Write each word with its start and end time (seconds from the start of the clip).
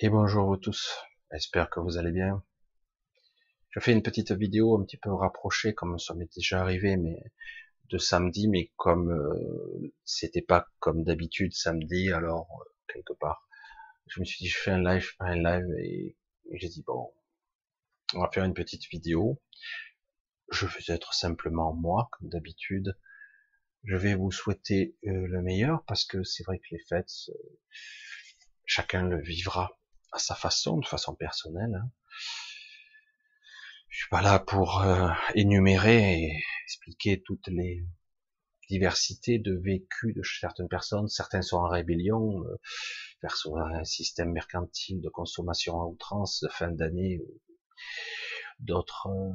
Et 0.00 0.08
bonjour 0.08 0.46
vous 0.46 0.56
tous, 0.56 0.92
j'espère 1.30 1.70
que 1.70 1.78
vous 1.78 1.98
allez 1.98 2.10
bien. 2.10 2.42
Je 3.70 3.78
fais 3.78 3.92
une 3.92 4.02
petite 4.02 4.32
vidéo 4.32 4.76
un 4.76 4.84
petit 4.84 4.96
peu 4.96 5.12
rapprochée, 5.12 5.72
comme 5.72 6.00
ça 6.00 6.14
m'est 6.14 6.34
déjà 6.34 6.60
arrivé, 6.60 6.96
mais 6.96 7.22
de 7.90 7.98
samedi, 7.98 8.48
mais 8.48 8.72
comme 8.74 9.12
euh, 9.12 9.94
c'était 10.04 10.42
pas 10.42 10.66
comme 10.80 11.04
d'habitude 11.04 11.54
samedi, 11.54 12.10
alors 12.10 12.48
euh, 12.60 12.92
quelque 12.92 13.12
part, 13.12 13.48
je 14.08 14.18
me 14.18 14.24
suis 14.24 14.38
dit 14.42 14.48
je 14.48 14.58
fais 14.58 14.72
un 14.72 14.82
live, 14.82 15.12
un 15.20 15.36
live, 15.36 15.72
et, 15.78 16.16
j'ai 16.54 16.68
dit 16.68 16.82
bon, 16.84 17.12
on 18.14 18.20
va 18.20 18.30
faire 18.32 18.44
une 18.44 18.54
petite 18.54 18.88
vidéo. 18.90 19.40
Je 20.50 20.66
vais 20.66 20.92
être 20.92 21.14
simplement 21.14 21.72
moi, 21.72 22.08
comme 22.12 22.30
d'habitude. 22.30 22.98
Je 23.84 23.94
vais 23.94 24.16
vous 24.16 24.32
souhaiter 24.32 24.96
euh, 25.06 25.28
le 25.28 25.40
meilleur 25.40 25.84
parce 25.86 26.04
que 26.04 26.24
c'est 26.24 26.42
vrai 26.42 26.58
que 26.58 26.66
les 26.72 26.80
fêtes, 26.80 27.30
chacun 28.66 29.04
le 29.04 29.20
vivra 29.22 29.78
à 30.14 30.18
sa 30.18 30.34
façon, 30.34 30.78
de 30.78 30.86
façon 30.86 31.14
personnelle. 31.14 31.74
Hein. 31.74 31.90
Je 33.88 33.98
suis 33.98 34.08
pas 34.08 34.22
là 34.22 34.38
pour 34.38 34.82
euh, 34.82 35.08
énumérer 35.34 36.14
et 36.14 36.42
expliquer 36.64 37.22
toutes 37.22 37.48
les 37.48 37.84
diversités 38.68 39.38
de 39.38 39.54
vécu 39.54 40.12
de 40.12 40.22
certaines 40.22 40.68
personnes. 40.68 41.08
Certains 41.08 41.42
sont 41.42 41.58
en 41.58 41.68
rébellion 41.68 42.44
euh, 42.44 42.56
vers 43.22 43.36
un 43.56 43.84
système 43.84 44.32
mercantile 44.32 45.00
de 45.00 45.08
consommation 45.08 45.80
à 45.80 45.86
outrance 45.86 46.40
de 46.42 46.48
fin 46.48 46.70
d'année. 46.70 47.20
D'autres 48.60 49.08
euh, 49.08 49.32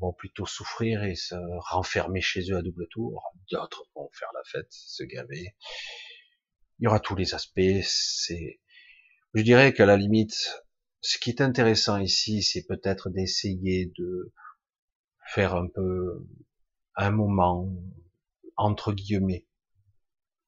vont 0.00 0.12
plutôt 0.12 0.46
souffrir 0.46 1.02
et 1.02 1.16
se 1.16 1.34
renfermer 1.70 2.20
chez 2.20 2.50
eux 2.52 2.56
à 2.56 2.62
double 2.62 2.86
tour. 2.88 3.22
D'autres 3.50 3.84
vont 3.94 4.08
faire 4.12 4.30
la 4.34 4.42
fête, 4.44 4.70
se 4.70 5.02
gaver. 5.02 5.56
Il 6.78 6.84
y 6.84 6.86
aura 6.86 7.00
tous 7.00 7.16
les 7.16 7.34
aspects. 7.34 7.82
C'est 7.82 8.60
je 9.36 9.42
dirais 9.42 9.74
qu'à 9.74 9.84
la 9.84 9.98
limite, 9.98 10.64
ce 11.02 11.18
qui 11.18 11.28
est 11.28 11.42
intéressant 11.42 11.98
ici, 11.98 12.42
c'est 12.42 12.64
peut-être 12.66 13.10
d'essayer 13.10 13.92
de 13.98 14.32
faire 15.26 15.54
un 15.54 15.68
peu 15.68 16.26
un 16.94 17.10
moment 17.10 17.70
entre 18.56 18.94
guillemets. 18.94 19.46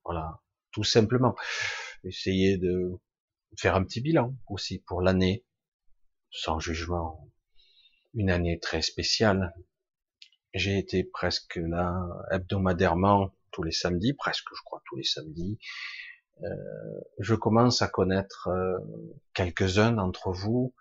Voilà, 0.04 0.40
tout 0.72 0.84
simplement. 0.84 1.36
Essayer 2.02 2.56
de 2.56 2.98
faire 3.58 3.74
un 3.74 3.84
petit 3.84 4.00
bilan 4.00 4.34
aussi 4.48 4.78
pour 4.78 5.02
l'année, 5.02 5.44
sans 6.30 6.58
jugement. 6.58 7.30
Une 8.14 8.30
année 8.30 8.58
très 8.58 8.80
spéciale. 8.80 9.52
J'ai 10.54 10.78
été 10.78 11.04
presque 11.04 11.56
là 11.56 12.08
hebdomadairement 12.30 13.34
tous 13.50 13.62
les 13.62 13.72
samedis, 13.72 14.14
presque 14.14 14.48
je 14.56 14.62
crois 14.64 14.82
tous 14.86 14.96
les 14.96 15.04
samedis, 15.04 15.58
euh, 16.44 17.00
je 17.18 17.34
commence 17.34 17.82
à 17.82 17.88
connaître 17.88 18.48
euh, 18.48 18.78
quelques-uns 19.34 19.92
d'entre 19.92 20.30
vous. 20.32 20.74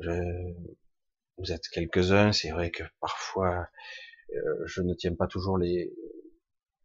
vous 0.00 1.52
êtes 1.52 1.68
quelques-uns, 1.68 2.32
c'est 2.32 2.50
vrai 2.50 2.70
que 2.70 2.84
parfois 3.00 3.68
euh, 4.34 4.66
je 4.66 4.82
ne 4.82 4.94
tiens 4.94 5.14
pas 5.14 5.26
toujours 5.26 5.58
les, 5.58 5.92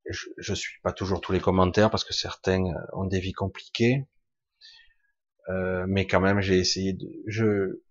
je, 0.10 0.30
je 0.38 0.54
suis 0.54 0.80
pas 0.82 0.94
toujours 0.94 1.22
tous 1.22 1.32
les 1.32 1.40
commentaires 1.40 1.90
parce 1.90 2.04
que 2.04 2.14
certains 2.14 2.64
ont 2.94 3.06
des 3.06 3.20
vies 3.20 3.34
compliquées. 3.34 4.08
Euh, 5.50 5.86
mais 5.88 6.08
quand 6.08 6.22
même, 6.22 6.42
j'ai 6.42 6.58
essayé 6.58 6.94
de, 6.94 7.08
je, 7.28 7.82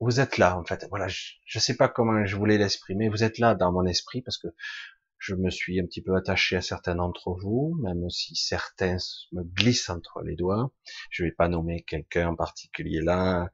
vous 0.00 0.20
êtes 0.20 0.38
là 0.38 0.58
en 0.58 0.64
fait. 0.64 0.86
Voilà, 0.90 1.08
je, 1.08 1.34
je 1.44 1.58
sais 1.58 1.76
pas 1.76 1.88
comment 1.88 2.24
je 2.24 2.36
voulais 2.36 2.58
l'exprimer. 2.58 3.08
Vous 3.08 3.24
êtes 3.24 3.38
là 3.38 3.54
dans 3.54 3.72
mon 3.72 3.84
esprit 3.86 4.22
parce 4.22 4.38
que 4.38 4.48
je 5.18 5.34
me 5.34 5.50
suis 5.50 5.80
un 5.80 5.86
petit 5.86 6.02
peu 6.02 6.14
attaché 6.14 6.56
à 6.56 6.60
certains 6.60 6.94
d'entre 6.94 7.32
vous, 7.32 7.76
même 7.82 8.08
si 8.10 8.34
certains 8.36 8.98
me 9.32 9.42
glissent 9.42 9.88
entre 9.88 10.22
les 10.22 10.36
doigts. 10.36 10.72
Je 11.10 11.24
vais 11.24 11.32
pas 11.32 11.48
nommer 11.48 11.82
quelqu'un 11.82 12.28
en 12.28 12.36
particulier 12.36 13.00
là. 13.00 13.50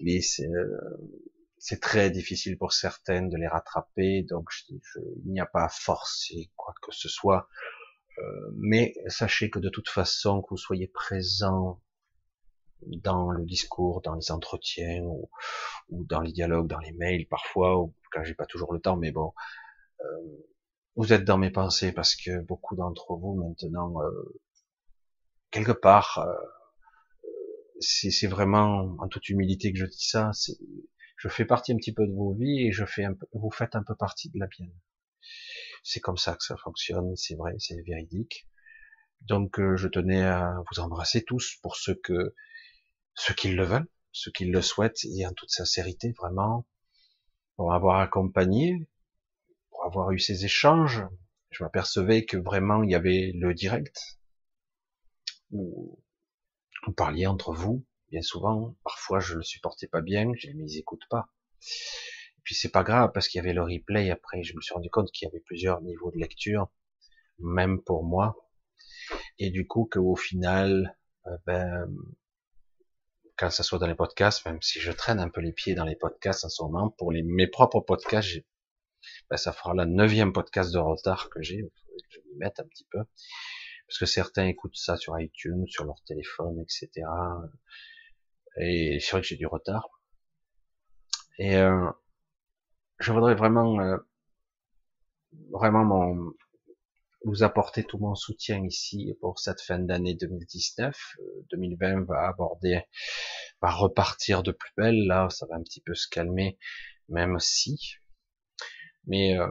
Euh, 0.00 0.54
c'est 1.58 1.80
très 1.80 2.10
difficile 2.10 2.58
pour 2.58 2.72
certaines 2.72 3.28
de 3.28 3.36
les 3.36 3.46
rattraper, 3.46 4.22
donc 4.22 4.48
je, 4.50 4.74
il 5.24 5.32
n'y 5.32 5.40
a 5.40 5.46
pas 5.46 5.64
à 5.64 5.68
forcer 5.68 6.50
quoi 6.56 6.74
que 6.82 6.92
ce 6.92 7.08
soit. 7.08 7.48
Euh, 8.18 8.50
mais 8.56 8.94
sachez 9.06 9.50
que 9.50 9.58
de 9.58 9.68
toute 9.68 9.88
façon, 9.88 10.42
que 10.42 10.50
vous 10.50 10.56
soyez 10.56 10.88
présent 10.88 11.80
dans 12.86 13.30
le 13.30 13.44
discours, 13.44 14.02
dans 14.02 14.14
les 14.14 14.30
entretiens 14.30 15.02
ou, 15.02 15.30
dans 15.90 16.20
les 16.20 16.32
dialogues, 16.32 16.66
dans 16.66 16.80
les 16.80 16.92
mails 16.92 17.26
parfois, 17.28 17.80
ou 17.80 17.94
quand 18.10 18.24
j'ai 18.24 18.34
pas 18.34 18.46
toujours 18.46 18.72
le 18.72 18.80
temps, 18.80 18.96
mais 18.96 19.12
bon, 19.12 19.32
euh, 20.00 20.46
vous 20.96 21.12
êtes 21.12 21.24
dans 21.24 21.38
mes 21.38 21.50
pensées 21.50 21.92
parce 21.92 22.14
que 22.14 22.40
beaucoup 22.42 22.76
d'entre 22.76 23.14
vous 23.14 23.34
maintenant, 23.34 24.02
euh, 24.02 24.40
quelque 25.50 25.72
part, 25.72 26.18
euh, 26.18 26.34
c'est 27.80 28.26
vraiment 28.26 28.96
en 28.98 29.08
toute 29.08 29.28
humilité 29.28 29.72
que 29.72 29.78
je 29.78 29.86
dis 29.86 30.06
ça. 30.06 30.30
Je 31.16 31.28
fais 31.28 31.44
partie 31.44 31.72
un 31.72 31.76
petit 31.76 31.92
peu 31.92 32.06
de 32.06 32.12
vos 32.12 32.34
vies 32.34 32.66
et 32.66 32.72
je 32.72 32.84
fais 32.84 33.04
un 33.04 33.14
peu, 33.14 33.26
vous 33.32 33.50
faites 33.50 33.74
un 33.74 33.82
peu 33.82 33.94
partie 33.94 34.30
de 34.30 34.38
la 34.38 34.46
mienne. 34.58 34.72
C'est 35.82 36.00
comme 36.00 36.16
ça 36.16 36.34
que 36.36 36.44
ça 36.44 36.56
fonctionne, 36.56 37.16
c'est 37.16 37.34
vrai, 37.34 37.54
c'est 37.58 37.80
véridique. 37.82 38.48
Donc 39.22 39.58
euh, 39.58 39.76
je 39.76 39.88
tenais 39.88 40.22
à 40.22 40.54
vous 40.70 40.80
embrasser 40.80 41.24
tous 41.24 41.56
pour 41.62 41.76
ceux 41.76 41.94
que 41.94 42.34
ceux 43.14 43.34
qui 43.34 43.48
le 43.48 43.64
veulent, 43.64 43.88
ceux 44.12 44.30
qui 44.30 44.46
le 44.46 44.62
souhaitent 44.62 45.04
et 45.04 45.26
en 45.26 45.32
toute 45.32 45.50
sincérité 45.50 46.12
vraiment 46.18 46.66
pour 47.56 47.70
m'avoir 47.70 48.00
accompagné, 48.00 48.88
avoir 49.84 50.10
eu 50.12 50.18
ces 50.18 50.44
échanges, 50.44 51.02
je 51.50 51.62
m'apercevais 51.62 52.24
que 52.24 52.36
vraiment 52.36 52.82
il 52.82 52.90
y 52.90 52.94
avait 52.94 53.32
le 53.34 53.54
direct, 53.54 54.18
où 55.50 56.02
vous 56.86 56.92
parliez 56.92 57.26
entre 57.26 57.52
vous, 57.52 57.84
bien 58.10 58.22
souvent, 58.22 58.76
parfois 58.84 59.20
je 59.20 59.34
le 59.34 59.42
supportais 59.42 59.86
pas 59.86 60.00
bien, 60.00 60.32
je 60.36 60.48
les 60.50 60.78
écoute 60.78 61.02
pas. 61.10 61.28
Et 62.38 62.40
puis 62.44 62.54
c'est 62.54 62.70
pas 62.70 62.82
grave 62.82 63.10
parce 63.12 63.28
qu'il 63.28 63.38
y 63.38 63.44
avait 63.44 63.52
le 63.52 63.62
replay 63.62 64.10
après, 64.10 64.42
je 64.42 64.56
me 64.56 64.60
suis 64.60 64.74
rendu 64.74 64.90
compte 64.90 65.10
qu'il 65.12 65.26
y 65.26 65.30
avait 65.30 65.40
plusieurs 65.40 65.82
niveaux 65.82 66.10
de 66.10 66.18
lecture, 66.18 66.68
même 67.38 67.82
pour 67.82 68.04
moi, 68.04 68.36
et 69.38 69.50
du 69.50 69.66
coup 69.66 69.88
qu'au 69.90 70.16
final, 70.16 70.96
euh, 71.26 71.36
ben, 71.46 71.86
quand 73.36 73.50
ça 73.50 73.62
soit 73.62 73.78
dans 73.78 73.86
les 73.86 73.94
podcasts, 73.94 74.44
même 74.46 74.60
si 74.62 74.80
je 74.80 74.92
traîne 74.92 75.18
un 75.18 75.28
peu 75.28 75.40
les 75.40 75.52
pieds 75.52 75.74
dans 75.74 75.84
les 75.84 75.96
podcasts 75.96 76.44
en 76.44 76.48
ce 76.48 76.62
moment, 76.62 76.90
pour 76.90 77.12
mes 77.12 77.46
propres 77.46 77.80
podcasts, 77.80 78.28
j'ai 78.28 78.46
ben, 79.30 79.36
ça 79.36 79.52
fera 79.52 79.74
la 79.74 79.86
neuvième 79.86 80.32
podcast 80.32 80.72
de 80.72 80.78
retard 80.78 81.30
que 81.30 81.42
j'ai, 81.42 81.62
que 81.62 82.04
je 82.10 82.20
m'y 82.20 82.38
mette 82.38 82.60
un 82.60 82.64
petit 82.64 82.86
peu, 82.90 83.00
parce 83.88 83.98
que 83.98 84.06
certains 84.06 84.46
écoutent 84.46 84.76
ça 84.76 84.96
sur 84.96 85.18
iTunes, 85.20 85.66
sur 85.66 85.84
leur 85.84 86.02
téléphone, 86.04 86.60
etc. 86.60 87.06
Et 88.56 88.98
c'est 89.00 89.12
vrai 89.12 89.20
que 89.20 89.26
j'ai 89.26 89.36
du 89.36 89.46
retard. 89.46 89.88
Et 91.38 91.56
euh, 91.56 91.90
je 92.98 93.12
voudrais 93.12 93.34
vraiment, 93.34 93.80
euh, 93.80 93.96
vraiment 95.50 95.84
mon, 95.84 96.32
vous 97.24 97.42
apporter 97.42 97.84
tout 97.84 97.98
mon 97.98 98.14
soutien 98.14 98.64
ici 98.64 99.16
pour 99.20 99.38
cette 99.38 99.60
fin 99.60 99.78
d'année 99.78 100.14
2019. 100.14 100.96
2020 101.50 102.00
euh, 102.00 102.04
va 102.04 102.28
aborder, 102.28 102.82
va 103.60 103.70
repartir 103.70 104.42
de 104.42 104.52
plus 104.52 104.72
belle. 104.76 105.06
Là, 105.06 105.28
ça 105.30 105.46
va 105.46 105.56
un 105.56 105.62
petit 105.62 105.80
peu 105.80 105.94
se 105.94 106.08
calmer, 106.08 106.58
même 107.08 107.38
si 107.38 107.96
mais 109.06 109.38
euh, 109.38 109.46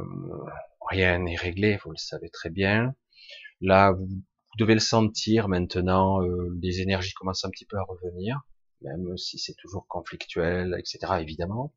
rien 0.90 1.20
n'est 1.20 1.36
réglé, 1.36 1.80
vous 1.84 1.92
le 1.92 1.98
savez 1.98 2.30
très 2.30 2.50
bien. 2.50 2.96
Là, 3.62 3.92
vous, 3.92 4.08
devez 4.58 4.74
le 4.74 4.80
sentir 4.80 5.48
maintenant, 5.48 6.22
euh, 6.24 6.58
les 6.62 6.82
énergies 6.82 7.14
commencent 7.14 7.46
un 7.46 7.50
petit 7.50 7.66
peu 7.66 7.78
à 7.78 7.84
revenir, 7.84 8.42
même 8.82 9.18
si 9.18 9.38
c'est 9.40 9.56
toujours 9.56 9.88
conflictuel, 9.88 10.76
etc. 10.78 11.00
Évidemment, 11.22 11.74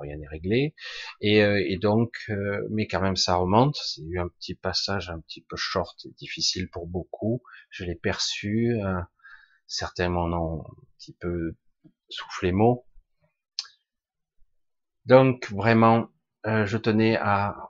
rien 0.00 0.16
n'est 0.16 0.28
réglé. 0.28 0.74
Et, 1.20 1.42
euh, 1.42 1.62
et 1.66 1.78
donc, 1.78 2.30
mais 2.70 2.86
quand 2.86 3.00
même, 3.00 3.16
ça 3.16 3.36
remonte. 3.36 3.76
C'est 3.76 4.02
eu 4.02 4.18
un 4.18 4.28
petit 4.28 4.54
passage 4.54 5.10
un 5.10 5.20
petit 5.20 5.42
peu 5.42 5.56
short 5.56 6.04
et 6.04 6.12
difficile 6.18 6.68
pour 6.70 6.86
beaucoup. 6.86 7.42
Je 7.70 7.84
l'ai 7.84 7.94
perçu. 7.94 8.76
certains 9.66 10.10
m'en 10.10 10.26
ont 10.26 10.62
un 10.62 10.86
petit 10.98 11.14
peu 11.14 11.56
soufflé 12.10 12.52
mot. 12.52 12.84
Donc 15.06 15.50
vraiment, 15.50 16.11
euh, 16.46 16.66
je 16.66 16.78
tenais 16.78 17.16
à, 17.16 17.68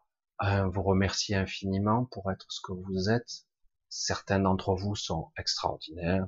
vous 0.72 0.82
remercier 0.82 1.36
infiniment 1.36 2.06
pour 2.06 2.32
être 2.32 2.46
ce 2.50 2.60
que 2.60 2.72
vous 2.72 3.08
êtes. 3.08 3.46
Certains 3.88 4.40
d'entre 4.40 4.74
vous 4.74 4.96
sont 4.96 5.30
extraordinaires 5.38 6.26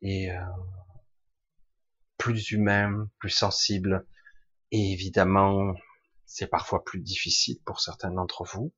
et 0.00 0.30
euh, 0.30 0.40
plus 2.18 2.52
humains, 2.52 3.08
plus 3.18 3.30
sensibles. 3.30 4.06
Et 4.70 4.92
évidemment, 4.92 5.74
c'est 6.24 6.46
parfois 6.46 6.84
plus 6.84 7.00
difficile 7.00 7.58
pour 7.64 7.80
certains 7.80 8.12
d'entre 8.12 8.44
vous 8.44 8.72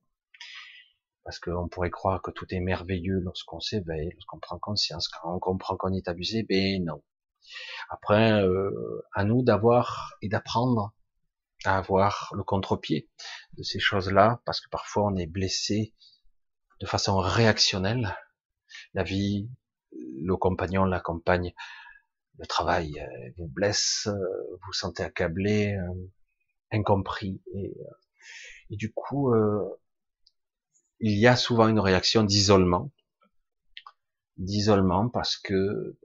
parce 1.23 1.39
qu'on 1.39 1.67
pourrait 1.67 1.91
croire 1.91 2.21
que 2.21 2.31
tout 2.31 2.47
est 2.49 2.59
merveilleux 2.59 3.19
lorsqu'on 3.19 3.59
s'éveille, 3.59 4.11
lorsqu'on 4.13 4.39
prend 4.39 4.59
conscience, 4.59 5.07
quand 5.07 5.35
on 5.35 5.39
comprend 5.39 5.77
qu'on 5.77 5.93
est 5.93 6.07
abusé, 6.07 6.43
ben 6.43 6.83
non. 6.83 7.03
Après, 7.89 8.31
euh, 8.41 9.01
à 9.13 9.23
nous 9.23 9.43
d'avoir 9.43 10.15
et 10.21 10.29
d'apprendre 10.29 10.93
à 11.65 11.77
avoir 11.77 12.31
le 12.35 12.43
contre-pied 12.43 13.09
de 13.53 13.63
ces 13.63 13.79
choses-là, 13.79 14.41
parce 14.45 14.61
que 14.61 14.69
parfois 14.69 15.05
on 15.05 15.15
est 15.15 15.27
blessé 15.27 15.93
de 16.79 16.85
façon 16.85 17.17
réactionnelle. 17.17 18.17
La 18.93 19.03
vie, 19.03 19.49
le 19.91 20.35
compagnon, 20.35 20.85
la 20.85 20.99
compagne, 20.99 21.53
le 22.37 22.45
travail 22.45 22.99
euh, 22.99 23.31
vous 23.37 23.47
blesse, 23.47 24.07
euh, 24.07 24.57
vous 24.65 24.73
sentez 24.73 25.03
accablé, 25.03 25.77
incompris, 26.71 27.41
et, 27.53 27.73
et 28.69 28.75
du 28.77 28.91
coup, 28.93 29.33
il 31.01 31.17
y 31.17 31.27
a 31.27 31.35
souvent 31.35 31.67
une 31.67 31.79
réaction 31.79 32.23
d'isolement, 32.23 32.91
d'isolement 34.37 35.09
parce 35.09 35.35
que 35.35 35.97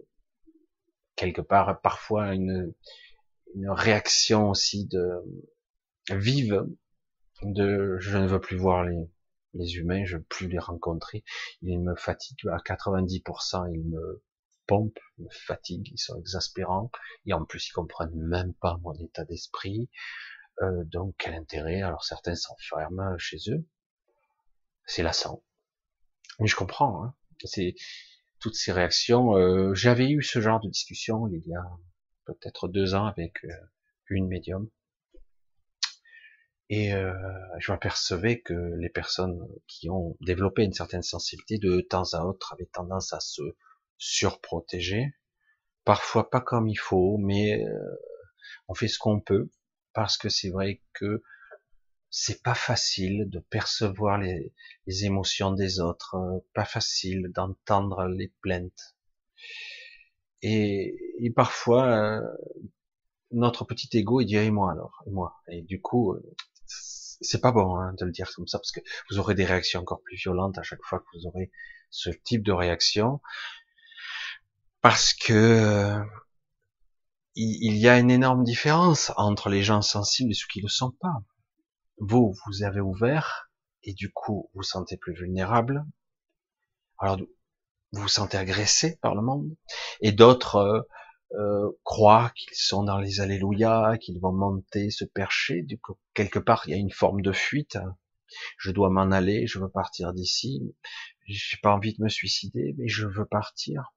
quelque 1.16 1.40
part, 1.40 1.80
parfois 1.80 2.34
une, 2.34 2.74
une 3.56 3.70
réaction 3.70 4.50
aussi 4.50 4.86
de 4.86 5.10
vive 6.10 6.66
de 7.42 7.96
je 7.98 8.18
ne 8.18 8.26
veux 8.26 8.40
plus 8.40 8.56
voir 8.56 8.84
les, 8.84 9.10
les 9.54 9.76
humains, 9.76 10.04
je 10.04 10.18
veux 10.18 10.22
plus 10.22 10.48
les 10.48 10.58
rencontrer, 10.58 11.24
ils 11.62 11.80
me 11.80 11.94
fatiguent 11.96 12.48
à 12.48 12.58
90%, 12.58 13.72
ils 13.72 13.88
me 13.88 14.22
pompent, 14.66 14.98
me 15.18 15.28
fatiguent, 15.30 15.88
ils 15.92 15.98
sont 15.98 16.18
exaspérants, 16.18 16.90
et 17.24 17.32
en 17.32 17.44
plus 17.44 17.68
ils 17.68 17.72
comprennent 17.72 18.14
même 18.14 18.52
pas 18.54 18.78
mon 18.82 18.94
état 18.94 19.24
d'esprit, 19.24 19.88
euh, 20.62 20.84
donc 20.84 21.14
quel 21.18 21.34
intérêt? 21.34 21.82
Alors 21.82 22.04
certains 22.04 22.34
s'enferment 22.34 23.16
chez 23.18 23.38
eux, 23.48 23.66
c'est 24.84 25.02
lassant. 25.02 25.42
Mais 26.40 26.46
je 26.46 26.56
comprends, 26.56 27.04
hein. 27.04 27.14
c'est 27.44 27.74
toutes 28.40 28.54
ces 28.54 28.72
réactions. 28.72 29.36
Euh, 29.36 29.74
j'avais 29.74 30.10
eu 30.10 30.22
ce 30.22 30.40
genre 30.40 30.60
de 30.60 30.68
discussion 30.68 31.26
il 31.28 31.46
y 31.46 31.54
a 31.54 31.64
peut-être 32.26 32.68
deux 32.68 32.94
ans 32.94 33.06
avec 33.06 33.44
euh, 33.44 33.52
une 34.08 34.28
médium. 34.28 34.68
Et 36.68 36.92
euh, 36.92 37.12
je 37.58 37.70
m'apercevais 37.70 38.40
que 38.40 38.54
les 38.78 38.88
personnes 38.88 39.40
qui 39.68 39.88
ont 39.88 40.16
développé 40.20 40.64
une 40.64 40.72
certaine 40.72 41.02
sensibilité 41.02 41.58
de 41.58 41.80
temps 41.80 42.12
à 42.12 42.24
autre 42.24 42.52
avaient 42.52 42.68
tendance 42.72 43.12
à 43.12 43.20
se 43.20 43.42
surprotéger. 43.98 45.14
Parfois 45.84 46.28
pas 46.28 46.40
comme 46.40 46.66
il 46.66 46.76
faut, 46.76 47.18
mais 47.18 47.64
on 48.66 48.74
fait 48.74 48.88
ce 48.88 48.98
qu'on 48.98 49.20
peut 49.20 49.48
parce 49.92 50.18
que 50.18 50.28
c'est 50.28 50.50
vrai 50.50 50.82
que 50.92 51.22
c'est 52.10 52.42
pas 52.42 52.54
facile 52.54 53.28
de 53.28 53.40
percevoir 53.40 54.18
les, 54.18 54.52
émotions 55.04 55.52
des 55.52 55.80
autres, 55.80 56.14
euh, 56.14 56.38
pas 56.54 56.64
facile 56.64 57.30
d'entendre 57.34 58.06
les 58.06 58.32
plaintes. 58.40 58.96
Et, 60.42 61.32
parfois, 61.34 61.86
euh, 61.86 62.20
notre 63.32 63.64
petit 63.64 63.88
ego, 63.98 64.20
il 64.20 64.26
dit 64.26 64.36
et 64.36 64.50
moi 64.50 64.72
alors, 64.72 65.02
et 65.06 65.10
moi. 65.10 65.36
Et 65.48 65.62
du 65.62 65.80
coup, 65.80 66.12
euh, 66.12 66.22
c'est 66.66 67.40
pas 67.40 67.52
bon 67.52 67.76
hein, 67.76 67.94
de 67.98 68.04
le 68.04 68.12
dire 68.12 68.30
comme 68.34 68.46
ça 68.46 68.58
parce 68.58 68.72
que 68.72 68.80
vous 69.10 69.18
aurez 69.18 69.34
des 69.34 69.44
réactions 69.44 69.80
encore 69.80 70.02
plus 70.02 70.16
violentes 70.16 70.58
à 70.58 70.62
chaque 70.62 70.82
fois 70.82 71.00
que 71.00 71.06
vous 71.14 71.26
aurez 71.26 71.50
ce 71.90 72.10
type 72.10 72.42
de 72.42 72.52
réaction, 72.52 73.20
parce 74.82 75.14
que 75.14 76.00
il 77.38 77.76
y 77.76 77.88
a 77.88 77.98
une 77.98 78.10
énorme 78.10 78.44
différence 78.44 79.12
entre 79.16 79.50
les 79.50 79.62
gens 79.62 79.82
sensibles 79.82 80.30
et 80.30 80.34
ceux 80.34 80.46
qui 80.50 80.60
ne 80.60 80.64
le 80.64 80.68
sont 80.68 80.90
pas 80.90 81.22
vous, 81.98 82.34
vous 82.46 82.62
avez 82.62 82.80
ouvert, 82.80 83.50
et 83.82 83.94
du 83.94 84.12
coup, 84.12 84.50
vous 84.54 84.62
sentez 84.62 84.96
plus 84.96 85.14
vulnérable. 85.14 85.84
Alors, 86.98 87.18
vous 87.92 88.02
vous 88.02 88.08
sentez 88.08 88.36
agressé 88.36 88.98
par 89.00 89.14
le 89.14 89.22
monde, 89.22 89.54
et 90.00 90.12
d'autres 90.12 90.56
euh, 90.56 90.82
euh, 91.32 91.70
croient 91.84 92.32
qu'ils 92.36 92.56
sont 92.56 92.84
dans 92.84 92.98
les 92.98 93.20
alléluia, 93.20 93.96
qu'ils 94.00 94.20
vont 94.20 94.32
monter, 94.32 94.90
se 94.90 95.04
percher. 95.04 95.62
Du 95.62 95.78
coup, 95.78 95.98
quelque 96.14 96.38
part, 96.38 96.62
il 96.66 96.70
y 96.70 96.74
a 96.74 96.78
une 96.78 96.92
forme 96.92 97.20
de 97.20 97.32
fuite. 97.32 97.78
Je 98.58 98.70
dois 98.70 98.90
m'en 98.90 99.10
aller, 99.10 99.46
je 99.46 99.58
veux 99.58 99.68
partir 99.68 100.12
d'ici. 100.12 100.74
J'ai 101.26 101.56
pas 101.62 101.72
envie 101.72 101.94
de 101.94 102.02
me 102.02 102.08
suicider, 102.08 102.74
mais 102.78 102.88
je 102.88 103.06
veux 103.06 103.26
partir. 103.26 103.92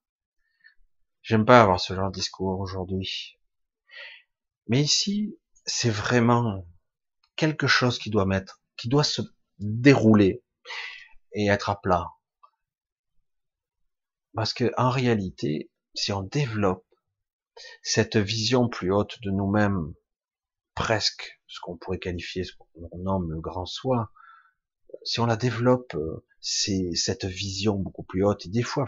J'aime 1.21 1.45
pas 1.45 1.61
avoir 1.61 1.79
ce 1.79 1.93
genre 1.93 2.09
de 2.09 2.15
discours 2.15 2.59
aujourd'hui. 2.59 3.37
Mais 4.67 4.81
ici, 4.81 5.37
c'est 5.65 5.89
vraiment 5.89 6.65
quelque 7.35 7.67
chose 7.67 7.99
qui 7.99 8.09
doit 8.09 8.25
mettre, 8.25 8.61
qui 8.77 8.89
doit 8.89 9.03
se 9.03 9.21
dérouler 9.59 10.43
et 11.33 11.47
être 11.47 11.69
à 11.69 11.79
plat. 11.79 12.07
Parce 14.35 14.53
que 14.53 14.71
en 14.77 14.89
réalité, 14.89 15.71
si 15.95 16.11
on 16.13 16.23
développe 16.23 16.85
cette 17.81 18.17
vision 18.17 18.69
plus 18.69 18.91
haute 18.91 19.19
de 19.21 19.31
nous-mêmes, 19.31 19.93
presque 20.75 21.41
ce 21.47 21.59
qu'on 21.59 21.77
pourrait 21.77 21.99
qualifier, 21.99 22.43
ce 22.43 22.53
qu'on 22.57 22.97
nomme 22.97 23.31
le 23.31 23.41
grand 23.41 23.65
soi, 23.65 24.11
si 25.03 25.19
on 25.19 25.25
la 25.25 25.35
développe, 25.35 25.95
c'est 26.39 26.91
cette 26.93 27.25
vision 27.25 27.75
beaucoup 27.75 28.03
plus 28.03 28.23
haute, 28.23 28.45
et 28.45 28.49
des 28.49 28.63
fois 28.63 28.87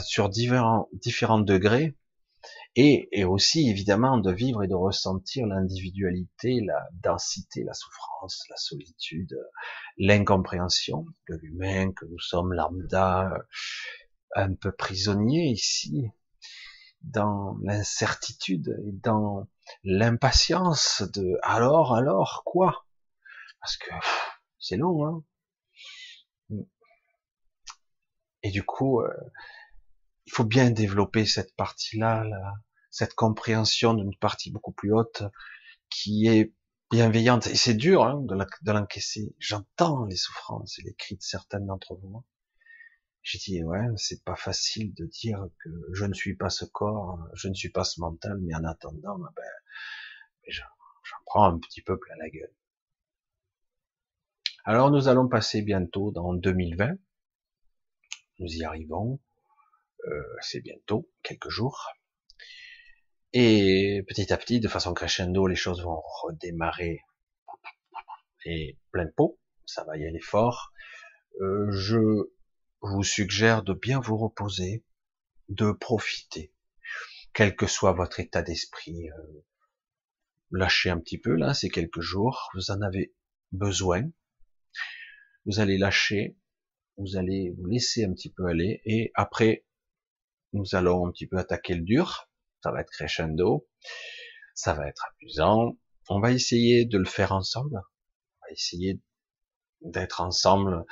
sur 0.00 0.28
différents, 0.30 0.88
différents 0.92 1.40
degrés, 1.40 1.96
et, 2.74 3.24
aussi 3.24 3.68
évidemment 3.68 4.18
de 4.18 4.32
vivre 4.32 4.62
et 4.62 4.68
de 4.68 4.74
ressentir 4.74 5.46
l'individualité, 5.46 6.60
la 6.64 6.88
densité, 7.02 7.62
la 7.64 7.74
souffrance, 7.74 8.42
la 8.48 8.56
solitude, 8.56 9.38
l'incompréhension 9.98 11.04
de 11.28 11.36
l'humain, 11.36 11.92
que 11.92 12.06
nous 12.06 12.18
sommes 12.18 12.52
lambda, 12.52 13.30
un 14.34 14.54
peu 14.54 14.72
prisonniers 14.72 15.48
ici, 15.48 16.10
dans 17.02 17.56
l'incertitude 17.62 18.76
et 18.86 18.92
dans 18.92 19.48
l'impatience 19.84 21.02
de 21.14 21.38
alors, 21.42 21.94
alors, 21.94 22.42
quoi? 22.44 22.86
Parce 23.60 23.76
que 23.76 23.90
c'est 24.58 24.76
long, 24.76 25.06
hein 25.06 25.24
Et 28.42 28.50
du 28.50 28.64
coup, 28.64 29.00
euh, 29.00 29.08
il 30.26 30.32
faut 30.32 30.44
bien 30.44 30.70
développer 30.70 31.26
cette 31.26 31.54
partie-là, 31.54 32.24
cette 32.90 33.14
compréhension 33.14 33.94
d'une 33.94 34.16
partie 34.16 34.50
beaucoup 34.50 34.72
plus 34.72 34.92
haute 34.92 35.22
qui 35.90 36.26
est 36.26 36.54
bienveillante. 36.90 37.46
Et 37.46 37.56
c'est 37.56 37.74
dur 37.74 38.04
hein, 38.04 38.22
de 38.22 38.72
l'encaisser. 38.72 39.34
J'entends 39.38 40.04
les 40.04 40.16
souffrances 40.16 40.78
et 40.78 40.82
les 40.82 40.94
cris 40.94 41.16
de 41.16 41.22
certaines 41.22 41.66
d'entre 41.66 41.94
vous. 41.96 42.24
J'ai 43.22 43.38
dit, 43.38 43.62
ouais, 43.62 43.86
c'est 43.96 44.24
pas 44.24 44.34
facile 44.34 44.94
de 44.94 45.06
dire 45.06 45.46
que 45.62 45.70
je 45.92 46.04
ne 46.04 46.14
suis 46.14 46.34
pas 46.34 46.50
ce 46.50 46.64
corps, 46.64 47.18
je 47.34 47.48
ne 47.48 47.54
suis 47.54 47.70
pas 47.70 47.84
ce 47.84 48.00
mental, 48.00 48.38
mais 48.40 48.54
en 48.54 48.64
attendant, 48.64 49.18
ben, 49.18 49.44
j'en 50.48 50.64
prends 51.26 51.44
un 51.44 51.58
petit 51.58 51.82
peu 51.82 51.98
plein 51.98 52.16
la 52.16 52.28
gueule. 52.30 52.52
Alors 54.64 54.90
nous 54.90 55.08
allons 55.08 55.28
passer 55.28 55.62
bientôt 55.62 56.10
dans 56.12 56.34
2020. 56.34 56.96
Nous 58.38 58.56
y 58.56 58.64
arrivons. 58.64 59.20
Euh, 60.06 60.22
c'est 60.40 60.60
bientôt, 60.60 61.08
quelques 61.22 61.48
jours. 61.48 61.88
Et 63.32 64.04
petit 64.08 64.32
à 64.32 64.36
petit, 64.36 64.60
de 64.60 64.68
façon 64.68 64.94
crescendo, 64.94 65.46
les 65.46 65.56
choses 65.56 65.82
vont 65.82 66.00
redémarrer 66.22 67.00
et 68.44 68.76
plein 68.90 69.06
pot, 69.06 69.38
ça 69.66 69.84
va 69.84 69.96
y 69.96 70.06
aller 70.06 70.20
fort. 70.20 70.72
Euh, 71.40 71.70
je 71.70 72.30
vous 72.82 73.04
suggère 73.04 73.62
de 73.62 73.72
bien 73.72 74.00
vous 74.00 74.16
reposer, 74.16 74.84
de 75.48 75.72
profiter, 75.72 76.52
quel 77.32 77.56
que 77.56 77.66
soit 77.66 77.92
votre 77.92 78.20
état 78.20 78.42
d'esprit. 78.42 79.10
Euh, 79.10 79.44
lâchez 80.50 80.90
un 80.90 80.98
petit 80.98 81.18
peu 81.18 81.34
là, 81.34 81.54
ces 81.54 81.70
quelques 81.70 82.00
jours, 82.00 82.50
vous 82.54 82.70
en 82.70 82.82
avez 82.82 83.14
besoin. 83.52 84.10
Vous 85.46 85.60
allez 85.60 85.78
lâcher, 85.78 86.36
vous 86.96 87.16
allez 87.16 87.54
vous 87.56 87.66
laisser 87.66 88.04
un 88.04 88.12
petit 88.12 88.32
peu 88.32 88.46
aller, 88.46 88.82
et 88.84 89.10
après, 89.14 89.64
nous 90.52 90.74
allons 90.74 91.06
un 91.06 91.12
petit 91.12 91.26
peu 91.26 91.38
attaquer 91.38 91.74
le 91.74 91.82
dur, 91.82 92.30
ça 92.62 92.70
va 92.70 92.80
être 92.80 92.90
crescendo, 92.90 93.66
ça 94.54 94.74
va 94.74 94.88
être 94.88 95.06
amusant, 95.20 95.78
on 96.08 96.20
va 96.20 96.32
essayer 96.32 96.84
de 96.84 96.98
le 96.98 97.04
faire 97.04 97.32
ensemble, 97.32 97.76
on 97.76 98.46
va 98.46 98.52
essayer 98.52 99.00
d'être 99.80 100.20
ensemble 100.20 100.84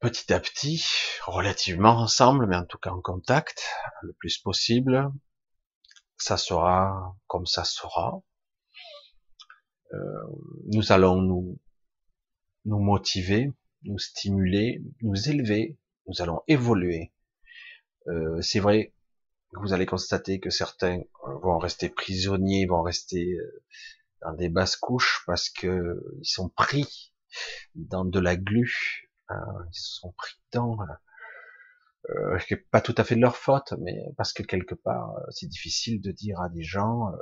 petit 0.00 0.32
à 0.32 0.40
petit, 0.40 0.84
relativement 1.26 1.96
ensemble, 1.98 2.46
mais 2.46 2.56
en 2.56 2.64
tout 2.64 2.78
cas 2.78 2.90
en 2.90 3.00
contact, 3.00 3.64
le 4.02 4.12
plus 4.14 4.38
possible. 4.38 5.10
Ça 6.16 6.36
sera 6.36 7.16
comme 7.26 7.46
ça 7.46 7.64
sera. 7.64 8.22
Euh, 9.92 9.98
nous 10.66 10.92
allons 10.92 11.20
nous, 11.20 11.58
nous 12.64 12.78
motiver, 12.78 13.52
nous 13.84 13.98
stimuler, 13.98 14.82
nous 15.02 15.28
élever, 15.28 15.78
nous 16.06 16.22
allons 16.22 16.42
évoluer 16.48 17.12
euh, 18.08 18.40
c'est 18.40 18.60
vrai 18.60 18.92
que 19.52 19.60
vous 19.60 19.72
allez 19.72 19.86
constater 19.86 20.40
que 20.40 20.50
certains 20.50 21.02
vont 21.42 21.58
rester 21.58 21.88
prisonniers, 21.88 22.66
vont 22.66 22.82
rester 22.82 23.34
euh, 23.34 23.62
dans 24.22 24.32
des 24.32 24.48
basses 24.48 24.76
couches 24.76 25.22
parce 25.26 25.50
que 25.50 26.00
ils 26.20 26.28
sont 26.28 26.48
pris 26.48 27.12
dans 27.74 28.04
de 28.04 28.18
la 28.18 28.36
glu, 28.36 29.09
ils 29.30 29.78
sont 29.78 30.12
pris 30.12 30.34
dans 30.52 30.76
euh, 32.08 32.38
pas 32.70 32.80
tout 32.80 32.94
à 32.96 33.04
fait 33.04 33.14
de 33.14 33.20
leur 33.20 33.36
faute, 33.36 33.74
mais 33.78 33.96
parce 34.16 34.32
que 34.32 34.42
quelque 34.42 34.74
part 34.74 35.16
euh, 35.16 35.30
c'est 35.30 35.48
difficile 35.48 36.00
de 36.00 36.10
dire 36.12 36.40
à 36.40 36.48
des 36.48 36.62
gens 36.62 37.12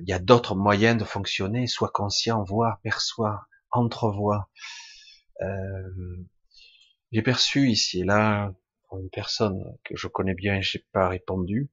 il 0.00 0.08
y 0.08 0.12
a 0.12 0.18
d'autres 0.18 0.56
moyens 0.56 0.98
de 0.98 1.04
fonctionner, 1.04 1.68
soit 1.68 1.90
conscient, 1.90 2.42
voit, 2.42 2.80
perçoit, 2.82 3.46
entrevoit. 3.70 4.50
J'ai 7.12 7.22
perçu 7.22 7.68
ici 7.70 8.00
et 8.00 8.04
là 8.04 8.52
une 8.98 9.10
personne 9.10 9.76
que 9.84 9.96
je 9.96 10.08
connais 10.08 10.34
bien, 10.34 10.60
j'ai 10.60 10.84
pas 10.92 11.08
répondu 11.08 11.70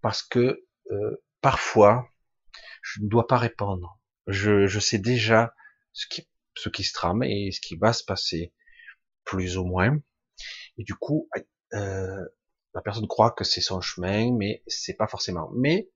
parce 0.00 0.22
que 0.22 0.64
euh, 0.90 1.24
parfois 1.40 2.08
je 2.82 3.02
ne 3.02 3.08
dois 3.08 3.26
pas 3.26 3.38
répondre. 3.38 4.00
Je, 4.26 4.66
je 4.66 4.80
sais 4.80 4.98
déjà 4.98 5.54
ce 5.92 6.06
qui, 6.06 6.28
ce 6.54 6.68
qui 6.68 6.84
se 6.84 6.92
trame 6.92 7.22
et 7.22 7.50
ce 7.52 7.60
qui 7.60 7.76
va 7.76 7.92
se 7.92 8.04
passer, 8.04 8.52
plus 9.24 9.56
ou 9.56 9.64
moins. 9.64 9.98
Et 10.78 10.84
du 10.84 10.94
coup, 10.94 11.28
euh, 11.74 12.24
la 12.74 12.80
personne 12.82 13.06
croit 13.06 13.30
que 13.32 13.44
c'est 13.44 13.60
son 13.60 13.80
chemin, 13.80 14.32
mais 14.36 14.62
c'est 14.66 14.94
pas 14.94 15.06
forcément. 15.06 15.50
Mais 15.54 15.90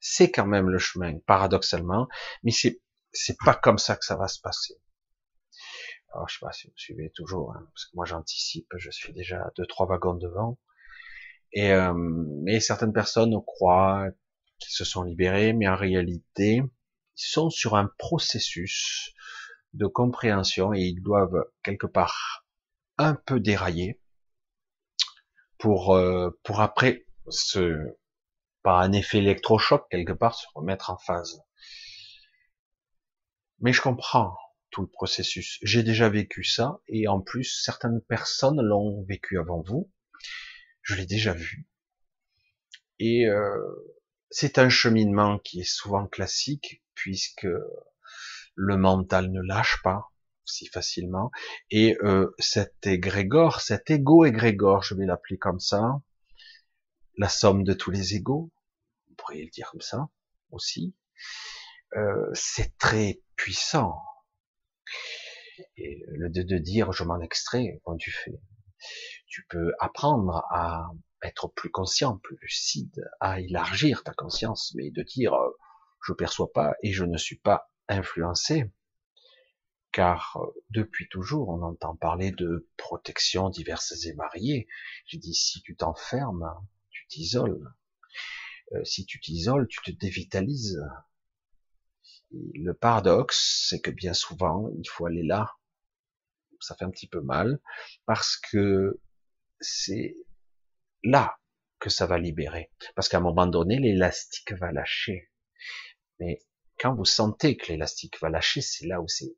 c'est 0.00 0.30
quand 0.30 0.46
même 0.46 0.68
le 0.68 0.78
chemin, 0.78 1.18
paradoxalement. 1.26 2.08
Mais 2.42 2.50
c'est 2.52 2.80
c'est 3.12 3.36
pas 3.44 3.54
comme 3.54 3.78
ça 3.78 3.96
que 3.96 4.04
ça 4.04 4.16
va 4.16 4.28
se 4.28 4.40
passer. 4.40 4.74
Alors, 6.12 6.28
je 6.28 6.34
sais 6.34 6.44
pas 6.44 6.52
si 6.52 6.66
vous 6.68 6.76
suivez 6.76 7.10
toujours, 7.14 7.52
hein, 7.52 7.66
parce 7.72 7.86
que 7.86 7.90
moi 7.94 8.04
j'anticipe, 8.04 8.68
je 8.76 8.90
suis 8.90 9.12
déjà 9.12 9.50
deux 9.56 9.66
trois 9.66 9.86
wagons 9.86 10.14
devant. 10.14 10.58
Et 11.52 11.72
euh, 11.72 11.94
mais 11.94 12.60
certaines 12.60 12.92
personnes 12.92 13.34
croient 13.44 14.08
qu'ils 14.58 14.74
se 14.74 14.84
sont 14.84 15.02
libérés, 15.02 15.52
mais 15.52 15.68
en 15.68 15.76
réalité, 15.76 16.62
ils 16.62 17.28
sont 17.28 17.50
sur 17.50 17.76
un 17.76 17.90
processus 17.98 19.12
de 19.76 19.86
compréhension 19.86 20.72
et 20.72 20.80
ils 20.80 21.02
doivent 21.02 21.44
quelque 21.62 21.86
part 21.86 22.46
un 22.98 23.14
peu 23.14 23.40
dérailler 23.40 24.00
pour 25.58 25.94
euh, 25.94 26.30
pour 26.42 26.60
après 26.60 27.06
se 27.28 27.96
par 28.62 28.80
un 28.80 28.92
effet 28.92 29.18
électrochoc 29.18 29.86
quelque 29.90 30.12
part 30.12 30.34
se 30.34 30.46
remettre 30.54 30.90
en 30.90 30.98
phase. 30.98 31.42
Mais 33.60 33.72
je 33.72 33.80
comprends 33.80 34.36
tout 34.70 34.82
le 34.82 34.88
processus. 34.88 35.58
J'ai 35.62 35.82
déjà 35.82 36.08
vécu 36.08 36.44
ça 36.44 36.80
et 36.88 37.08
en 37.08 37.20
plus 37.20 37.44
certaines 37.44 38.00
personnes 38.02 38.60
l'ont 38.60 39.02
vécu 39.04 39.38
avant 39.38 39.62
vous. 39.62 39.90
Je 40.82 40.94
l'ai 40.94 41.06
déjà 41.06 41.32
vu. 41.32 41.66
Et 42.98 43.26
euh, 43.26 43.58
c'est 44.30 44.58
un 44.58 44.68
cheminement 44.68 45.38
qui 45.38 45.60
est 45.60 45.70
souvent 45.70 46.06
classique 46.06 46.82
puisque 46.94 47.48
le 48.56 48.76
mental 48.76 49.30
ne 49.30 49.40
lâche 49.40 49.80
pas 49.82 50.10
si 50.44 50.66
facilement. 50.66 51.30
Et 51.70 51.96
euh, 52.02 52.34
cet 52.38 52.86
égrégore, 52.86 53.60
cet 53.60 53.90
égo 53.90 54.24
égrégore, 54.24 54.82
je 54.82 54.94
vais 54.94 55.06
l'appeler 55.06 55.38
comme 55.38 55.60
ça, 55.60 56.00
la 57.18 57.28
somme 57.28 57.64
de 57.64 57.72
tous 57.72 57.90
les 57.90 58.14
égos, 58.14 58.50
vous 59.08 59.14
pourriez 59.16 59.44
le 59.44 59.50
dire 59.50 59.70
comme 59.70 59.80
ça 59.80 60.08
aussi, 60.50 60.94
euh, 61.96 62.30
c'est 62.32 62.76
très 62.78 63.20
puissant. 63.36 64.00
Et 65.76 66.02
le 66.08 66.28
de, 66.28 66.42
de 66.42 66.58
dire 66.58 66.92
je 66.92 67.04
m'en 67.04 67.20
extrais, 67.20 67.80
quand 67.84 67.96
tu 67.96 68.10
fais, 68.10 68.38
tu 69.26 69.46
peux 69.48 69.72
apprendre 69.80 70.44
à 70.50 70.90
être 71.22 71.48
plus 71.48 71.70
conscient, 71.70 72.18
plus 72.18 72.38
lucide, 72.40 73.04
à 73.20 73.40
élargir 73.40 74.04
ta 74.04 74.12
conscience, 74.12 74.72
mais 74.74 74.90
de 74.90 75.02
dire 75.02 75.34
euh, 75.34 75.50
je 76.06 76.12
perçois 76.12 76.52
pas 76.52 76.74
et 76.82 76.92
je 76.92 77.04
ne 77.04 77.16
suis 77.16 77.38
pas 77.38 77.70
influencé, 77.88 78.70
car 79.92 80.36
euh, 80.36 80.64
depuis 80.70 81.08
toujours 81.08 81.48
on 81.48 81.62
entend 81.62 81.96
parler 81.96 82.30
de 82.30 82.68
protection 82.76 83.48
diverses 83.48 84.04
et 84.04 84.12
variées. 84.12 84.68
Je 85.06 85.18
dis 85.18 85.34
si 85.34 85.62
tu 85.62 85.76
t'enfermes, 85.76 86.46
tu 86.90 87.06
t'isoles. 87.08 87.72
Euh, 88.72 88.84
si 88.84 89.06
tu 89.06 89.20
t'isoles, 89.20 89.68
tu 89.68 89.80
te 89.80 89.90
dévitalises. 89.90 90.80
le 92.32 92.72
paradoxe, 92.74 93.66
c'est 93.68 93.80
que 93.80 93.90
bien 93.90 94.12
souvent, 94.12 94.68
il 94.78 94.88
faut 94.88 95.06
aller 95.06 95.22
là. 95.22 95.56
Ça 96.60 96.74
fait 96.74 96.84
un 96.84 96.90
petit 96.90 97.08
peu 97.08 97.20
mal, 97.20 97.60
parce 98.06 98.36
que 98.36 99.00
c'est 99.60 100.16
là 101.04 101.38
que 101.78 101.90
ça 101.90 102.06
va 102.06 102.18
libérer. 102.18 102.70
Parce 102.94 103.08
qu'à 103.08 103.18
un 103.18 103.20
moment 103.20 103.46
donné, 103.46 103.78
l'élastique 103.78 104.52
va 104.52 104.72
lâcher. 104.72 105.30
Mais 106.18 106.38
quand 106.78 106.94
vous 106.94 107.04
sentez 107.04 107.56
que 107.56 107.68
l'élastique 107.68 108.20
va 108.20 108.28
lâcher, 108.28 108.60
c'est 108.60 108.86
là 108.86 109.00
où 109.00 109.08
c'est 109.08 109.34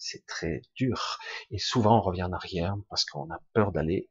c'est 0.00 0.24
très 0.26 0.62
dur. 0.74 1.18
Et 1.50 1.58
souvent, 1.58 1.98
on 1.98 2.00
revient 2.00 2.22
en 2.22 2.32
arrière 2.32 2.74
parce 2.88 3.04
qu'on 3.04 3.30
a 3.30 3.38
peur 3.52 3.70
d'aller 3.70 4.08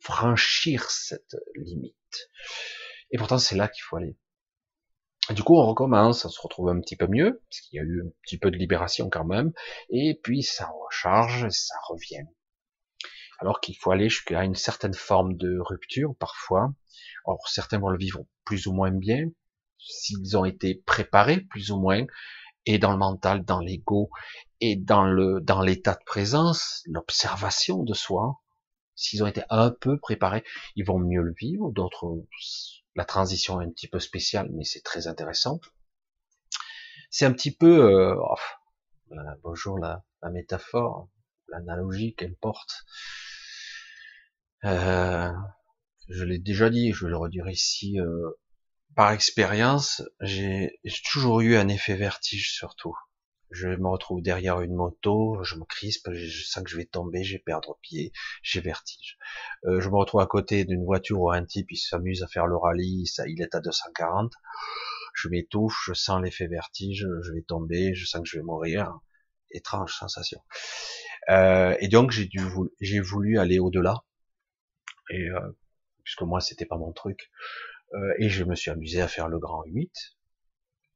franchir 0.00 0.90
cette 0.90 1.36
limite. 1.54 2.28
Et 3.10 3.18
pourtant, 3.18 3.38
c'est 3.38 3.56
là 3.56 3.68
qu'il 3.68 3.82
faut 3.82 3.96
aller. 3.96 4.16
du 5.30 5.42
coup, 5.42 5.56
on 5.56 5.66
recommence, 5.66 6.24
on 6.24 6.28
se 6.28 6.40
retrouve 6.40 6.70
un 6.70 6.80
petit 6.80 6.96
peu 6.96 7.06
mieux, 7.06 7.42
parce 7.48 7.60
qu'il 7.60 7.76
y 7.76 7.80
a 7.80 7.84
eu 7.84 8.02
un 8.04 8.10
petit 8.22 8.38
peu 8.38 8.50
de 8.50 8.56
libération 8.56 9.08
quand 9.10 9.24
même, 9.24 9.52
et 9.90 10.18
puis 10.22 10.42
ça 10.42 10.66
recharge, 10.66 11.48
ça 11.50 11.74
revient. 11.88 12.26
Alors 13.38 13.60
qu'il 13.60 13.76
faut 13.76 13.92
aller 13.92 14.08
jusqu'à 14.08 14.42
une 14.42 14.56
certaine 14.56 14.94
forme 14.94 15.36
de 15.36 15.58
rupture 15.60 16.14
parfois. 16.18 16.72
Or, 17.24 17.46
certains 17.48 17.78
vont 17.78 17.90
le 17.90 17.98
vivre 17.98 18.24
plus 18.44 18.66
ou 18.66 18.72
moins 18.72 18.90
bien, 18.90 19.28
s'ils 19.78 20.36
ont 20.36 20.44
été 20.44 20.74
préparés 20.74 21.40
plus 21.40 21.70
ou 21.70 21.78
moins, 21.78 22.04
et 22.66 22.78
dans 22.78 22.92
le 22.92 22.98
mental, 22.98 23.44
dans 23.44 23.60
l'ego, 23.60 24.10
et 24.60 24.76
dans 24.76 25.04
le 25.04 25.40
dans 25.40 25.62
l'état 25.62 25.94
de 25.94 26.04
présence, 26.04 26.82
l'observation 26.86 27.82
de 27.82 27.94
soi. 27.94 28.40
S'ils 28.94 29.22
ont 29.22 29.28
été 29.28 29.42
un 29.48 29.70
peu 29.70 29.98
préparés, 29.98 30.42
ils 30.74 30.84
vont 30.84 30.98
mieux 30.98 31.22
le 31.22 31.32
vivre. 31.38 31.70
D'autres, 31.70 32.24
la 32.96 33.04
transition 33.04 33.60
est 33.60 33.64
un 33.64 33.70
petit 33.70 33.86
peu 33.86 34.00
spéciale, 34.00 34.50
mais 34.52 34.64
c'est 34.64 34.82
très 34.82 35.06
intéressant. 35.06 35.60
C'est 37.10 37.24
un 37.24 37.32
petit 37.32 37.54
peu, 37.54 37.80
euh, 37.80 38.16
bonjour 39.44 39.78
la, 39.78 40.04
la 40.20 40.30
métaphore, 40.30 41.08
l'analogie, 41.46 42.14
qu'importe. 42.16 42.84
Euh, 44.64 45.30
je 46.08 46.24
l'ai 46.24 46.38
déjà 46.38 46.68
dit, 46.68 46.92
je 46.92 47.04
vais 47.04 47.10
le 47.10 47.16
redire 47.16 47.48
ici. 47.48 48.00
Euh, 48.00 48.32
par 48.98 49.12
expérience, 49.12 50.02
j'ai 50.20 50.80
toujours 51.08 51.40
eu 51.40 51.54
un 51.54 51.68
effet 51.68 51.94
vertige 51.94 52.50
surtout. 52.50 52.96
Je 53.52 53.68
me 53.68 53.86
retrouve 53.86 54.22
derrière 54.22 54.60
une 54.60 54.74
moto, 54.74 55.38
je 55.44 55.54
me 55.54 55.64
crispe, 55.64 56.12
je 56.12 56.44
sens 56.44 56.64
que 56.64 56.68
je 56.68 56.76
vais 56.76 56.84
tomber, 56.84 57.22
j'ai 57.22 57.38
perdre 57.38 57.78
pied, 57.80 58.12
j'ai 58.42 58.60
vertige. 58.60 59.16
Euh, 59.66 59.80
je 59.80 59.88
me 59.88 59.94
retrouve 59.94 60.20
à 60.20 60.26
côté 60.26 60.64
d'une 60.64 60.84
voiture 60.84 61.20
où 61.20 61.30
un 61.30 61.44
type 61.44 61.70
il 61.70 61.76
s'amuse 61.76 62.24
à 62.24 62.26
faire 62.26 62.48
le 62.48 62.56
rallye, 62.56 63.06
ça, 63.06 63.28
il 63.28 63.40
est 63.40 63.54
à 63.54 63.60
240. 63.60 64.32
Je 65.14 65.28
m'étouffe, 65.28 65.80
je 65.86 65.92
sens 65.92 66.20
l'effet 66.20 66.48
vertige, 66.48 67.06
je 67.22 67.32
vais 67.32 67.42
tomber, 67.42 67.94
je 67.94 68.04
sens 68.04 68.20
que 68.22 68.28
je 68.28 68.38
vais 68.38 68.42
mourir. 68.42 68.98
Étrange 69.52 69.94
sensation. 69.94 70.40
Euh, 71.28 71.76
et 71.78 71.86
donc 71.86 72.10
j'ai 72.10 72.26
dû, 72.26 72.40
j'ai 72.80 72.98
voulu 72.98 73.38
aller 73.38 73.60
au-delà. 73.60 74.02
Et 75.10 75.30
euh, 75.30 75.56
puisque 76.02 76.22
moi 76.22 76.40
c'était 76.40 76.66
pas 76.66 76.78
mon 76.78 76.92
truc, 76.92 77.30
euh, 77.94 78.14
et 78.18 78.28
je 78.28 78.44
me 78.44 78.54
suis 78.54 78.70
amusé 78.70 79.00
à 79.00 79.08
faire 79.08 79.28
le 79.28 79.38
grand 79.38 79.62
8, 79.64 79.90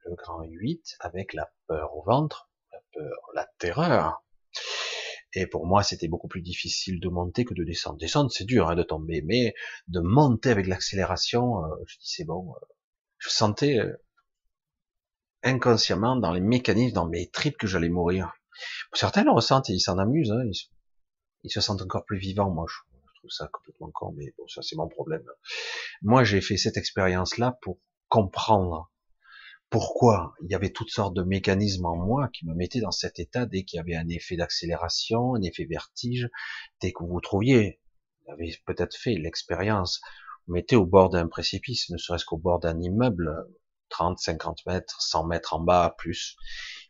le 0.05 0.15
grand 0.15 0.43
8 0.43 0.97
avec 1.01 1.33
la 1.33 1.51
peur 1.67 1.97
au 1.97 2.03
ventre, 2.03 2.51
la 2.73 2.79
peur, 2.93 3.17
la 3.35 3.49
terreur. 3.59 4.23
Et 5.35 5.47
pour 5.47 5.67
moi, 5.67 5.83
c'était 5.83 6.09
beaucoup 6.09 6.29
plus 6.29 6.43
difficile 6.43 7.01
de 7.01 7.09
monter 7.09 7.45
que 7.45 7.55
de 7.55 7.65
descendre. 7.65 7.99
Descendre, 7.99 8.31
c'est 8.31 8.45
dur 8.45 8.69
hein, 8.69 8.75
de 8.75 8.83
tomber, 8.83 9.23
mais 9.23 9.55
de 9.89 10.01
monter 10.01 10.51
avec 10.51 10.67
l'accélération, 10.67 11.65
euh, 11.65 11.69
je 11.87 11.97
dis 11.99 12.11
c'est 12.11 12.25
bon. 12.25 12.53
Euh, 12.53 12.67
je 13.19 13.31
sentais 13.31 13.79
inconsciemment 15.43 16.17
dans 16.17 16.33
les 16.33 16.41
mécanismes, 16.41 16.95
dans 16.95 17.09
mes 17.09 17.31
tripes 17.31 17.57
que 17.57 17.67
j'allais 17.67 17.89
mourir. 17.89 18.33
Certains 18.93 19.25
le 19.25 19.31
ressentent 19.31 19.71
et 19.71 19.73
ils 19.73 19.81
s'en 19.81 19.99
amusent. 19.99 20.33
Hein, 20.33 20.45
ils, 20.45 20.71
ils, 21.45 21.51
se 21.51 21.61
sentent 21.61 21.83
encore 21.83 22.05
plus 22.05 22.19
vivants. 22.19 22.51
Moi, 22.51 22.67
je, 22.69 22.92
ça 23.29 23.49
complètement 23.53 23.91
con, 23.93 24.13
mais 24.17 24.35
bon, 24.39 24.47
ça 24.49 24.63
c'est 24.63 24.77
mon 24.77 24.89
problème. 24.89 25.25
Moi, 26.03 26.25
j'ai 26.25 26.41
fait 26.41 26.57
cette 26.57 26.77
expérience-là 26.77 27.59
pour 27.63 27.79
comprendre 28.09 28.91
pourquoi 29.71 30.35
il 30.43 30.51
y 30.51 30.55
avait 30.55 30.71
toutes 30.71 30.91
sortes 30.91 31.15
de 31.15 31.23
mécanismes 31.23 31.87
en 31.87 31.97
moi 31.97 32.29
qui 32.35 32.47
me 32.47 32.55
mettaient 32.55 32.81
dans 32.81 32.91
cet 32.91 33.19
état 33.19 33.47
dès 33.47 33.65
qu'il 33.65 33.79
y 33.79 33.81
avait 33.81 33.97
un 33.97 34.09
effet 34.09 34.37
d'accélération, 34.37 35.35
un 35.35 35.41
effet 35.41 35.65
vertige, 35.65 36.29
dès 36.81 36.93
que 36.93 37.03
vous 37.05 37.21
trouviez, 37.21 37.81
vous 38.27 38.33
avez 38.33 38.55
peut-être 38.67 38.95
fait 38.95 39.15
l'expérience, 39.15 40.03
vous 40.47 40.55
mettez 40.55 40.77
au 40.77 40.85
bord 40.85 41.09
d'un 41.09 41.27
précipice, 41.27 41.89
ne 41.89 41.97
serait-ce 41.97 42.27
qu'au 42.27 42.37
bord 42.37 42.61
d'un 42.61 42.79
immeuble, 42.81 43.31
30, 43.89 44.19
50 44.19 44.67
mètres, 44.67 45.01
100 45.01 45.27
mètres 45.27 45.55
en 45.55 45.61
bas, 45.61 45.95
plus, 45.97 46.37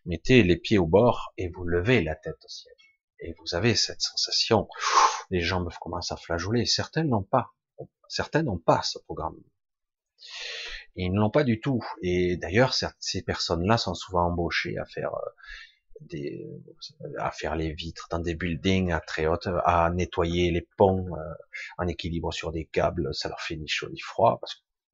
mettez 0.04 0.42
les 0.42 0.56
pieds 0.56 0.78
au 0.78 0.86
bord 0.86 1.32
et 1.38 1.50
vous 1.50 1.64
levez 1.64 2.02
la 2.02 2.16
tête 2.16 2.44
au 2.44 2.48
ciel. 2.48 2.74
Et 3.22 3.34
vous 3.38 3.54
avez 3.54 3.74
cette 3.74 4.02
sensation, 4.02 4.68
les 5.30 5.40
jambes 5.40 5.70
commencent 5.80 6.12
à 6.12 6.16
flageoler. 6.16 6.66
Certaines 6.66 7.08
n'ont 7.08 7.22
pas. 7.22 7.52
Certaines 8.08 8.46
n'ont 8.46 8.58
pas 8.58 8.82
ce 8.82 8.98
programme. 8.98 9.36
ils 10.96 11.10
ne 11.10 11.18
l'ont 11.18 11.30
pas 11.30 11.44
du 11.44 11.60
tout. 11.60 11.80
Et 12.02 12.36
d'ailleurs, 12.36 12.74
ces 12.74 13.22
personnes-là 13.22 13.78
sont 13.78 13.94
souvent 13.94 14.26
embauchées 14.26 14.76
à 14.76 14.84
faire 14.84 15.14
euh, 15.14 15.30
des, 16.00 16.46
à 17.18 17.30
faire 17.30 17.56
les 17.56 17.72
vitres 17.72 18.08
dans 18.10 18.18
des 18.18 18.34
buildings 18.34 18.92
à 18.92 19.00
très 19.00 19.26
haute, 19.26 19.48
à 19.64 19.90
nettoyer 19.90 20.50
les 20.50 20.68
ponts 20.76 21.06
euh, 21.16 21.34
en 21.78 21.86
équilibre 21.86 22.32
sur 22.32 22.52
des 22.52 22.66
câbles. 22.66 23.14
Ça 23.14 23.28
leur 23.28 23.40
fait 23.40 23.56
ni 23.56 23.68
chaud 23.68 23.88
ni 23.90 24.00
froid, 24.00 24.40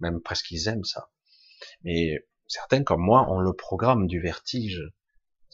même 0.01 0.21
presque 0.21 0.51
ils 0.51 0.69
aiment 0.69 0.85
ça. 0.85 1.11
Mais 1.83 2.25
certains 2.47 2.85
comme 2.85 3.01
moi 3.01 3.29
ont 3.31 3.41
le 3.41 3.53
programme 3.53 4.07
du 4.07 4.21
vertige 4.21 4.83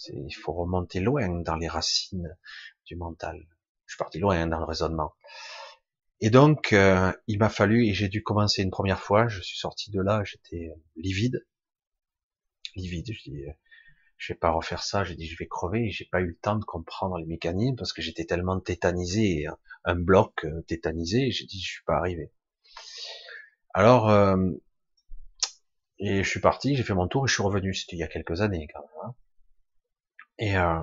il 0.09 0.33
faut 0.33 0.53
remonter 0.53 1.01
loin 1.01 1.29
dans 1.41 1.57
les 1.57 1.69
racines 1.69 2.37
du 2.87 2.97
mental. 2.97 3.47
Je 3.87 3.95
suis 3.95 3.99
parti 3.99 4.19
loin 4.19 4.41
hein, 4.41 4.47
dans 4.47 4.59
le 4.59 4.65
raisonnement. 4.65 5.15
Et 6.21 6.31
donc, 6.31 6.73
euh, 6.73 7.13
il 7.27 7.39
m'a 7.39 7.49
fallu, 7.49 7.87
et 7.87 7.93
j'ai 7.93 8.09
dû 8.09 8.23
commencer 8.23 8.63
une 8.63 8.71
première 8.71 9.01
fois, 9.01 9.29
je 9.29 9.41
suis 9.41 9.59
sorti 9.59 9.91
de 9.91 10.01
là, 10.01 10.23
j'étais 10.25 10.69
euh, 10.71 10.81
livide. 10.97 11.47
Livide, 12.77 13.13
je 13.13 13.31
dis, 13.31 13.45
euh, 13.45 13.53
je 14.17 14.33
vais 14.33 14.39
pas 14.39 14.51
refaire 14.51 14.83
ça, 14.83 15.05
j'ai 15.05 15.17
dit, 15.17 15.27
je 15.27 15.37
vais 15.39 15.47
crever, 15.47 15.91
j'ai 15.91 16.07
pas 16.07 16.21
eu 16.21 16.29
le 16.29 16.37
temps 16.37 16.57
de 16.57 16.65
comprendre 16.65 17.19
les 17.19 17.27
mécanismes, 17.27 17.77
parce 17.77 17.93
que 17.93 18.01
j'étais 18.01 18.25
tellement 18.25 18.59
tétanisé, 18.61 19.47
un 19.85 19.97
bloc 19.97 20.47
tétanisé, 20.67 21.31
j'ai 21.31 21.47
dit, 21.47 21.61
je 21.61 21.73
suis 21.73 21.85
pas 21.85 21.97
arrivé. 21.97 22.33
Alors, 23.75 24.11
et 25.99 26.23
je 26.23 26.29
suis 26.29 26.41
parti, 26.41 26.75
j'ai 26.77 26.85
fait 26.85 26.95
mon 26.95 27.09
tour, 27.09 27.27
et 27.27 27.29
je 27.29 27.35
suis 27.35 27.43
revenu, 27.43 27.75
c'était 27.75 27.97
il 27.97 28.01
y 28.01 28.03
a 28.05 28.09
quelques 28.09 28.41
années, 28.41 28.69
quand 28.73 28.81
même. 28.81 29.11
Hein. 29.11 29.15
Et 30.39 30.57
euh, 30.57 30.81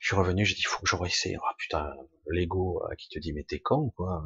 je 0.00 0.08
suis 0.08 0.16
revenu, 0.16 0.44
j'ai 0.44 0.54
dit, 0.54 0.62
faut 0.62 0.80
que 0.80 0.88
je 0.88 0.96
réessaye. 0.96 1.36
Ah 1.42 1.54
putain, 1.58 1.92
l'ego 2.26 2.82
euh, 2.84 2.94
qui 2.96 3.08
te 3.08 3.18
dit, 3.18 3.32
mais 3.32 3.44
t'es 3.44 3.60
con, 3.60 3.90
quoi. 3.90 4.24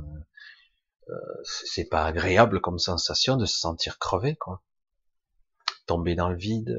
Euh, 1.09 1.42
c'est 1.44 1.88
pas 1.88 2.04
agréable 2.04 2.61
comme 2.61 2.78
sensation 2.78 3.37
de 3.37 3.47
se 3.47 3.59
sentir 3.59 3.99
crevé, 3.99 4.37
quoi. 4.37 4.62
Tomber 5.87 6.14
dans 6.14 6.28
le 6.28 6.37
vide, 6.37 6.76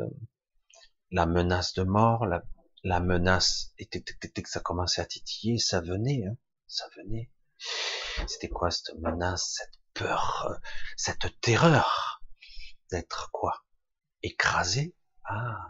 la 1.12 1.26
menace 1.26 1.74
de 1.74 1.84
mort, 1.84 2.26
la, 2.26 2.44
la 2.84 3.00
menace, 3.00 3.74
et 3.78 3.88
que 3.88 4.50
ça 4.50 4.60
commençait 4.60 5.02
à 5.02 5.06
titiller, 5.06 5.58
ça 5.58 5.82
venait, 5.82 6.26
hein, 6.26 6.38
ça 6.68 6.86
venait. 6.98 7.32
C'était 8.28 8.50
quoi 8.50 8.72
cette 8.72 8.96
menace, 9.00 9.58
cette 9.58 9.80
peur, 9.94 10.60
cette 10.96 11.40
terreur 11.42 12.22
d'être 12.92 13.30
quoi 13.32 13.66
Écrasé? 14.22 14.96
Ah 15.26 15.68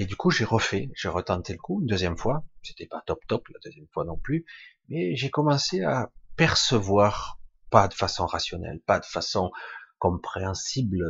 et 0.00 0.06
du 0.06 0.14
coup, 0.14 0.30
j'ai 0.30 0.44
refait, 0.44 0.90
j'ai 0.94 1.08
retenté 1.08 1.52
le 1.52 1.58
coup 1.58 1.80
une 1.80 1.88
deuxième 1.88 2.16
fois. 2.16 2.44
C'était 2.62 2.86
pas 2.86 3.02
top 3.04 3.18
top 3.26 3.48
la 3.48 3.58
deuxième 3.64 3.88
fois 3.92 4.04
non 4.04 4.16
plus, 4.16 4.46
mais 4.88 5.16
j'ai 5.16 5.28
commencé 5.28 5.82
à 5.82 6.12
percevoir, 6.36 7.40
pas 7.68 7.88
de 7.88 7.94
façon 7.94 8.24
rationnelle, 8.24 8.80
pas 8.86 9.00
de 9.00 9.04
façon 9.04 9.50
compréhensible, 9.98 11.02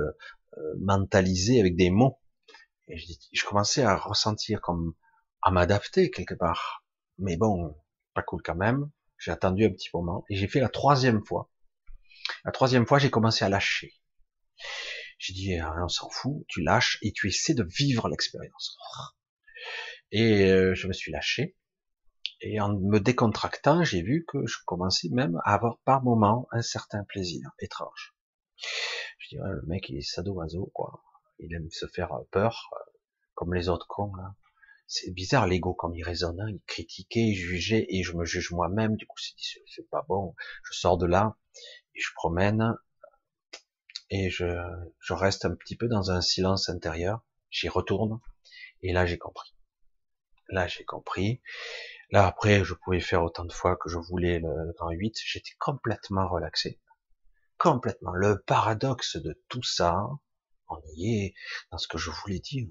euh, 0.57 0.75
mentalisée 0.80 1.61
avec 1.61 1.76
des 1.76 1.90
mots. 1.90 2.18
Et 2.87 2.97
je, 2.97 3.12
je 3.30 3.45
commençais 3.45 3.83
à 3.83 3.95
ressentir 3.95 4.62
comme 4.62 4.95
à 5.42 5.50
m'adapter 5.50 6.11
quelque 6.11 6.35
part. 6.35 6.83
Mais 7.18 7.37
bon, 7.37 7.76
pas 8.14 8.23
cool 8.23 8.40
quand 8.42 8.57
même. 8.57 8.90
J'ai 9.18 9.33
attendu 9.33 9.66
un 9.66 9.71
petit 9.71 9.90
moment 9.92 10.25
et 10.30 10.37
j'ai 10.37 10.49
fait 10.49 10.61
la 10.61 10.71
troisième 10.71 11.23
fois. 11.26 11.50
La 12.47 12.52
troisième 12.52 12.87
fois, 12.87 12.99
j'ai 12.99 13.11
commencé 13.11 13.45
à 13.45 13.50
lâcher. 13.50 13.92
J'ai 15.19 15.35
dit, 15.35 15.53
eh, 15.53 15.63
on 15.63 15.89
s'en 15.89 16.09
fout, 16.11 16.45
tu 16.49 16.63
lâches 16.63 16.99
et 17.03 17.13
tu 17.13 17.29
essaies 17.29 17.55
de 17.55 17.65
vivre 17.65 18.09
l'expérience. 18.09 18.77
Et 20.13 20.51
euh, 20.51 20.75
je 20.75 20.87
me 20.87 20.93
suis 20.93 21.13
lâché. 21.13 21.57
Et 22.41 22.61
en 22.61 22.73
me 22.79 23.01
décontractant, 23.01 23.83
j'ai 23.83 24.01
vu 24.01 24.25
que 24.29 24.47
je 24.47 24.59
commençais 24.65 25.09
même 25.11 25.41
à 25.45 25.55
avoir 25.55 25.79
par 25.81 26.05
moment 26.05 26.47
un 26.53 26.63
certain 26.63 27.03
plaisir 27.03 27.51
étrange. 27.59 28.15
Je 29.19 29.29
dis, 29.31 29.37
le 29.37 29.63
mec, 29.67 29.89
il 29.89 29.97
est 29.97 30.03
sadomaso, 30.03 30.71
quoi. 30.73 31.03
Il 31.41 31.53
aime 31.53 31.69
se 31.71 31.87
faire 31.87 32.11
peur, 32.31 32.71
euh, 32.73 32.93
comme 33.35 33.55
les 33.55 33.69
autres 33.69 33.89
cons, 33.89 34.15
là. 34.15 34.35
C'est 34.87 35.11
bizarre, 35.11 35.47
l'ego, 35.47 35.75
comme 35.75 35.95
il 35.95 36.03
résonne, 36.03 36.41
hein. 36.41 36.49
il 36.49 36.63
critiquait, 36.67 37.27
il 37.27 37.35
jugeait, 37.35 37.87
et 37.91 38.03
je 38.03 38.17
me 38.17 38.25
juge 38.25 38.53
moi-même, 38.53 38.97
du 38.97 39.07
coup, 39.07 39.19
c'est 39.19 39.91
pas 39.91 40.07
bon. 40.09 40.35
Je 40.63 40.79
sors 40.79 40.97
de 40.97 41.05
là, 41.05 41.37
et 41.95 42.01
je 42.01 42.09
promène, 42.15 42.75
et 44.11 44.31
je, 44.31 44.47
reste 45.11 45.45
un 45.45 45.55
petit 45.55 45.77
peu 45.77 45.88
dans 45.88 46.11
un 46.11 46.21
silence 46.21 46.69
intérieur. 46.69 47.21
J'y 47.50 47.69
retourne 47.69 48.21
et 48.83 48.93
là 48.93 49.07
j'ai 49.07 49.19
compris. 49.19 49.55
Là 50.49 50.67
j'ai 50.67 50.85
compris. 50.85 51.41
Là 52.11 52.26
après 52.26 52.65
je 52.65 52.75
pouvais 52.75 53.00
faire 53.00 53.23
autant 53.23 53.45
de 53.45 53.52
fois 53.52 53.76
que 53.76 53.89
je 53.89 53.99
voulais 53.99 54.39
le, 54.39 54.73
grand 54.76 54.91
8. 54.91 55.17
J'étais 55.25 55.54
complètement 55.59 56.28
relaxé. 56.28 56.80
Complètement. 57.59 58.13
Le 58.13 58.41
paradoxe 58.41 59.17
de 59.17 59.43
tout 59.49 59.63
ça, 59.63 60.06
on 60.69 60.80
y 60.97 61.25
est 61.25 61.35
dans 61.71 61.78
ce 61.78 61.89
que 61.89 61.99
je 61.99 62.11
voulais 62.11 62.39
dire. 62.39 62.69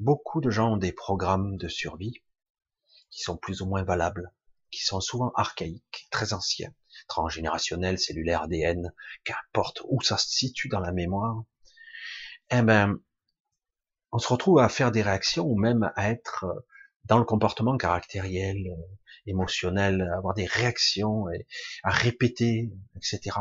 Beaucoup 0.00 0.40
de 0.40 0.50
gens 0.50 0.72
ont 0.72 0.76
des 0.76 0.92
programmes 0.92 1.56
de 1.56 1.68
survie 1.68 2.22
qui 3.10 3.22
sont 3.22 3.36
plus 3.36 3.62
ou 3.62 3.66
moins 3.66 3.84
valables, 3.84 4.32
qui 4.70 4.82
sont 4.84 5.00
souvent 5.00 5.32
archaïques, 5.34 6.08
très 6.10 6.32
anciens 6.32 6.72
transgénérationnel, 7.06 7.98
cellulaire, 7.98 8.42
ADN, 8.42 8.92
qu'importe 9.24 9.82
où 9.88 10.00
ça 10.02 10.16
se 10.18 10.28
situe 10.28 10.68
dans 10.68 10.80
la 10.80 10.92
mémoire, 10.92 11.44
eh 12.50 12.62
ben, 12.62 12.98
on 14.12 14.18
se 14.18 14.28
retrouve 14.28 14.58
à 14.58 14.68
faire 14.68 14.90
des 14.90 15.02
réactions 15.02 15.44
ou 15.44 15.58
même 15.58 15.92
à 15.94 16.10
être 16.10 16.46
dans 17.04 17.18
le 17.18 17.24
comportement 17.24 17.76
caractériel, 17.76 18.58
émotionnel, 19.26 20.02
à 20.12 20.18
avoir 20.18 20.34
des 20.34 20.46
réactions, 20.46 21.30
et 21.30 21.46
à 21.82 21.90
répéter, 21.90 22.70
etc. 22.96 23.36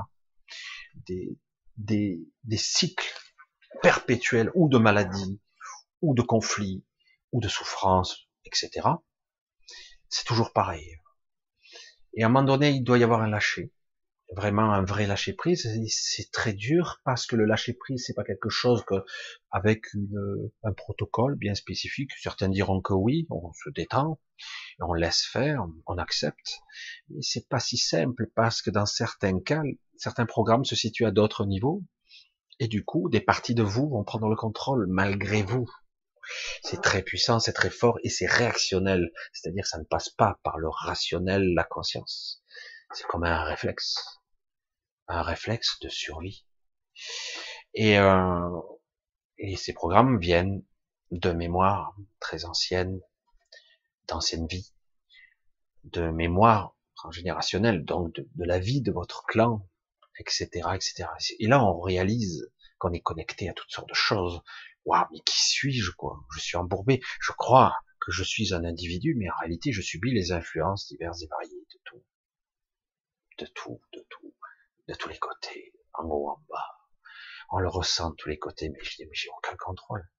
Des, 1.07 1.37
des, 1.77 2.19
des 2.43 2.57
cycles 2.57 3.13
perpétuels 3.81 4.51
ou 4.55 4.69
de 4.69 4.77
maladie, 4.77 5.41
ou 6.01 6.13
de 6.13 6.21
conflits, 6.21 6.85
ou 7.31 7.41
de 7.41 7.47
souffrance, 7.47 8.27
etc. 8.45 8.87
C'est 10.09 10.25
toujours 10.25 10.53
pareil. 10.53 10.97
Et 12.17 12.23
à 12.23 12.25
un 12.25 12.29
moment 12.29 12.43
donné, 12.43 12.71
il 12.71 12.83
doit 12.83 12.97
y 12.97 13.03
avoir 13.03 13.21
un 13.21 13.29
lâcher. 13.29 13.71
Vraiment 14.35 14.73
un 14.73 14.83
vrai 14.83 15.05
lâcher 15.05 15.33
prise. 15.33 15.69
C'est 15.87 16.31
très 16.31 16.51
dur 16.51 16.99
parce 17.05 17.27
que 17.27 17.35
le 17.35 17.45
lâcher 17.45 17.73
prise, 17.73 18.03
c'est 18.05 18.15
pas 18.15 18.23
quelque 18.23 18.49
chose 18.49 18.83
que, 18.85 18.95
avec 19.51 19.93
une, 19.93 20.49
un 20.63 20.73
protocole 20.73 21.35
bien 21.35 21.53
spécifique. 21.53 22.09
Certains 22.19 22.49
diront 22.49 22.81
que 22.81 22.93
oui, 22.93 23.27
on 23.29 23.53
se 23.53 23.69
détend, 23.69 24.19
on 24.79 24.93
laisse 24.93 25.21
faire, 25.31 25.63
on 25.85 25.97
accepte. 25.99 26.57
Mais 27.09 27.21
c'est 27.21 27.47
pas 27.47 27.59
si 27.59 27.77
simple 27.77 28.31
parce 28.35 28.63
que 28.63 28.71
dans 28.71 28.87
certains 28.87 29.39
cas, 29.39 29.61
certains 29.95 30.25
programmes 30.25 30.65
se 30.65 30.75
situent 30.75 31.05
à 31.05 31.11
d'autres 31.11 31.45
niveaux. 31.45 31.83
Et 32.59 32.67
du 32.67 32.83
coup, 32.83 33.09
des 33.09 33.21
parties 33.21 33.53
de 33.53 33.61
vous 33.61 33.87
vont 33.89 34.03
prendre 34.03 34.27
le 34.27 34.35
contrôle 34.35 34.87
malgré 34.89 35.43
vous. 35.43 35.69
C'est 36.63 36.81
très 36.81 37.01
puissant, 37.01 37.39
c'est 37.39 37.53
très 37.53 37.69
fort 37.69 37.97
et 38.03 38.09
c'est 38.09 38.25
réactionnel. 38.25 39.11
C'est-à-dire 39.33 39.65
ça 39.65 39.77
ne 39.77 39.83
passe 39.83 40.09
pas 40.09 40.39
par 40.43 40.57
le 40.57 40.69
rationnel, 40.69 41.53
la 41.53 41.63
conscience. 41.63 42.43
C'est 42.93 43.05
comme 43.07 43.23
un 43.23 43.43
réflexe. 43.43 44.21
Un 45.07 45.21
réflexe 45.21 45.79
de 45.81 45.89
survie. 45.89 46.45
Et, 47.73 47.97
euh, 47.97 48.59
et 49.37 49.55
ces 49.55 49.73
programmes 49.73 50.19
viennent 50.19 50.63
de 51.11 51.31
mémoires 51.31 51.95
très 52.19 52.45
anciennes, 52.45 52.99
d'anciennes 54.07 54.47
vies, 54.47 54.73
de 55.83 56.09
mémoires 56.09 56.75
transgénérationnelles, 56.95 57.85
donc 57.85 58.13
de, 58.15 58.27
de 58.35 58.45
la 58.45 58.59
vie 58.59 58.81
de 58.81 58.91
votre 58.91 59.23
clan, 59.25 59.65
etc., 60.19 60.47
etc. 60.73 61.05
Et 61.39 61.47
là, 61.47 61.63
on 61.63 61.79
réalise 61.79 62.51
qu'on 62.79 62.91
est 62.93 63.01
connecté 63.01 63.49
à 63.49 63.53
toutes 63.53 63.71
sortes 63.71 63.89
de 63.89 63.93
choses, 63.95 64.41
waouh, 64.87 65.05
mais 65.11 65.19
qui 65.19 65.39
suis-je, 65.39 65.91
quoi? 65.91 66.23
Je 66.33 66.39
suis 66.39 66.57
embourbé. 66.57 67.01
Je 67.19 67.33
crois 67.33 67.75
que 67.99 68.11
je 68.11 68.23
suis 68.23 68.53
un 68.53 68.63
individu, 68.63 69.15
mais 69.15 69.29
en 69.29 69.37
réalité, 69.41 69.71
je 69.71 69.81
subis 69.81 70.13
les 70.13 70.31
influences 70.31 70.87
diverses 70.87 71.21
et 71.21 71.27
variées 71.27 71.67
de 71.73 71.79
tout. 71.83 72.03
De 73.39 73.45
tout, 73.53 73.81
de 73.93 74.05
tout, 74.09 74.33
de 74.87 74.93
tous 74.95 75.09
les 75.09 75.19
côtés, 75.19 75.73
en 75.93 76.05
haut, 76.05 76.29
en 76.29 76.43
bas. 76.49 76.65
On 77.51 77.59
le 77.59 77.69
ressent 77.69 78.11
de 78.11 78.15
tous 78.15 78.29
les 78.29 78.39
côtés, 78.39 78.69
mais 78.69 78.79
je 78.81 79.03
j'ai 79.11 79.29
aucun 79.37 79.55
contrôle. 79.57 80.09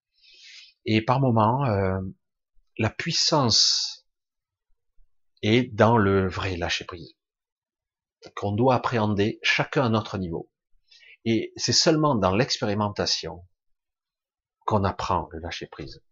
Et 0.84 1.02
par 1.02 1.20
moments, 1.20 1.64
euh, 1.64 2.00
la 2.76 2.90
puissance 2.90 4.06
est 5.42 5.74
dans 5.74 5.96
le 5.96 6.28
vrai 6.28 6.56
lâcher 6.56 6.84
prise. 6.84 7.16
Qu'on 8.36 8.52
doit 8.52 8.74
appréhender 8.74 9.38
chacun 9.42 9.84
à 9.84 9.88
notre 9.88 10.18
niveau. 10.18 10.50
Et 11.24 11.52
c'est 11.56 11.72
seulement 11.72 12.14
dans 12.14 12.34
l'expérimentation 12.34 13.44
qu'on 14.68 14.84
apprend 14.84 15.30
le 15.32 15.38
lâcher 15.38 15.66
prise. 15.66 16.02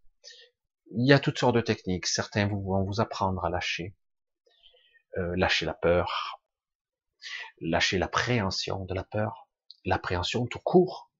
Il 0.89 1.07
y 1.07 1.13
a 1.13 1.19
toutes 1.19 1.37
sortes 1.37 1.53
de 1.53 1.61
techniques. 1.61 2.07
Certains 2.07 2.47
vont 2.47 2.83
vous 2.83 2.99
apprendre 2.99 3.45
à 3.45 3.51
lâcher, 3.51 3.95
euh, 5.19 5.35
lâcher 5.35 5.67
la 5.67 5.75
peur, 5.75 6.41
lâcher 7.61 7.99
l'appréhension 7.99 8.83
de 8.85 8.95
la 8.95 9.03
peur, 9.03 9.47
l'appréhension 9.85 10.47
tout 10.47 10.57
court, 10.57 11.11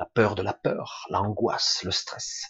la 0.00 0.06
peur 0.06 0.34
de 0.34 0.42
la 0.42 0.52
peur, 0.52 1.06
l'angoisse, 1.10 1.84
le 1.84 1.92
stress. 1.92 2.42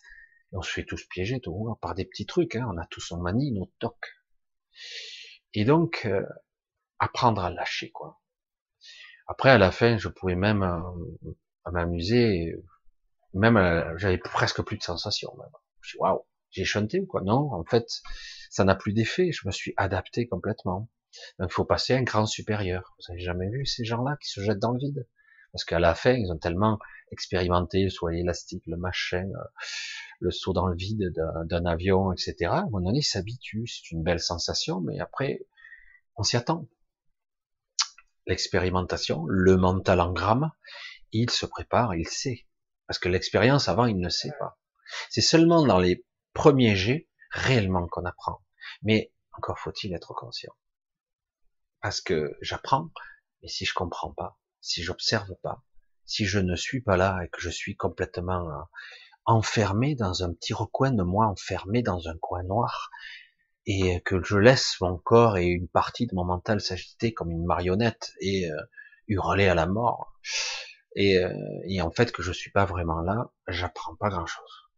On 0.52 0.62
se 0.62 0.72
fait 0.72 0.86
tous 0.86 1.04
piéger 1.04 1.38
tout 1.42 1.76
par 1.82 1.94
des 1.94 2.06
petits 2.06 2.24
trucs. 2.24 2.56
Hein. 2.56 2.66
On 2.72 2.78
a 2.78 2.86
tous 2.86 3.12
en 3.12 3.18
manie, 3.18 3.52
nos 3.52 3.70
tocs. 3.78 4.16
Et 5.52 5.66
donc 5.66 6.06
euh, 6.06 6.24
apprendre 6.98 7.44
à 7.44 7.50
lâcher 7.50 7.90
quoi. 7.90 8.22
Après 9.26 9.50
à 9.50 9.58
la 9.58 9.70
fin, 9.70 9.98
je 9.98 10.08
pouvais 10.08 10.34
même 10.34 10.62
euh, 10.62 11.70
m'amuser 11.70 12.54
même 13.34 13.56
euh, 13.56 13.96
j'avais 13.96 14.18
presque 14.18 14.62
plus 14.62 14.76
de 14.76 14.82
sensations. 14.82 15.34
Même. 15.38 15.48
Je 15.80 15.90
suis 15.90 15.98
waouh, 15.98 16.24
j'ai 16.50 16.64
chanté 16.64 17.00
ou 17.00 17.06
quoi? 17.06 17.22
Non, 17.22 17.52
en 17.52 17.64
fait, 17.64 17.86
ça 18.50 18.64
n'a 18.64 18.74
plus 18.74 18.92
d'effet. 18.92 19.32
Je 19.32 19.46
me 19.46 19.52
suis 19.52 19.74
adapté 19.76 20.26
complètement. 20.26 20.88
Donc, 21.38 21.50
il 21.50 21.54
faut 21.54 21.64
passer 21.64 21.94
un 21.94 22.02
grand 22.02 22.26
supérieur. 22.26 22.94
Vous 22.98 23.12
avez 23.12 23.20
jamais 23.20 23.48
vu 23.48 23.66
ces 23.66 23.84
gens-là 23.84 24.16
qui 24.22 24.30
se 24.30 24.40
jettent 24.40 24.58
dans 24.58 24.72
le 24.72 24.78
vide? 24.78 25.06
Parce 25.52 25.64
qu'à 25.64 25.78
la 25.78 25.94
fin, 25.94 26.12
ils 26.12 26.30
ont 26.30 26.38
tellement 26.38 26.78
expérimenté 27.10 27.84
le 27.84 27.90
soin 27.90 28.12
élastique, 28.12 28.62
le 28.66 28.76
machin, 28.76 29.28
euh, 29.34 29.44
le 30.20 30.30
saut 30.30 30.52
dans 30.52 30.66
le 30.66 30.76
vide 30.76 31.12
d'un 31.44 31.64
avion, 31.64 32.12
etc. 32.12 32.34
À 32.44 32.58
un 32.58 32.64
moment 32.64 32.80
donné, 32.80 32.98
ils 32.98 33.02
s'habituent, 33.02 33.66
c'est 33.66 33.90
une 33.90 34.02
belle 34.02 34.20
sensation, 34.20 34.80
mais 34.80 34.98
après, 35.00 35.40
on 36.16 36.22
s'y 36.22 36.36
attend. 36.36 36.68
L'expérimentation, 38.26 39.24
le 39.26 39.56
mental 39.56 40.00
en 40.00 40.12
gramme, 40.12 40.50
il 41.12 41.30
se 41.30 41.46
prépare, 41.46 41.94
il 41.94 42.06
sait. 42.06 42.46
Parce 42.88 42.98
que 42.98 43.08
l'expérience 43.08 43.68
avant, 43.68 43.86
il 43.86 43.98
ne 43.98 44.08
sait 44.08 44.32
pas. 44.40 44.58
C'est 45.10 45.20
seulement 45.20 45.64
dans 45.64 45.78
les 45.78 46.04
premiers 46.32 46.74
jets 46.74 47.08
réellement 47.30 47.86
qu'on 47.86 48.04
apprend. 48.04 48.42
Mais 48.82 49.12
encore 49.32 49.58
faut-il 49.58 49.94
être 49.94 50.14
conscient. 50.14 50.52
Parce 51.80 52.00
que 52.00 52.36
j'apprends, 52.40 52.90
mais 53.42 53.48
si 53.48 53.64
je 53.64 53.74
comprends 53.74 54.12
pas, 54.12 54.38
si 54.60 54.82
j'observe 54.82 55.34
pas, 55.42 55.62
si 56.06 56.24
je 56.24 56.38
ne 56.40 56.56
suis 56.56 56.80
pas 56.80 56.96
là 56.96 57.20
et 57.22 57.28
que 57.28 57.40
je 57.40 57.50
suis 57.50 57.76
complètement 57.76 58.50
euh, 58.50 58.62
enfermé 59.26 59.94
dans 59.94 60.24
un 60.24 60.32
petit 60.32 60.54
recoin 60.54 60.90
de 60.90 61.02
moi, 61.02 61.26
enfermé 61.26 61.82
dans 61.82 62.08
un 62.08 62.16
coin 62.18 62.42
noir, 62.42 62.90
et 63.66 64.00
que 64.00 64.22
je 64.24 64.38
laisse 64.38 64.80
mon 64.80 64.96
corps 64.96 65.36
et 65.36 65.46
une 65.46 65.68
partie 65.68 66.06
de 66.06 66.14
mon 66.14 66.24
mental 66.24 66.62
s'agiter 66.62 67.12
comme 67.12 67.30
une 67.30 67.44
marionnette 67.44 68.12
et 68.20 68.50
euh, 68.50 68.56
hurler 69.08 69.46
à 69.46 69.54
la 69.54 69.66
mort, 69.66 70.18
et, 70.98 71.16
euh, 71.16 71.32
et, 71.64 71.80
en 71.80 71.92
fait 71.92 72.10
que 72.10 72.22
je 72.24 72.32
suis 72.32 72.50
pas 72.50 72.64
vraiment 72.64 73.00
là, 73.00 73.30
j'apprends 73.46 73.94
pas 73.94 74.08
grand 74.08 74.26
chose. 74.26 74.68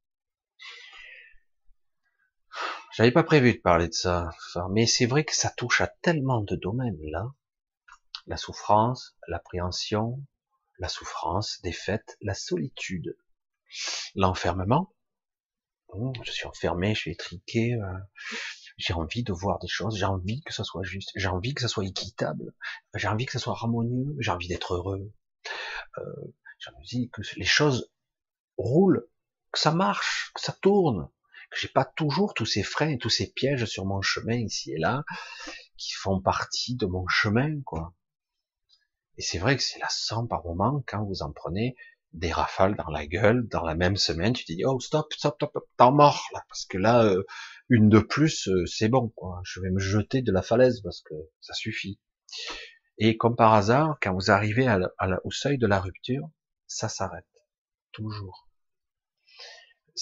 J'avais 2.93 3.11
pas 3.11 3.23
prévu 3.23 3.55
de 3.55 3.61
parler 3.61 3.89
de 3.89 3.95
ça, 3.95 4.29
mais 4.71 4.85
c'est 4.85 5.07
vrai 5.07 5.25
que 5.25 5.35
ça 5.35 5.49
touche 5.49 5.81
à 5.81 5.87
tellement 5.87 6.43
de 6.43 6.57
domaines 6.57 7.01
là. 7.05 7.25
La 8.27 8.37
souffrance, 8.37 9.17
l'appréhension, 9.29 10.23
la 10.79 10.89
souffrance, 10.89 11.63
défaite, 11.63 12.19
la 12.21 12.35
solitude, 12.35 13.17
l'enfermement. 14.15 14.95
Je 16.23 16.31
suis 16.31 16.47
enfermé, 16.47 16.95
je 16.95 17.01
suis 17.01 17.13
étriqué, 17.13 17.77
euh, 17.77 17.99
j'ai 18.77 18.93
envie 18.93 19.23
de 19.23 19.33
voir 19.33 19.59
des 19.59 19.69
choses, 19.69 19.97
j'ai 19.97 20.05
envie 20.05 20.43
que 20.43 20.53
ça 20.53 20.65
soit 20.65 20.83
juste, 20.83 21.13
j'ai 21.17 21.29
envie 21.29 21.55
que 21.55 21.63
ça 21.63 21.69
soit 21.69 21.87
équitable, 21.87 22.53
j'ai 22.95 23.09
envie 23.09 23.25
que 23.25 23.33
ça 23.33 23.39
soit 23.39 23.55
harmonieux, 23.55 24.15
j'ai 24.19 24.31
envie 24.31 24.49
d'être 24.49 24.75
heureux, 24.75 25.11
euh, 25.99 26.03
j'ai 26.59 26.71
envie 26.77 27.11
que 27.11 27.23
les 27.37 27.45
choses 27.45 27.91
roulent, 28.57 29.09
que 29.53 29.59
ça 29.59 29.73
marche, 29.73 30.33
que 30.35 30.41
ça 30.41 30.53
tourne, 30.61 31.09
que 31.51 31.59
j'ai 31.59 31.69
pas 31.69 31.85
toujours 31.85 32.35
tous 32.35 32.47
ces 32.47 32.63
freins 32.63 32.91
et 32.91 32.99
tous 32.99 33.11
ces 33.11 33.33
pièges 33.33 33.65
sur 33.65 33.85
mon 33.85 34.03
chemin 34.03 34.37
ici 34.37 34.73
et 34.73 34.79
là 34.79 35.05
qui 35.81 35.93
font 35.93 36.21
partie 36.21 36.77
de 36.77 36.87
mon 36.87 37.07
chemin, 37.09 37.61
quoi. 37.63 37.95
Et 39.17 39.23
c'est 39.23 39.39
vrai 39.39 39.57
que 39.57 39.63
c'est 39.63 39.79
lassant 39.81 40.27
par 40.27 40.45
moment 40.45 40.85
quand 40.87 41.05
vous 41.05 41.23
en 41.23 41.33
prenez 41.33 41.75
des 42.13 42.33
rafales 42.33 42.77
dans 42.77 42.91
la 42.91 43.07
gueule 43.07 43.47
dans 43.49 43.63
la 43.63 43.75
même 43.75 43.97
semaine. 43.97 44.33
Tu 44.33 44.45
te 44.45 44.53
dis 44.53 44.65
oh 44.65 44.79
stop 44.81 45.13
stop 45.13 45.35
stop 45.37 45.69
t'en 45.77 45.93
mort 45.93 46.27
là 46.33 46.43
parce 46.49 46.65
que 46.67 46.79
là 46.79 47.05
euh, 47.05 47.25
une 47.69 47.89
de 47.89 48.01
plus 48.01 48.49
euh, 48.49 48.67
c'est 48.67 48.89
bon 48.89 49.09
quoi. 49.11 49.41
Je 49.45 49.61
vais 49.61 49.71
me 49.71 49.79
jeter 49.79 50.23
de 50.23 50.33
la 50.33 50.43
falaise 50.43 50.81
parce 50.83 51.03
que 51.03 51.15
ça 51.41 51.55
suffit. 51.55 51.99
Et 53.01 53.17
comme 53.17 53.35
par 53.35 53.55
hasard 53.55 53.99
quand 54.01 54.15
vous 54.15 54.31
arrivez 54.31 54.69
au 55.25 55.31
seuil 55.33 55.59
de 55.59 55.67
la 55.67 55.81
rupture 55.81 56.29
ça 56.69 56.89
s'arrête 56.89 57.27
toujours. 57.91 58.49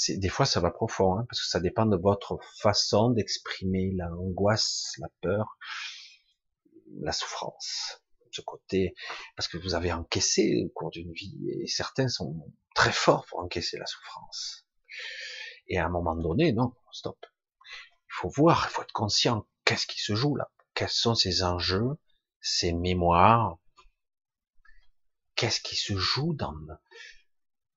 Des 0.08 0.28
fois 0.28 0.44
ça 0.44 0.60
va 0.60 0.70
profond 0.70 1.16
hein, 1.16 1.24
parce 1.28 1.40
que 1.40 1.48
ça 1.48 1.60
dépend 1.60 1.86
de 1.86 1.96
votre 1.96 2.38
façon 2.60 3.10
d'exprimer 3.10 3.92
l'angoisse, 3.96 4.92
la 4.98 5.08
peur, 5.22 5.56
la 7.00 7.12
souffrance 7.12 8.02
ce 8.38 8.40
côté, 8.40 8.94
parce 9.36 9.48
que 9.48 9.58
vous 9.58 9.74
avez 9.74 9.92
encaissé 9.92 10.62
au 10.64 10.68
cours 10.68 10.90
d'une 10.90 11.12
vie, 11.12 11.36
et 11.50 11.66
certains 11.66 12.08
sont 12.08 12.52
très 12.74 12.92
forts 12.92 13.26
pour 13.26 13.40
encaisser 13.40 13.78
la 13.78 13.86
souffrance. 13.86 14.66
Et 15.66 15.78
à 15.78 15.86
un 15.86 15.88
moment 15.88 16.16
donné, 16.16 16.52
non, 16.52 16.72
stop. 16.92 17.18
Il 18.06 18.14
faut 18.20 18.28
voir, 18.28 18.66
il 18.68 18.72
faut 18.72 18.82
être 18.82 18.92
conscient, 18.92 19.46
qu'est-ce 19.64 19.86
qui 19.86 20.00
se 20.00 20.14
joue 20.14 20.36
là? 20.36 20.50
Quels 20.74 20.88
sont 20.88 21.14
ces 21.14 21.42
enjeux, 21.42 21.98
ces 22.40 22.72
mémoires 22.72 23.58
Qu'est-ce 25.34 25.60
qui 25.60 25.76
se 25.76 25.96
joue 25.96 26.34
dans, 26.34 26.54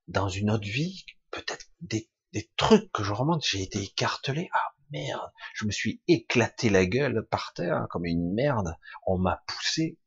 dans 0.07 0.29
une 0.29 0.49
autre 0.49 0.67
vie? 0.67 1.05
Peut-être 1.29 1.67
des, 1.81 2.09
des 2.33 2.49
trucs 2.57 2.91
que 2.91 3.03
je 3.03 3.13
remonte, 3.13 3.45
j'ai 3.45 3.61
été 3.61 3.83
écartelé, 3.83 4.49
ah 4.53 4.73
merde, 4.91 5.31
je 5.53 5.65
me 5.65 5.71
suis 5.71 6.01
éclaté 6.07 6.69
la 6.69 6.85
gueule 6.87 7.27
par 7.29 7.53
terre 7.53 7.85
comme 7.91 8.05
une 8.05 8.33
merde, 8.33 8.75
on 9.05 9.19
m'a 9.19 9.43
poussé, 9.45 9.99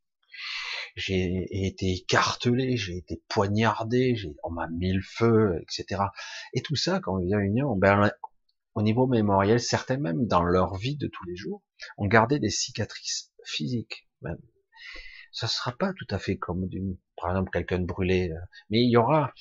j'ai 0.97 1.47
été 1.67 1.93
écartelé, 1.93 2.77
j'ai 2.77 2.97
été 2.97 3.23
poignardé, 3.29 4.17
on 4.43 4.51
m'a 4.51 4.69
mis 4.69 4.93
le 4.93 5.03
feu, 5.03 5.63
etc. 5.63 6.03
Et 6.53 6.63
tout 6.63 6.77
ça, 6.77 7.01
quand 7.01 7.17
on 7.17 7.25
vient 7.25 7.39
à 7.39 7.41
l'union, 7.41 7.77
ben, 7.77 8.11
au 8.75 8.83
niveau 8.83 9.07
mémoriel, 9.07 9.61
certains 9.61 9.99
même 9.99 10.27
dans 10.27 10.43
leur 10.43 10.77
vie 10.77 10.97
de 10.97 11.07
tous 11.07 11.25
les 11.25 11.37
jours, 11.37 11.63
ont 11.99 12.07
gardé 12.07 12.39
des 12.39 12.51
cicatrices 12.51 13.33
physiques 13.45 14.04
même. 14.25 14.41
Ça 15.33 15.49
sera 15.49 15.73
pas 15.73 15.93
tout 15.93 16.07
à 16.11 16.19
fait 16.19 16.37
comme 16.37 16.69
d'une, 16.69 16.97
par 17.17 17.31
exemple, 17.31 17.51
quelqu'un 17.51 17.81
de 17.81 17.87
brûlé, 17.87 18.31
euh, 18.31 18.39
mais 18.71 18.83
il 18.83 18.91
y 18.91 18.97
aura 18.97 19.33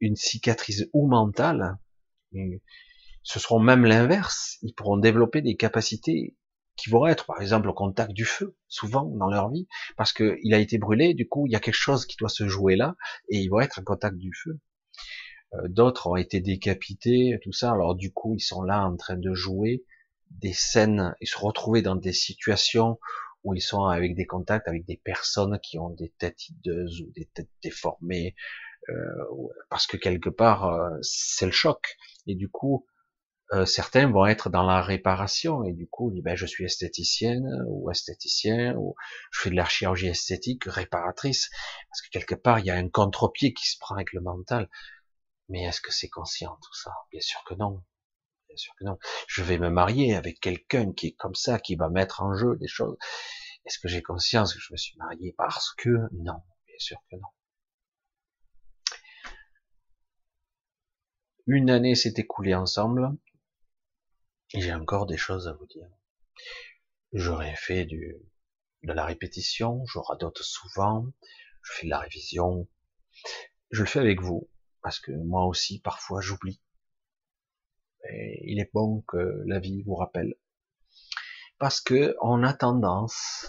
une 0.00 0.16
cicatrice 0.16 0.84
ou 0.92 1.08
mentale, 1.08 1.78
ce 3.22 3.38
seront 3.38 3.60
même 3.60 3.84
l'inverse, 3.84 4.58
ils 4.62 4.74
pourront 4.74 4.96
développer 4.96 5.40
des 5.40 5.56
capacités 5.56 6.36
qui 6.76 6.90
vont 6.90 7.06
être, 7.06 7.26
par 7.26 7.40
exemple, 7.40 7.68
au 7.68 7.72
contact 7.72 8.12
du 8.12 8.24
feu, 8.24 8.56
souvent 8.68 9.04
dans 9.04 9.28
leur 9.28 9.50
vie, 9.50 9.68
parce 9.96 10.12
qu'il 10.12 10.52
a 10.52 10.58
été 10.58 10.78
brûlé, 10.78 11.14
du 11.14 11.28
coup, 11.28 11.46
il 11.46 11.52
y 11.52 11.56
a 11.56 11.60
quelque 11.60 11.74
chose 11.74 12.04
qui 12.06 12.16
doit 12.16 12.28
se 12.28 12.48
jouer 12.48 12.76
là, 12.76 12.96
et 13.28 13.38
ils 13.38 13.48
vont 13.48 13.60
être 13.60 13.78
en 13.78 13.84
contact 13.84 14.16
du 14.16 14.32
feu. 14.34 14.58
Euh, 15.54 15.68
d'autres 15.68 16.08
ont 16.08 16.16
été 16.16 16.40
décapités, 16.40 17.38
tout 17.42 17.52
ça, 17.52 17.70
alors 17.70 17.94
du 17.94 18.12
coup, 18.12 18.34
ils 18.34 18.42
sont 18.42 18.62
là 18.62 18.84
en 18.84 18.96
train 18.96 19.16
de 19.16 19.34
jouer 19.34 19.84
des 20.30 20.52
scènes, 20.52 21.14
ils 21.20 21.28
se 21.28 21.38
retrouver 21.38 21.80
dans 21.80 21.94
des 21.94 22.12
situations 22.12 22.98
où 23.44 23.54
ils 23.54 23.60
sont 23.60 23.84
avec 23.84 24.14
des 24.14 24.26
contacts 24.26 24.68
avec 24.68 24.84
des 24.86 24.96
personnes 24.96 25.58
qui 25.62 25.78
ont 25.78 25.90
des 25.90 26.10
têtes 26.18 26.48
hideuses 26.48 27.02
ou 27.02 27.12
des 27.12 27.26
têtes 27.26 27.50
déformées, 27.62 28.34
euh, 28.88 28.94
parce 29.70 29.86
que 29.86 29.96
quelque 29.96 30.30
part, 30.30 30.66
euh, 30.66 30.90
c'est 31.02 31.46
le 31.46 31.52
choc. 31.52 31.96
Et 32.26 32.34
du 32.34 32.48
coup, 32.48 32.86
euh, 33.52 33.66
certains 33.66 34.10
vont 34.10 34.26
être 34.26 34.50
dans 34.50 34.62
la 34.64 34.82
réparation 34.82 35.64
et 35.64 35.72
du 35.72 35.86
coup, 35.86 36.10
ben, 36.22 36.36
je 36.36 36.46
suis 36.46 36.64
esthéticienne 36.64 37.46
ou 37.68 37.90
esthéticien 37.90 38.74
ou 38.76 38.94
je 39.32 39.40
fais 39.40 39.50
de 39.50 39.56
la 39.56 39.66
chirurgie 39.66 40.08
esthétique 40.08 40.64
réparatrice 40.64 41.50
parce 41.90 42.02
que 42.02 42.08
quelque 42.10 42.34
part 42.34 42.58
il 42.60 42.66
y 42.66 42.70
a 42.70 42.76
un 42.76 42.88
contre-pied 42.88 43.52
qui 43.54 43.68
se 43.68 43.76
prend 43.78 43.94
avec 43.96 44.12
le 44.12 44.20
mental. 44.22 44.68
Mais 45.48 45.64
est-ce 45.64 45.80
que 45.80 45.92
c'est 45.92 46.08
conscient 46.08 46.56
tout 46.62 46.74
ça? 46.74 46.92
Bien 47.12 47.20
sûr 47.20 47.42
que 47.44 47.54
non. 47.54 47.82
Bien 48.54 48.62
sûr 48.62 48.74
que 48.78 48.84
non. 48.84 48.98
Je 49.26 49.42
vais 49.42 49.58
me 49.58 49.68
marier 49.68 50.14
avec 50.14 50.38
quelqu'un 50.38 50.92
qui 50.92 51.08
est 51.08 51.16
comme 51.16 51.34
ça, 51.34 51.58
qui 51.58 51.74
va 51.74 51.88
mettre 51.88 52.22
en 52.22 52.36
jeu 52.36 52.56
des 52.56 52.68
choses. 52.68 52.96
Est-ce 53.66 53.80
que 53.80 53.88
j'ai 53.88 54.00
conscience 54.00 54.54
que 54.54 54.60
je 54.60 54.72
me 54.72 54.76
suis 54.76 54.96
marié 54.96 55.34
parce 55.36 55.74
que 55.74 55.90
non? 56.12 56.40
Bien 56.68 56.78
sûr 56.78 56.98
que 57.10 57.16
non. 57.16 57.28
Une 61.46 61.68
année 61.68 61.96
s'est 61.96 62.14
écoulée 62.16 62.54
ensemble 62.54 63.16
j'ai 64.54 64.72
encore 64.72 65.06
des 65.06 65.16
choses 65.16 65.48
à 65.48 65.52
vous 65.52 65.66
dire. 65.66 65.88
J'aurais 67.12 67.56
fait 67.56 67.84
du, 67.84 68.14
de 68.84 68.92
la 68.92 69.04
répétition, 69.04 69.84
je 69.86 69.98
radote 69.98 70.42
souvent, 70.42 71.06
je 71.62 71.72
fais 71.72 71.86
de 71.86 71.90
la 71.90 71.98
révision. 71.98 72.68
Je 73.72 73.80
le 73.80 73.88
fais 73.88 73.98
avec 73.98 74.20
vous, 74.20 74.48
parce 74.80 75.00
que 75.00 75.10
moi 75.10 75.46
aussi, 75.46 75.80
parfois, 75.80 76.20
j'oublie. 76.20 76.60
Il 78.12 78.60
est 78.60 78.70
bon 78.72 79.02
que 79.08 79.42
la 79.46 79.58
vie 79.58 79.82
vous 79.82 79.94
rappelle. 79.94 80.34
Parce 81.58 81.80
que 81.80 82.16
on 82.20 82.42
a 82.42 82.52
tendance, 82.52 83.46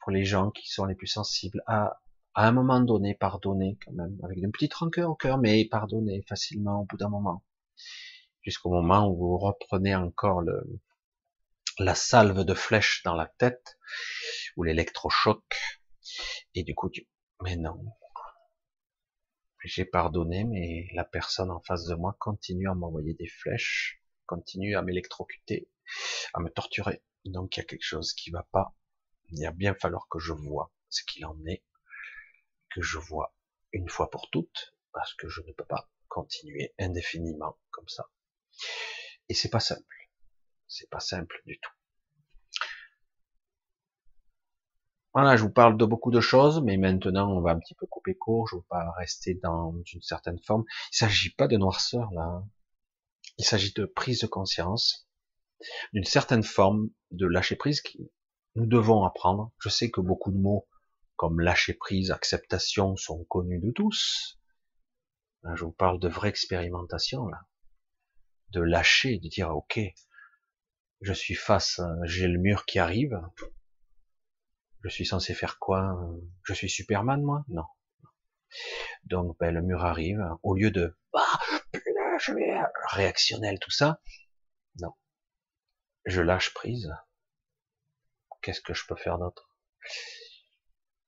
pour 0.00 0.10
les 0.10 0.24
gens 0.24 0.50
qui 0.50 0.68
sont 0.68 0.84
les 0.84 0.94
plus 0.94 1.06
sensibles, 1.06 1.62
à, 1.66 2.00
à 2.34 2.48
un 2.48 2.52
moment 2.52 2.80
donné, 2.80 3.14
pardonner 3.14 3.78
quand 3.84 3.92
même, 3.92 4.18
avec 4.22 4.38
une 4.38 4.52
petite 4.52 4.74
rancœur 4.74 5.10
au 5.10 5.14
cœur, 5.14 5.38
mais 5.38 5.64
pardonner 5.66 6.22
facilement 6.28 6.80
au 6.80 6.84
bout 6.84 6.96
d'un 6.96 7.08
moment. 7.08 7.44
Jusqu'au 8.42 8.70
moment 8.70 9.08
où 9.08 9.16
vous 9.16 9.38
reprenez 9.38 9.94
encore 9.94 10.40
le, 10.40 10.80
la 11.78 11.94
salve 11.94 12.44
de 12.44 12.54
flèche 12.54 13.02
dans 13.04 13.14
la 13.14 13.26
tête, 13.38 13.78
ou 14.56 14.62
l'électrochoc, 14.62 15.44
et 16.54 16.62
du 16.62 16.74
coup, 16.74 16.88
tu, 16.88 17.06
mais 17.42 17.56
non, 17.56 17.84
j'ai 19.66 19.84
pardonné, 19.84 20.44
mais 20.44 20.88
la 20.92 21.04
personne 21.04 21.50
en 21.50 21.60
face 21.60 21.86
de 21.86 21.94
moi 21.94 22.16
continue 22.18 22.68
à 22.68 22.74
m'envoyer 22.74 23.14
des 23.14 23.26
flèches, 23.26 24.00
continue 24.26 24.76
à 24.76 24.82
m'électrocuter, 24.82 25.68
à 26.34 26.40
me 26.40 26.50
torturer. 26.50 27.02
Donc 27.24 27.56
il 27.56 27.60
y 27.60 27.62
a 27.62 27.66
quelque 27.66 27.84
chose 27.84 28.12
qui 28.14 28.30
va 28.30 28.44
pas. 28.52 28.74
Il 29.30 29.44
va 29.44 29.50
bien 29.50 29.74
falloir 29.74 30.06
que 30.08 30.18
je 30.20 30.32
vois 30.32 30.72
ce 30.88 31.02
qu'il 31.02 31.26
en 31.26 31.36
est, 31.46 31.64
que 32.74 32.80
je 32.80 32.98
vois 32.98 33.34
une 33.72 33.88
fois 33.88 34.08
pour 34.08 34.30
toutes, 34.30 34.76
parce 34.92 35.14
que 35.14 35.28
je 35.28 35.40
ne 35.42 35.52
peux 35.52 35.64
pas 35.64 35.90
continuer 36.08 36.72
indéfiniment 36.78 37.58
comme 37.70 37.88
ça. 37.88 38.08
Et 39.28 39.34
c'est 39.34 39.50
pas 39.50 39.60
simple. 39.60 40.10
C'est 40.68 40.88
pas 40.88 41.00
simple 41.00 41.42
du 41.44 41.58
tout. 41.58 41.75
Voilà, 45.16 45.34
je 45.34 45.44
vous 45.44 45.50
parle 45.50 45.78
de 45.78 45.86
beaucoup 45.86 46.10
de 46.10 46.20
choses, 46.20 46.60
mais 46.62 46.76
maintenant 46.76 47.34
on 47.34 47.40
va 47.40 47.52
un 47.52 47.58
petit 47.58 47.74
peu 47.74 47.86
couper 47.86 48.14
court. 48.14 48.48
Je 48.48 48.56
ne 48.56 48.60
veux 48.60 48.66
pas 48.68 48.90
rester 48.98 49.32
dans 49.42 49.74
une 49.90 50.02
certaine 50.02 50.38
forme. 50.40 50.64
Il 50.92 50.96
s'agit 50.98 51.30
pas 51.30 51.48
de 51.48 51.56
noirceur 51.56 52.12
là. 52.12 52.44
Il 53.38 53.44
s'agit 53.46 53.72
de 53.72 53.86
prise 53.86 54.20
de 54.20 54.26
conscience, 54.26 55.08
d'une 55.94 56.04
certaine 56.04 56.42
forme 56.42 56.90
de 57.12 57.26
lâcher 57.26 57.56
prise 57.56 57.80
qui 57.80 58.10
nous 58.56 58.66
devons 58.66 59.04
apprendre. 59.04 59.52
Je 59.58 59.70
sais 59.70 59.90
que 59.90 60.02
beaucoup 60.02 60.32
de 60.32 60.36
mots 60.36 60.68
comme 61.14 61.40
lâcher 61.40 61.72
prise, 61.72 62.10
acceptation 62.10 62.94
sont 62.96 63.24
connus 63.24 63.60
de 63.60 63.70
tous. 63.70 64.38
Je 65.54 65.64
vous 65.64 65.72
parle 65.72 65.98
de 65.98 66.08
vraie 66.08 66.28
expérimentation 66.28 67.26
là, 67.26 67.40
de 68.50 68.60
lâcher, 68.60 69.18
de 69.18 69.28
dire 69.28 69.48
ok, 69.48 69.80
je 71.00 71.12
suis 71.14 71.34
face, 71.34 71.80
j'ai 72.04 72.28
le 72.28 72.38
mur 72.38 72.66
qui 72.66 72.78
arrive. 72.78 73.18
Je 74.82 74.88
suis 74.88 75.06
censé 75.06 75.34
faire 75.34 75.58
quoi? 75.58 75.98
Je 76.44 76.54
suis 76.54 76.70
Superman 76.70 77.22
moi? 77.22 77.44
Non. 77.48 77.64
Donc 79.04 79.36
ben, 79.38 79.52
le 79.52 79.62
mur 79.62 79.84
arrive. 79.84 80.22
Au 80.42 80.54
lieu 80.54 80.70
de 80.70 80.96
je 82.18 82.32
vais 82.32 82.58
réactionnel 82.90 83.58
tout 83.58 83.70
ça, 83.70 84.00
non. 84.80 84.94
Je 86.06 86.22
lâche 86.22 86.54
prise. 86.54 86.90
Qu'est-ce 88.42 88.60
que 88.60 88.74
je 88.74 88.86
peux 88.86 88.96
faire 88.96 89.18
d'autre? 89.18 89.50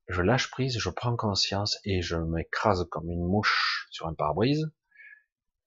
Je 0.09 0.23
lâche 0.23 0.51
prise, 0.51 0.79
je 0.79 0.91
prends 0.91 1.17
conscience 1.17 1.79
et 1.85 2.03
je 2.03 2.17
m'écrase 2.17 2.87
comme 2.91 3.11
une 3.11 3.25
mouche 3.25 3.89
sur 3.91 4.07
un 4.07 4.15
pare-brise 4.15 4.71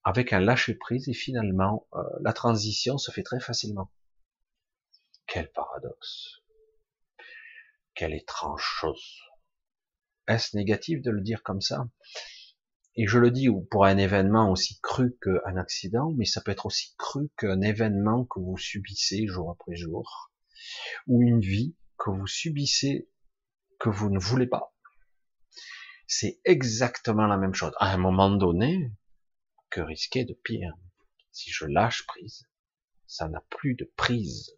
avec 0.03 0.33
un 0.33 0.39
lâcher 0.39 0.73
prise 0.75 1.07
et 1.09 1.13
finalement 1.13 1.87
euh, 1.93 2.01
la 2.21 2.33
transition 2.33 2.97
se 2.97 3.11
fait 3.11 3.23
très 3.23 3.39
facilement. 3.39 3.91
Quel 5.27 5.51
paradoxe. 5.51 6.40
Quelle 7.93 8.13
étrange 8.13 8.63
chose. 8.63 9.19
Est-ce 10.27 10.55
négatif 10.55 11.01
de 11.01 11.11
le 11.11 11.21
dire 11.21 11.43
comme 11.43 11.61
ça? 11.61 11.87
Et 12.95 13.07
je 13.07 13.19
le 13.19 13.31
dis 13.31 13.47
pour 13.69 13.85
un 13.85 13.97
événement 13.97 14.51
aussi 14.51 14.79
cru 14.81 15.17
qu'un 15.21 15.57
accident, 15.57 16.11
mais 16.17 16.25
ça 16.25 16.41
peut 16.41 16.51
être 16.51 16.65
aussi 16.65 16.95
cru 16.97 17.29
qu'un 17.37 17.61
événement 17.61 18.25
que 18.25 18.39
vous 18.39 18.57
subissez 18.57 19.27
jour 19.27 19.51
après 19.51 19.75
jour, 19.75 20.31
ou 21.07 21.21
une 21.21 21.41
vie 21.41 21.75
que 21.97 22.09
vous 22.09 22.27
subissez 22.27 23.09
que 23.79 23.89
vous 23.89 24.09
ne 24.09 24.19
voulez 24.19 24.47
pas. 24.47 24.73
C'est 26.07 26.41
exactement 26.45 27.27
la 27.27 27.37
même 27.37 27.53
chose. 27.53 27.73
À 27.77 27.93
un 27.93 27.97
moment 27.97 28.29
donné, 28.29 28.91
que 29.69 29.81
risquer 29.81 30.25
de 30.25 30.33
pire 30.33 30.73
Si 31.31 31.49
je 31.51 31.65
lâche 31.65 32.05
prise, 32.05 32.47
ça 33.07 33.29
n'a 33.29 33.41
plus 33.49 33.75
de 33.75 33.85
prise. 33.95 34.57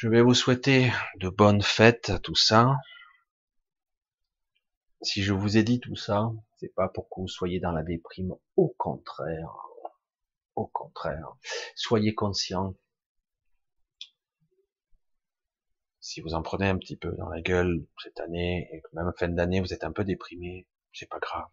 Je 0.00 0.06
vais 0.06 0.22
vous 0.22 0.32
souhaiter 0.32 0.92
de 1.16 1.28
bonnes 1.28 1.60
fêtes 1.60 2.08
à 2.08 2.20
tout 2.20 2.36
ça. 2.36 2.76
Si 5.02 5.24
je 5.24 5.32
vous 5.32 5.56
ai 5.56 5.64
dit 5.64 5.80
tout 5.80 5.96
ça, 5.96 6.30
c'est 6.54 6.72
pas 6.72 6.88
pour 6.88 7.08
que 7.08 7.20
vous 7.20 7.26
soyez 7.26 7.58
dans 7.58 7.72
la 7.72 7.82
déprime. 7.82 8.32
Au 8.54 8.68
contraire. 8.78 9.56
Au 10.54 10.68
contraire. 10.68 11.32
Soyez 11.74 12.14
conscients. 12.14 12.76
Si 15.98 16.20
vous 16.20 16.34
en 16.34 16.42
prenez 16.42 16.68
un 16.68 16.78
petit 16.78 16.96
peu 16.96 17.10
dans 17.16 17.28
la 17.28 17.40
gueule 17.40 17.84
cette 18.00 18.20
année, 18.20 18.68
et 18.70 18.80
que 18.80 18.88
même 18.92 19.12
fin 19.18 19.26
d'année 19.26 19.60
vous 19.60 19.74
êtes 19.74 19.82
un 19.82 19.90
peu 19.90 20.04
déprimé, 20.04 20.68
c'est 20.92 21.08
pas 21.08 21.18
grave. 21.18 21.48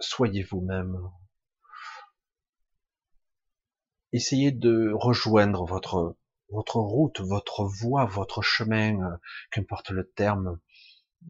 Soyez 0.00 0.42
vous-même 0.42 1.10
essayez 4.12 4.52
de 4.52 4.92
rejoindre 4.94 5.64
votre 5.64 6.16
votre 6.52 6.76
route, 6.76 7.20
votre 7.20 7.64
voie, 7.64 8.04
votre 8.04 8.42
chemin, 8.42 9.00
euh, 9.00 9.16
qu'importe 9.50 9.90
le 9.90 10.08
terme. 10.08 10.60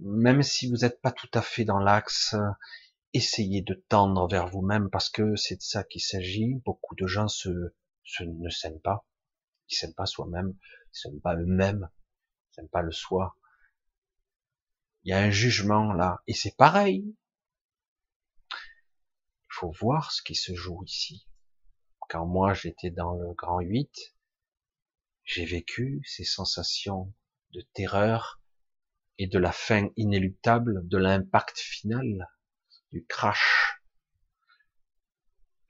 Même 0.00 0.42
si 0.42 0.68
vous 0.68 0.78
n'êtes 0.78 1.00
pas 1.00 1.12
tout 1.12 1.30
à 1.32 1.42
fait 1.42 1.64
dans 1.64 1.78
l'axe, 1.78 2.34
essayez 3.12 3.62
de 3.62 3.74
tendre 3.74 4.28
vers 4.28 4.48
vous-même 4.48 4.90
parce 4.90 5.10
que 5.10 5.36
c'est 5.36 5.56
de 5.56 5.62
ça 5.62 5.84
qu'il 5.84 6.00
s'agit. 6.00 6.56
Beaucoup 6.64 6.96
de 6.96 7.06
gens 7.06 7.28
se, 7.28 7.48
ne 8.20 8.50
s'aiment 8.50 8.80
pas. 8.80 9.06
Ils 9.68 9.76
s'aiment 9.76 9.94
pas 9.94 10.06
soi-même, 10.06 10.56
ils 10.92 10.98
s'aiment 10.98 11.20
pas 11.20 11.36
eux-mêmes, 11.36 11.88
ils 12.50 12.54
s'aiment 12.56 12.68
pas 12.68 12.82
le 12.82 12.92
soi. 12.92 13.36
Il 15.04 15.10
y 15.10 15.12
a 15.12 15.20
un 15.20 15.30
jugement 15.30 15.92
là, 15.92 16.20
et 16.26 16.34
c'est 16.34 16.56
pareil. 16.56 17.16
Il 18.50 19.54
faut 19.54 19.72
voir 19.80 20.10
ce 20.12 20.22
qui 20.22 20.34
se 20.34 20.54
joue 20.54 20.82
ici 20.84 21.26
quand 22.12 22.26
moi 22.26 22.52
j'étais 22.52 22.90
dans 22.90 23.14
le 23.14 23.32
grand 23.32 23.60
8, 23.60 24.14
j'ai 25.24 25.46
vécu 25.46 26.02
ces 26.04 26.24
sensations 26.24 27.10
de 27.54 27.62
terreur 27.72 28.42
et 29.16 29.26
de 29.26 29.38
la 29.38 29.50
fin 29.50 29.88
inéluctable, 29.96 30.86
de 30.86 30.98
l'impact 30.98 31.58
final, 31.58 32.28
du 32.90 33.06
crash. 33.06 33.80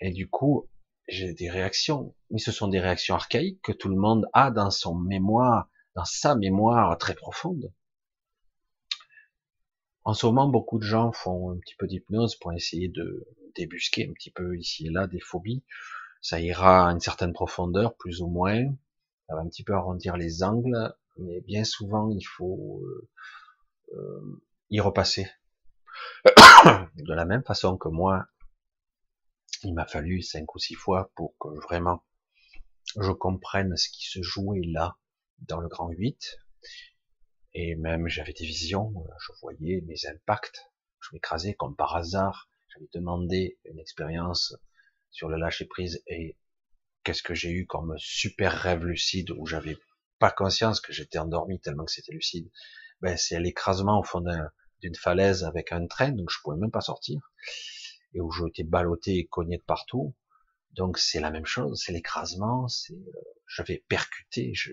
Et 0.00 0.11
du 0.11 0.28
coup, 0.28 0.68
j'ai 1.07 1.33
des 1.33 1.48
réactions, 1.48 2.16
mais 2.31 2.40
ce 2.40 2.50
sont 2.50 2.66
des 2.66 2.81
réactions 2.81 3.14
archaïques 3.14 3.62
que 3.62 3.70
tout 3.70 3.88
le 3.88 3.96
monde 3.96 4.26
a 4.33 4.50
dans 4.50 4.72
son 4.72 4.96
mémoire, 4.96 5.70
dans 5.94 6.05
sa 6.05 6.35
mémoire 6.35 6.98
très 6.98 7.14
profonde. 7.14 7.72
En 10.02 10.14
ce 10.14 10.26
moment, 10.26 10.48
beaucoup 10.48 10.81
de 10.81 10.85
gens 10.85 11.12
font 11.12 11.52
un 11.52 11.59
petit 11.59 11.76
peu 11.76 11.87
d'hypnose 11.87 12.35
pour 12.35 12.52
essayer 12.52 12.88
de 12.88 13.28
débusquer 13.55 14.09
un 14.09 14.12
petit 14.12 14.33
peu 14.33 14.59
ici 14.59 14.88
et 14.88 14.90
là 14.90 15.07
des 15.07 15.20
phobies 15.20 15.62
ça 16.22 16.40
ira 16.40 16.88
à 16.88 16.92
une 16.92 17.00
certaine 17.00 17.32
profondeur, 17.32 17.96
plus 17.96 18.22
ou 18.22 18.28
moins. 18.28 18.64
Ça 19.28 19.35
va 19.35 19.42
un 19.42 19.48
petit 19.48 19.64
peu 19.64 19.74
arrondir 19.74 20.16
les 20.16 20.42
angles, 20.42 20.94
mais 21.18 21.40
bien 21.42 21.64
souvent 21.64 22.11
il 22.11 22.22
faut 22.22 22.80
euh, 22.85 23.11
euh, 23.94 24.42
y 24.70 24.80
repasser. 24.80 25.28
De 26.24 27.12
la 27.12 27.24
même 27.24 27.42
façon 27.42 27.76
que 27.76 27.88
moi, 27.88 28.26
il 29.64 29.74
m'a 29.74 29.85
fallu 29.85 30.22
cinq 30.22 30.54
ou 30.54 30.58
six 30.58 30.74
fois 30.74 31.11
pour 31.16 31.35
que 31.38 31.48
vraiment 31.48 32.04
je 33.00 33.11
comprenne 33.11 33.76
ce 33.76 33.88
qui 33.88 34.06
se 34.06 34.22
jouait 34.22 34.62
là, 34.64 34.96
dans 35.40 35.61
le 35.61 35.68
grand 35.68 35.90
8. 35.90 36.38
Et 37.54 37.74
même 37.76 38.08
j'avais 38.08 38.32
des 38.32 38.46
visions, 38.46 38.94
je 39.18 39.32
voyais 39.40 39.82
mes 39.87 40.06
impacts, 40.06 40.70
je 41.00 41.08
m'écrasais 41.12 41.54
comme 41.54 41.76
par 41.76 41.96
hasard, 41.96 42.48
j'avais 42.68 42.88
demandé 42.94 43.58
une 43.64 43.78
expérience 43.78 44.54
sur 45.12 45.29
le 45.29 45.37
lâcher 45.37 45.66
prise 45.66 46.03
et 46.07 46.37
qu'est-ce 47.05 47.22
que 47.22 47.35
j'ai 47.35 47.51
eu 47.51 47.66
comme 47.66 47.94
super 47.98 48.53
rêve 48.53 48.85
lucide 48.85 49.31
où 49.31 49.46
j'avais 49.46 49.77
pas 50.18 50.31
conscience 50.31 50.81
que 50.81 50.92
j'étais 50.92 51.18
endormi 51.18 51.61
tellement 51.61 51.85
que 51.85 51.92
c'était 51.92 52.12
lucide. 52.12 52.51
Ben, 53.01 53.16
c'est 53.16 53.40
l'écrasement 53.40 53.98
au 53.98 54.05
fond 54.05 54.22
d'une 54.81 54.94
falaise 54.94 55.44
avec 55.44 55.72
un 55.72 55.87
train, 55.87 56.12
donc 56.12 56.31
je 56.31 56.38
pouvais 56.42 56.57
même 56.57 56.70
pas 56.70 56.81
sortir, 56.81 57.20
et 58.14 58.20
où 58.20 58.31
j'étais 58.31 58.62
ballotté 58.62 59.18
et 59.18 59.27
cogné 59.27 59.59
de 59.59 59.62
partout. 59.62 60.14
Donc 60.72 60.98
c'est 60.98 61.20
la 61.20 61.31
même 61.31 61.44
chose, 61.44 61.83
c'est 61.85 61.92
l'écrasement, 61.92 62.68
c'est 62.68 62.94
euh, 62.94 63.22
j'avais 63.46 63.85
percuté, 63.88 64.55
je, 64.55 64.72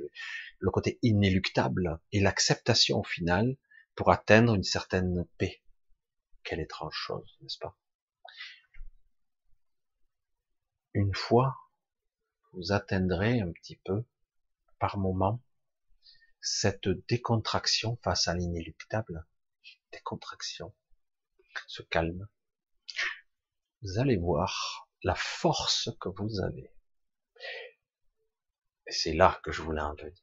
le 0.59 0.69
côté 0.69 0.99
inéluctable 1.01 1.99
et 2.11 2.21
l'acceptation 2.21 2.99
au 2.99 3.03
final 3.03 3.57
pour 3.95 4.11
atteindre 4.11 4.55
une 4.55 4.63
certaine 4.63 5.25
paix. 5.37 5.61
Quelle 6.43 6.61
étrange 6.61 6.95
chose, 6.95 7.37
n'est-ce 7.41 7.57
pas? 7.57 7.75
Une 10.93 11.13
fois, 11.13 11.55
vous 12.53 12.71
atteindrez 12.71 13.41
un 13.41 13.51
petit 13.51 13.77
peu, 13.77 14.05
par 14.79 14.97
moment, 14.97 15.41
cette 16.41 16.87
décontraction 17.07 17.97
face 18.03 18.27
à 18.27 18.33
l'inéluctable, 18.33 19.27
décontraction, 19.91 20.73
ce 21.67 21.81
calme, 21.83 22.27
vous 23.81 23.99
allez 23.99 24.17
voir 24.17 24.89
la 25.03 25.15
force 25.15 25.89
que 25.99 26.09
vous 26.09 26.41
avez. 26.41 26.71
Et 28.87 28.91
c'est 28.91 29.13
là 29.13 29.39
que 29.43 29.51
je 29.51 29.61
voulais 29.61 29.81
en 29.81 29.95
venir. 29.95 30.15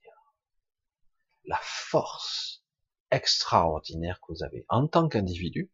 La 1.44 1.60
force 1.62 2.64
extraordinaire 3.10 4.20
que 4.20 4.32
vous 4.32 4.42
avez 4.42 4.66
en 4.68 4.88
tant 4.88 5.08
qu'individu, 5.08 5.70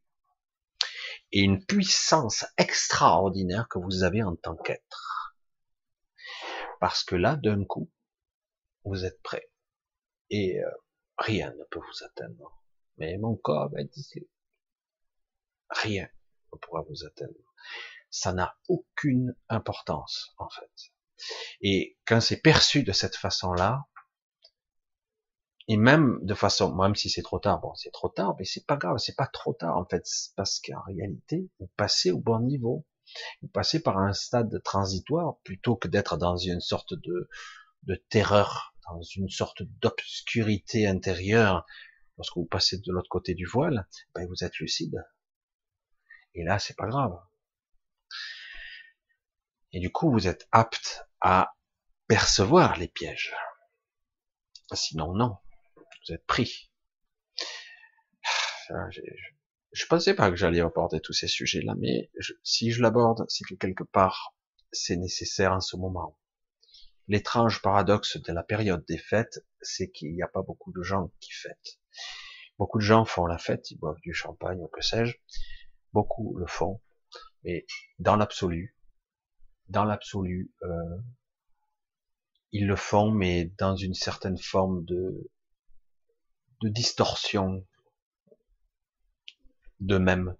et 1.32 1.40
une 1.40 1.64
puissance 1.64 2.44
extraordinaire 2.56 3.66
que 3.68 3.78
vous 3.78 4.02
avez 4.02 4.22
en 4.22 4.36
tant 4.36 4.56
qu'être. 4.56 5.36
Parce 6.80 7.04
que 7.04 7.14
là, 7.14 7.36
d'un 7.36 7.64
coup, 7.64 7.90
vous 8.84 9.04
êtes 9.04 9.20
prêt. 9.22 9.50
Et 10.30 10.60
euh, 10.60 10.70
rien 11.18 11.52
ne 11.54 11.64
peut 11.64 11.80
vous 11.80 12.04
atteindre. 12.04 12.62
Mais 12.96 13.16
mon 13.18 13.36
corps 13.36 13.70
va 13.70 13.82
ici. 13.82 14.28
Rien 15.70 16.08
ne 16.52 16.58
pourra 16.58 16.82
vous 16.82 17.04
atteindre. 17.04 17.54
Ça 18.10 18.32
n'a 18.32 18.56
aucune 18.68 19.34
importance, 19.48 20.34
en 20.38 20.48
fait. 20.50 20.92
Et 21.60 21.98
quand 22.04 22.20
c'est 22.20 22.40
perçu 22.40 22.82
de 22.82 22.92
cette 22.92 23.16
façon-là, 23.16 23.86
et 25.68 25.76
même 25.76 26.18
de 26.22 26.34
façon, 26.34 26.74
même 26.74 26.94
si 26.94 27.08
c'est 27.08 27.22
trop 27.22 27.38
tard, 27.38 27.60
bon, 27.60 27.74
c'est 27.74 27.92
trop 27.92 28.08
tard, 28.08 28.34
mais 28.38 28.44
c'est 28.44 28.66
pas 28.66 28.76
grave, 28.76 28.98
c'est 28.98 29.16
pas 29.16 29.26
trop 29.26 29.54
tard 29.54 29.76
en 29.76 29.84
fait, 29.84 30.04
parce 30.36 30.60
qu'en 30.60 30.82
réalité, 30.86 31.48
vous 31.60 31.70
passez 31.76 32.10
au 32.10 32.18
bon 32.18 32.40
niveau. 32.40 32.86
Vous 33.42 33.48
passez 33.48 33.82
par 33.82 33.98
un 33.98 34.12
stade 34.12 34.62
transitoire 34.62 35.36
plutôt 35.44 35.76
que 35.76 35.88
d'être 35.88 36.16
dans 36.16 36.36
une 36.36 36.60
sorte 36.60 36.94
de, 36.94 37.28
de 37.84 37.94
terreur, 38.08 38.74
dans 38.88 39.02
une 39.02 39.28
sorte 39.28 39.62
d'obscurité 39.62 40.86
intérieure. 40.86 41.66
Lorsque 42.16 42.36
vous 42.36 42.46
passez 42.46 42.78
de 42.78 42.92
l'autre 42.92 43.08
côté 43.08 43.34
du 43.34 43.46
voile, 43.46 43.86
ben 44.14 44.26
vous 44.26 44.44
êtes 44.44 44.56
lucide. 44.58 45.04
Et 46.34 46.44
là, 46.44 46.58
c'est 46.58 46.76
pas 46.76 46.86
grave. 46.86 47.18
Et 49.72 49.80
du 49.80 49.90
coup, 49.90 50.10
vous 50.10 50.26
êtes 50.26 50.48
apte 50.52 51.06
à 51.20 51.54
percevoir 52.06 52.76
les 52.76 52.88
pièges. 52.88 53.34
Sinon, 54.72 55.14
non. 55.14 55.36
Vous 56.06 56.14
êtes 56.14 56.26
pris. 56.26 56.70
Ah, 58.70 58.88
je 59.72 59.86
pensais 59.86 60.14
pas 60.14 60.30
que 60.30 60.36
j'allais 60.36 60.60
aborder 60.60 61.00
tous 61.00 61.12
ces 61.12 61.28
sujets-là, 61.28 61.74
mais 61.78 62.10
si 62.42 62.72
je 62.72 62.82
l'aborde, 62.82 63.24
c'est 63.28 63.44
que 63.44 63.54
quelque 63.54 63.84
part, 63.84 64.34
c'est 64.72 64.96
nécessaire 64.96 65.52
en 65.52 65.60
ce 65.60 65.76
moment. 65.76 66.18
L'étrange 67.08 67.62
paradoxe 67.62 68.16
de 68.16 68.32
la 68.32 68.42
période 68.42 68.84
des 68.86 68.98
fêtes, 68.98 69.44
c'est 69.60 69.90
qu'il 69.90 70.14
n'y 70.14 70.22
a 70.22 70.28
pas 70.28 70.42
beaucoup 70.42 70.72
de 70.72 70.82
gens 70.82 71.10
qui 71.20 71.32
fêtent. 71.32 71.80
Beaucoup 72.58 72.78
de 72.78 72.84
gens 72.84 73.04
font 73.04 73.26
la 73.26 73.38
fête, 73.38 73.70
ils 73.70 73.78
boivent 73.78 74.00
du 74.02 74.14
champagne 74.14 74.60
ou 74.60 74.68
que 74.68 74.82
sais-je. 74.82 75.16
Beaucoup 75.92 76.36
le 76.38 76.46
font, 76.46 76.80
mais 77.44 77.66
dans 77.98 78.16
l'absolu, 78.16 78.76
dans 79.68 79.84
l'absolu, 79.84 80.52
euh, 80.62 80.98
ils 82.52 82.66
le 82.66 82.76
font, 82.76 83.10
mais 83.10 83.46
dans 83.58 83.76
une 83.76 83.94
certaine 83.94 84.38
forme 84.38 84.84
de, 84.84 85.30
de 86.62 86.68
distorsion 86.68 87.66
d'eux-mêmes. 89.80 90.36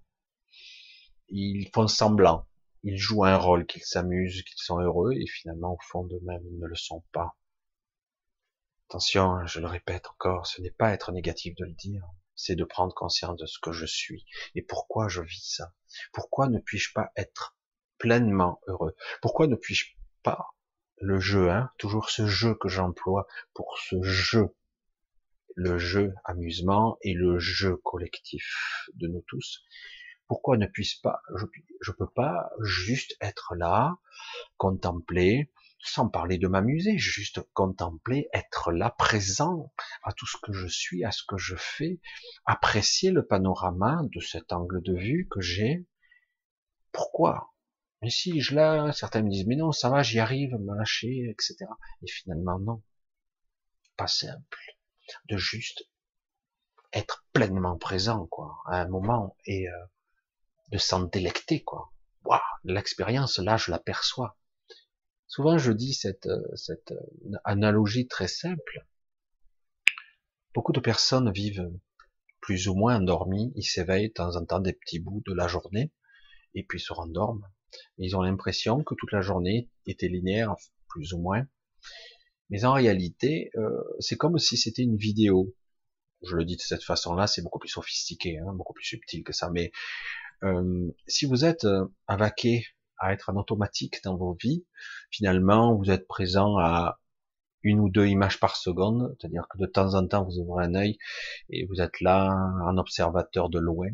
Ils 1.29 1.69
font 1.75 1.89
semblant, 1.89 2.47
ils 2.85 2.99
jouent 2.99 3.25
un 3.25 3.37
rôle, 3.37 3.67
qu'ils 3.67 3.83
s'amusent, 3.83 4.43
qu'ils 4.43 4.63
sont 4.63 4.79
heureux, 4.79 5.13
et 5.15 5.27
finalement, 5.27 5.73
au 5.73 5.79
fond 5.83 6.05
d'eux-mêmes, 6.05 6.47
ils 6.47 6.59
ne 6.59 6.67
le 6.67 6.77
sont 6.77 7.03
pas. 7.13 7.37
Attention, 8.89 9.33
hein, 9.33 9.47
je 9.47 9.59
le 9.59 9.67
répète 9.67 10.07
encore, 10.11 10.47
ce 10.47 10.61
n'est 10.61 10.71
pas 10.71 10.93
être 10.93 11.13
négatif 11.13 11.55
de 11.57 11.65
le 11.65 11.73
dire, 11.73 12.05
c'est 12.37 12.57
de 12.57 12.65
prendre 12.65 12.95
conscience 12.95 13.39
de 13.39 13.47
ce 13.47 13.59
que 13.59 13.73
je 13.73 13.87
suis 13.87 14.27
et 14.55 14.63
pourquoi 14.63 15.09
je 15.09 15.23
vis 15.23 15.55
ça? 15.57 15.73
Pourquoi 16.13 16.49
ne 16.49 16.59
puis-je 16.59 16.93
pas 16.93 17.11
être 17.17 17.57
pleinement 17.99 18.61
heureux? 18.67 18.95
Pourquoi 19.23 19.47
ne 19.47 19.57
puis-je 19.57 19.87
pas 20.23 20.55
le 20.99 21.19
jeu, 21.19 21.51
hein, 21.51 21.71
toujours 21.79 22.11
ce 22.11 22.27
jeu 22.27 22.55
que 22.55 22.69
j'emploie 22.69 23.27
pour 23.55 23.79
ce 23.79 24.03
jeu? 24.03 24.55
Le 25.57 25.79
jeu 25.79 26.15
amusement 26.25 26.99
et 27.03 27.15
le 27.15 27.39
jeu 27.39 27.77
collectif 27.77 28.89
de 28.95 29.09
nous 29.09 29.23
tous. 29.27 29.65
Pourquoi 30.27 30.57
ne 30.57 30.67
puisse 30.67 30.95
pas, 30.95 31.21
je, 31.81 31.93
peux 31.93 32.09
pas 32.09 32.51
juste 32.63 33.17
être 33.21 33.55
là, 33.55 33.99
contempler, 34.57 35.53
sans 35.79 36.09
parler 36.09 36.39
de 36.39 36.49
m'amuser, 36.49 36.97
juste 36.97 37.41
contempler, 37.53 38.29
être 38.33 38.73
là, 38.73 38.91
présent 38.91 39.73
à 40.05 40.13
tout 40.13 40.27
ce 40.27 40.37
que 40.43 40.53
je 40.53 40.67
suis, 40.67 41.05
à 41.05 41.11
ce 41.11 41.23
que 41.29 41.37
je 41.37 41.57
fais, 41.57 42.01
apprécier 42.47 43.11
le 43.11 43.27
panorama 43.27 44.01
de 44.15 44.21
cet 44.21 44.53
angle 44.53 44.83
de 44.83 44.95
vue 44.95 45.29
que 45.31 45.41
j'ai. 45.41 45.87
Pourquoi? 46.93 47.53
Mais 48.01 48.11
si 48.11 48.41
je 48.41 48.55
l'ai, 48.55 48.93
certains 48.93 49.23
me 49.23 49.29
disent, 49.29 49.47
mais 49.47 49.57
non, 49.57 49.73
ça 49.73 49.91
va, 49.91 50.03
j'y 50.03 50.19
arrive, 50.19 50.55
me 50.55 50.77
lâcher, 50.77 51.29
etc. 51.31 51.57
Et 52.03 52.11
finalement, 52.11 52.59
non. 52.59 52.83
Pas 53.97 54.07
simple 54.07 54.59
de 55.29 55.37
juste 55.37 55.85
être 56.93 57.25
pleinement 57.33 57.77
présent, 57.79 58.27
quoi, 58.27 58.59
à 58.67 58.81
un 58.81 58.89
moment 58.89 59.37
et 59.47 59.69
euh, 59.69 59.73
de 60.71 60.79
s'en 60.79 61.05
délecter, 61.05 61.63
quoi. 61.63 61.93
Waouh, 62.25 62.41
l'expérience, 62.65 63.39
là, 63.39 63.57
je 63.57 63.71
l'aperçois. 63.71 64.39
Souvent, 65.27 65.59
je 65.59 65.73
dis 65.73 65.95
cette, 65.95 66.27
euh, 66.27 66.57
cette 66.57 66.93
euh, 66.93 67.39
analogie 67.45 68.07
très 68.07 68.29
simple. 68.29 68.87
Beaucoup 70.55 70.73
de 70.73 70.81
personnes 70.81 71.33
vivent 71.33 71.71
plus 72.41 72.69
ou 72.69 72.75
moins 72.75 72.97
endormis, 72.97 73.53
ils 73.57 73.65
s'éveillent 73.65 74.09
de 74.09 74.15
temps 74.15 74.37
en 74.37 74.45
temps 74.45 74.61
des 74.61 74.75
petits 74.75 74.99
bouts 74.99 75.23
de 75.27 75.33
la 75.33 75.49
journée, 75.49 75.93
et 76.55 76.65
puis 76.65 76.81
se 76.81 76.93
rendorment. 76.93 77.49
Ils 77.97 78.17
ont 78.17 78.23
l'impression 78.23 78.83
que 78.83 78.95
toute 78.95 79.13
la 79.13 79.23
journée 79.23 79.71
était 79.87 80.09
linéaire, 80.09 80.55
plus 80.89 81.15
ou 81.15 81.19
moins, 81.19 81.47
mais 82.53 82.67
en 82.67 82.75
réalité, 82.75 83.51
euh, 83.57 83.83
c'est 83.99 84.17
comme 84.17 84.39
si 84.39 84.59
c'était 84.59 84.83
une 84.83 84.99
vidéo. 84.99 85.55
Je 86.23 86.37
le 86.37 86.45
dis 86.45 86.57
de 86.57 86.61
cette 86.61 86.85
façon-là, 86.85 87.27
c'est 87.27 87.41
beaucoup 87.41 87.59
plus 87.59 87.71
sophistiqué, 87.71 88.39
hein, 88.39 88.53
beaucoup 88.53 88.75
plus 88.75 88.85
subtil 88.85 89.25
que 89.25 89.33
ça. 89.33 89.49
Mais 89.51 89.73
euh, 90.45 90.93
si 91.09 91.25
vous 91.25 91.47
êtes 91.47 91.65
euh, 91.65 91.87
avaqué 92.09 92.67
à 92.99 93.15
être 93.15 93.31
en 93.31 93.37
automatique 93.37 94.01
dans 94.05 94.19
vos 94.19 94.35
vies, 94.35 94.67
finalement, 95.11 95.75
vous 95.75 95.91
êtes 95.91 96.07
présent 96.07 96.59
à 96.59 97.01
une 97.63 97.81
ou 97.81 97.89
deux 97.89 98.07
images 98.07 98.39
par 98.39 98.57
seconde, 98.57 99.17
c'est-à-dire 99.19 99.47
que 99.49 99.57
de 99.57 99.67
temps 99.67 99.95
en 99.95 100.07
temps, 100.07 100.23
vous 100.23 100.39
ouvrez 100.39 100.67
un 100.67 100.75
œil 100.75 100.99
et 101.49 101.65
vous 101.65 101.81
êtes 101.81 102.03
là, 102.03 102.37
en 102.67 102.77
observateur 102.77 103.49
de 103.49 103.61
loin, 103.61 103.89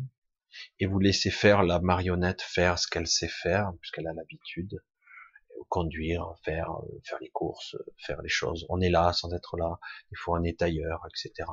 et 0.79 0.85
vous 0.85 0.99
laissez 0.99 1.31
faire 1.31 1.63
la 1.63 1.79
marionnette 1.79 2.41
faire 2.41 2.77
ce 2.77 2.89
qu'elle 2.89 3.07
sait 3.07 3.29
faire, 3.29 3.71
puisqu'elle 3.79 4.07
a 4.07 4.13
l'habitude 4.13 4.81
conduire, 5.67 6.33
faire, 6.43 6.71
euh, 6.71 6.99
faire 7.03 7.19
les 7.19 7.29
courses, 7.29 7.75
faire 7.97 8.21
les 8.21 8.29
choses. 8.29 8.65
On 8.69 8.81
est 8.81 8.89
là 8.89 9.13
sans 9.13 9.33
être 9.33 9.57
là. 9.57 9.79
Fois, 10.15 10.39
on 10.39 10.43
est 10.43 10.61
ailleurs, 10.61 11.01
etc. 11.07 11.49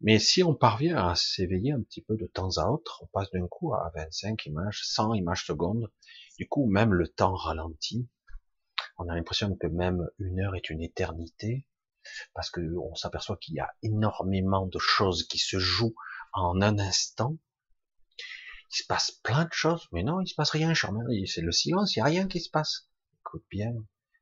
Mais 0.00 0.18
si 0.18 0.42
on 0.42 0.54
parvient 0.54 1.08
à 1.08 1.14
s'éveiller 1.14 1.72
un 1.72 1.82
petit 1.82 2.02
peu 2.02 2.16
de 2.16 2.26
temps 2.26 2.58
à 2.58 2.66
autre, 2.66 3.02
on 3.02 3.06
passe 3.06 3.30
d'un 3.30 3.46
coup 3.46 3.74
à 3.74 3.90
25 3.94 4.46
images, 4.46 4.82
100 4.84 5.14
images 5.14 5.46
secondes. 5.46 5.90
Du 6.38 6.48
coup, 6.48 6.66
même 6.66 6.92
le 6.92 7.08
temps 7.08 7.34
ralentit. 7.34 8.08
On 8.98 9.08
a 9.08 9.14
l'impression 9.14 9.54
que 9.56 9.66
même 9.66 10.08
une 10.18 10.40
heure 10.40 10.54
est 10.54 10.70
une 10.70 10.82
éternité 10.82 11.66
parce 12.34 12.50
que 12.50 12.60
on 12.76 12.94
s'aperçoit 12.94 13.36
qu'il 13.36 13.54
y 13.54 13.60
a 13.60 13.74
énormément 13.82 14.66
de 14.66 14.78
choses 14.78 15.26
qui 15.26 15.38
se 15.38 15.58
jouent 15.58 15.94
en 16.32 16.60
un 16.60 16.78
instant 16.78 17.36
il 18.70 18.76
se 18.76 18.86
passe 18.86 19.10
plein 19.10 19.44
de 19.44 19.52
choses, 19.52 19.88
mais 19.92 20.02
non, 20.02 20.20
il 20.20 20.28
se 20.28 20.34
passe 20.34 20.50
rien. 20.50 20.72
C'est 20.74 21.40
le 21.40 21.52
silence, 21.52 21.96
il 21.96 22.00
n'y 22.00 22.02
a 22.02 22.06
rien 22.06 22.28
qui 22.28 22.40
se 22.40 22.50
passe. 22.50 22.88
Écoute 23.20 23.44
bien 23.50 23.72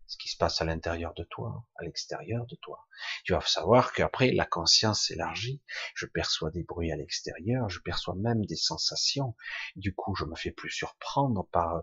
ce 0.07 0.17
qui 0.19 0.29
se 0.29 0.37
passe 0.37 0.61
à 0.61 0.65
l'intérieur 0.65 1.15
de 1.15 1.25
toi, 1.25 1.67
à 1.77 1.83
l'extérieur 1.83 2.47
de 2.47 2.57
toi. 2.57 2.87
Tu 3.25 3.33
vas 3.33 3.41
savoir 3.41 3.93
qu'après, 3.93 4.33
la 4.33 4.45
conscience 4.45 5.07
s'élargit. 5.07 5.63
Je 5.95 6.07
perçois 6.07 6.51
des 6.51 6.63
bruits 6.63 6.93
à 6.93 6.97
l'extérieur, 6.97 7.69
je 7.69 7.81
perçois 7.81 8.15
même 8.15 8.45
des 8.45 8.57
sensations. 8.57 9.35
Du 9.77 9.95
coup, 9.95 10.15
je 10.15 10.25
me 10.25 10.37
fais 10.37 10.51
plus 10.51 10.71
surprendre 10.71 11.49
par 11.51 11.83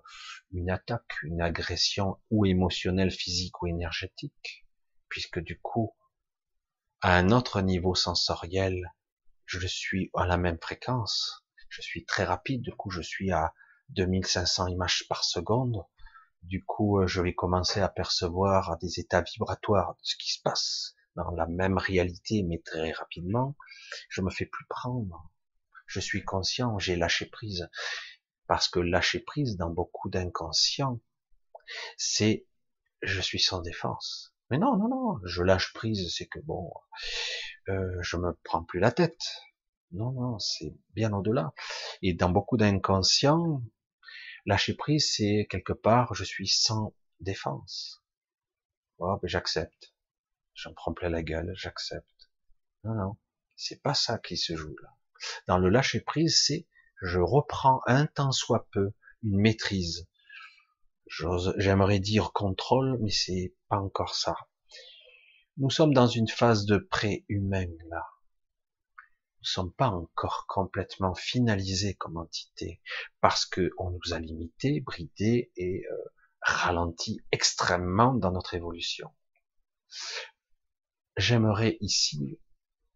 une 0.52 0.70
attaque, 0.70 1.24
une 1.24 1.42
agression 1.42 2.20
ou 2.30 2.46
émotionnelle, 2.46 3.12
physique 3.12 3.62
ou 3.62 3.68
énergétique. 3.68 4.66
Puisque 5.10 5.40
du 5.40 5.60
coup, 5.60 5.94
à 7.02 7.18
un 7.18 7.32
autre 7.32 7.62
niveau 7.62 7.96
sensoriel, 7.96 8.94
je 9.46 9.66
suis 9.68 10.10
à 10.14 10.26
la 10.26 10.38
même 10.38 10.60
fréquence 10.62 11.41
je 11.72 11.82
suis 11.82 12.06
très 12.06 12.26
rapide, 12.26 12.62
du 12.62 12.72
coup 12.72 12.92
je 12.92 13.02
suis 13.02 13.32
à 13.32 13.54
2500 13.90 14.68
images 14.68 15.08
par 15.08 15.24
seconde, 15.24 15.84
du 16.44 16.64
coup 16.64 17.00
euh, 17.00 17.08
je 17.08 17.22
vais 17.22 17.34
commencer 17.34 17.80
à 17.80 17.90
percevoir 17.90 18.78
des 18.80 19.00
états 19.00 19.22
vibratoires 19.22 19.96
de 19.96 20.02
ce 20.04 20.16
qui 20.18 20.34
se 20.34 20.42
passe 20.42 20.96
dans 21.16 21.32
la 21.32 21.48
même 21.48 21.78
réalité, 21.78 22.44
mais 22.44 22.60
très 22.60 22.92
rapidement, 22.92 23.56
je 24.10 24.22
me 24.22 24.30
fais 24.30 24.46
plus 24.46 24.66
prendre, 24.68 25.32
je 25.88 26.00
suis 26.00 26.24
conscient, 26.24 26.78
j'ai 26.78 26.96
lâché 26.96 27.26
prise, 27.26 27.70
parce 28.48 28.68
que 28.68 28.80
lâcher 28.80 29.20
prise 29.20 29.58
dans 29.58 29.70
beaucoup 29.70 30.10
d'inconscients, 30.10 31.00
c'est 31.98 32.48
je 33.02 33.22
suis 33.22 33.40
sans 33.40 33.62
défense. 33.62 34.34
Mais 34.50 34.58
non, 34.58 34.76
non, 34.76 34.90
non, 34.90 35.20
je 35.24 35.44
lâche 35.44 35.74
prise, 35.74 36.14
c'est 36.14 36.28
que 36.28 36.40
bon, 36.40 36.70
euh, 37.70 37.98
je 38.02 38.18
me 38.18 38.38
prends 38.44 38.64
plus 38.64 38.80
la 38.80 38.92
tête. 38.92 39.22
Non, 39.92 40.12
non, 40.12 40.40
c'est 40.40 40.74
bien 40.96 41.12
au-delà. 41.12 41.54
Et 42.02 42.14
dans 42.14 42.30
beaucoup 42.30 42.56
d'inconscients, 42.56 43.62
lâcher 44.46 44.74
prise, 44.74 45.14
c'est 45.16 45.48
quelque 45.50 45.74
part, 45.74 46.14
je 46.14 46.24
suis 46.24 46.48
sans 46.48 46.96
défense. 47.20 48.02
Oh, 49.00 49.18
ben 49.22 49.28
j'accepte. 49.28 49.94
J'en 50.54 50.74
prends 50.74 50.94
plein 50.94 51.10
la 51.10 51.24
gueule, 51.24 51.52
j'accepte. 51.56 52.30
Non, 52.84 52.94
non, 52.94 53.18
c'est 53.56 53.82
pas 53.82 53.94
ça 53.94 54.18
qui 54.18 54.38
se 54.38 54.56
joue 54.56 54.76
là. 54.82 54.90
Dans 55.48 55.58
le 55.58 55.70
lâcher 55.70 56.00
prise, 56.00 56.42
c'est 56.42 56.68
je 57.02 57.20
reprends 57.20 57.82
un 57.86 58.06
temps 58.06 58.32
soit 58.32 58.68
peu 58.72 58.94
une 59.24 59.40
maîtrise. 59.40 60.08
J'aimerais 61.58 62.00
dire 62.00 62.32
contrôle, 62.32 62.98
mais 63.02 63.12
c'est 63.12 63.54
pas 63.68 63.78
encore 63.78 64.16
ça. 64.16 64.36
Nous 65.58 65.70
sommes 65.70 65.94
dans 65.94 66.08
une 66.08 66.30
phase 66.30 66.66
de 66.66 66.78
pré-humain 66.78 67.68
là 67.90 68.06
ne 69.42 69.48
sommes 69.48 69.74
pas 69.74 69.90
encore 69.90 70.46
complètement 70.48 71.16
finalisés 71.16 71.96
comme 71.96 72.18
entité 72.18 72.82
parce 73.22 73.46
que 73.46 73.72
on 73.78 73.90
nous 73.90 74.14
a 74.14 74.20
limités, 74.20 74.82
bridés 74.82 75.52
et 75.56 75.84
euh, 75.92 75.98
ralenti 76.42 77.22
extrêmement 77.32 78.14
dans 78.14 78.32
notre 78.32 78.54
évolution. 78.54 79.12
J'aimerais 81.18 81.78
ici, 81.82 82.40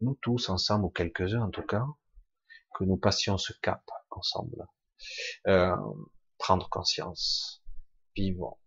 nous 0.02 0.18
tous 0.22 0.50
ensemble 0.50 0.86
ou 0.86 0.90
quelques-uns 0.90 1.42
en 1.42 1.50
tout 1.50 1.66
cas, 1.66 1.86
que 2.76 2.84
nous 2.84 2.98
passions 2.98 3.38
ce 3.38 3.54
cap 3.62 3.84
ensemble. 4.12 4.68
Euh, 5.48 5.76
prendre 6.38 6.70
conscience, 6.70 7.64
vivre 8.16 8.60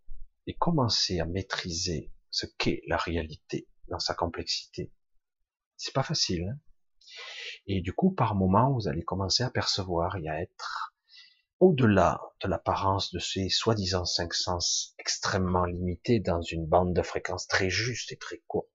et 0.46 0.54
commencer 0.54 1.20
à 1.20 1.26
maîtriser 1.26 2.12
ce 2.30 2.46
qu'est 2.58 2.82
la 2.86 2.96
réalité 2.96 3.68
dans 3.88 3.98
sa 3.98 4.14
complexité. 4.14 4.92
C'est 5.76 5.94
pas 5.94 6.02
facile. 6.02 6.48
Hein 6.48 6.58
et 7.68 7.82
du 7.82 7.92
coup, 7.92 8.10
par 8.10 8.34
moment, 8.34 8.72
vous 8.72 8.88
allez 8.88 9.04
commencer 9.04 9.42
à 9.42 9.50
percevoir 9.50 10.16
et 10.16 10.26
à 10.26 10.40
être 10.40 10.94
au-delà 11.60 12.20
de 12.40 12.48
l'apparence 12.48 13.12
de 13.12 13.18
ces 13.18 13.50
soi-disant 13.50 14.06
cinq 14.06 14.32
sens 14.32 14.94
extrêmement 14.98 15.66
limités 15.66 16.18
dans 16.18 16.40
une 16.40 16.66
bande 16.66 16.94
de 16.94 17.02
fréquences 17.02 17.46
très 17.46 17.68
juste 17.68 18.10
et 18.10 18.16
très 18.16 18.42
courte. 18.46 18.68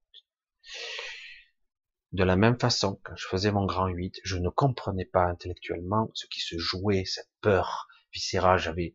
De 2.12 2.24
la 2.24 2.36
même 2.36 2.60
façon, 2.60 3.02
quand 3.04 3.16
je 3.16 3.28
faisais 3.28 3.52
mon 3.52 3.66
grand 3.66 3.88
8, 3.88 4.20
je 4.24 4.38
ne 4.38 4.50
comprenais 4.50 5.06
pas 5.06 5.26
intellectuellement 5.26 6.12
ce 6.14 6.28
qui 6.28 6.42
se 6.42 6.60
jouait, 6.60 7.04
cette 7.06 7.32
peur 7.42 7.88
viscérale. 8.14 8.60
J'avais 8.60 8.94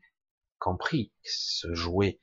compris 0.61 1.13
que 1.25 1.31
se 1.33 1.75
jouait 1.75 2.21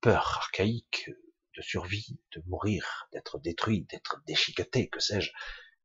peur 0.00 0.34
archaïque 0.38 1.08
de 1.56 1.62
survie, 1.62 2.18
de 2.34 2.42
mourir, 2.48 3.08
d'être 3.12 3.38
détruit, 3.38 3.86
d'être 3.90 4.20
déchiqueté, 4.26 4.88
que 4.88 4.98
sais-je, 4.98 5.30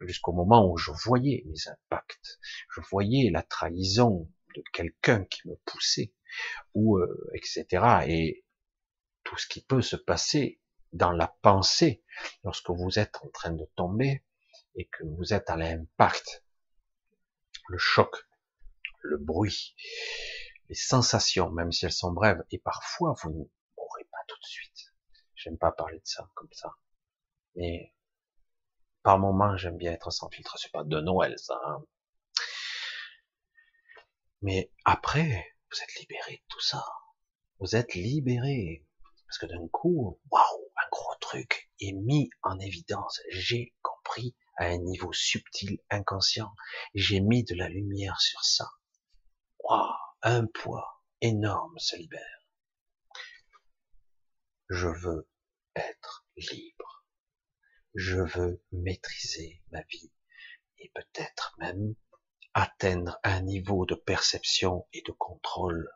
jusqu'au 0.01 0.33
moment 0.33 0.69
où 0.69 0.77
je 0.77 0.91
voyais 0.91 1.43
mes 1.47 1.67
impacts, 1.67 2.39
je 2.73 2.81
voyais 2.91 3.29
la 3.31 3.43
trahison 3.43 4.29
de 4.55 4.63
quelqu'un 4.73 5.25
qui 5.25 5.47
me 5.47 5.55
poussait, 5.65 6.13
ou 6.73 6.97
euh, 6.97 7.31
etc. 7.33 7.65
Et 8.07 8.45
tout 9.23 9.37
ce 9.37 9.47
qui 9.47 9.61
peut 9.61 9.81
se 9.81 9.95
passer 9.95 10.59
dans 10.93 11.11
la 11.11 11.27
pensée 11.41 12.03
lorsque 12.43 12.69
vous 12.69 12.99
êtes 12.99 13.17
en 13.21 13.29
train 13.29 13.51
de 13.51 13.65
tomber 13.75 14.23
et 14.75 14.85
que 14.85 15.03
vous 15.03 15.33
êtes 15.33 15.49
à 15.49 15.55
l'impact, 15.55 16.43
le 17.67 17.77
choc, 17.77 18.15
le 19.01 19.17
bruit, 19.17 19.75
les 20.69 20.75
sensations, 20.75 21.49
même 21.51 21.71
si 21.71 21.85
elles 21.85 21.91
sont 21.91 22.11
brèves, 22.11 22.43
et 22.51 22.59
parfois 22.59 23.15
vous 23.21 23.29
ne 23.29 23.43
mourrez 23.77 24.03
pas 24.11 24.23
tout 24.27 24.37
de 24.39 24.45
suite. 24.45 24.93
J'aime 25.35 25.57
pas 25.57 25.71
parler 25.71 25.99
de 25.99 26.07
ça 26.07 26.29
comme 26.33 26.51
ça, 26.51 26.75
mais 27.55 27.93
par 29.05 29.19
moment 29.19 29.55
j'aime 29.55 29.77
bien 29.77 29.91
être 29.93 30.09
sans 30.09 30.29
filtre. 30.29 30.57
C'est 30.57 30.71
pas 30.71 30.83
de 30.83 30.99
Noël 30.99 31.37
ça. 31.37 31.61
Hein. 31.67 31.85
Mais 34.41 34.71
après, 34.83 35.55
vous 35.71 35.77
êtes 35.79 35.95
libéré 35.99 36.37
de 36.37 36.43
tout 36.49 36.59
ça. 36.59 36.83
Vous 37.59 37.75
êtes 37.75 37.93
libéré. 37.93 38.83
Parce 39.27 39.37
que 39.37 39.45
d'un 39.45 39.67
coup, 39.67 40.19
waouh, 40.31 40.71
un 40.75 40.89
gros 40.91 41.15
truc 41.21 41.69
est 41.79 41.93
mis 41.93 42.31
en 42.41 42.59
évidence. 42.59 43.21
J'ai 43.29 43.75
compris 43.83 44.35
à 44.57 44.65
un 44.65 44.77
niveau 44.79 45.13
subtil, 45.13 45.79
inconscient. 45.91 46.51
J'ai 46.95 47.19
mis 47.19 47.43
de 47.43 47.53
la 47.53 47.69
lumière 47.69 48.19
sur 48.19 48.43
ça. 48.43 48.67
Waouh, 49.59 49.93
un 50.23 50.47
poids 50.47 51.03
énorme 51.21 51.77
se 51.77 51.95
libère. 51.95 52.47
Je 54.69 54.87
veux 54.87 55.29
être 55.75 56.25
libre. 56.37 56.94
Je 57.95 58.19
veux 58.19 58.61
maîtriser 58.73 59.63
ma 59.71 59.81
vie 59.83 60.11
et 60.79 60.91
peut-être 60.93 61.55
même 61.59 61.95
atteindre 62.53 63.17
un 63.23 63.41
niveau 63.41 63.85
de 63.85 63.95
perception 63.95 64.85
et 64.91 65.01
de 65.01 65.13
contrôle 65.13 65.89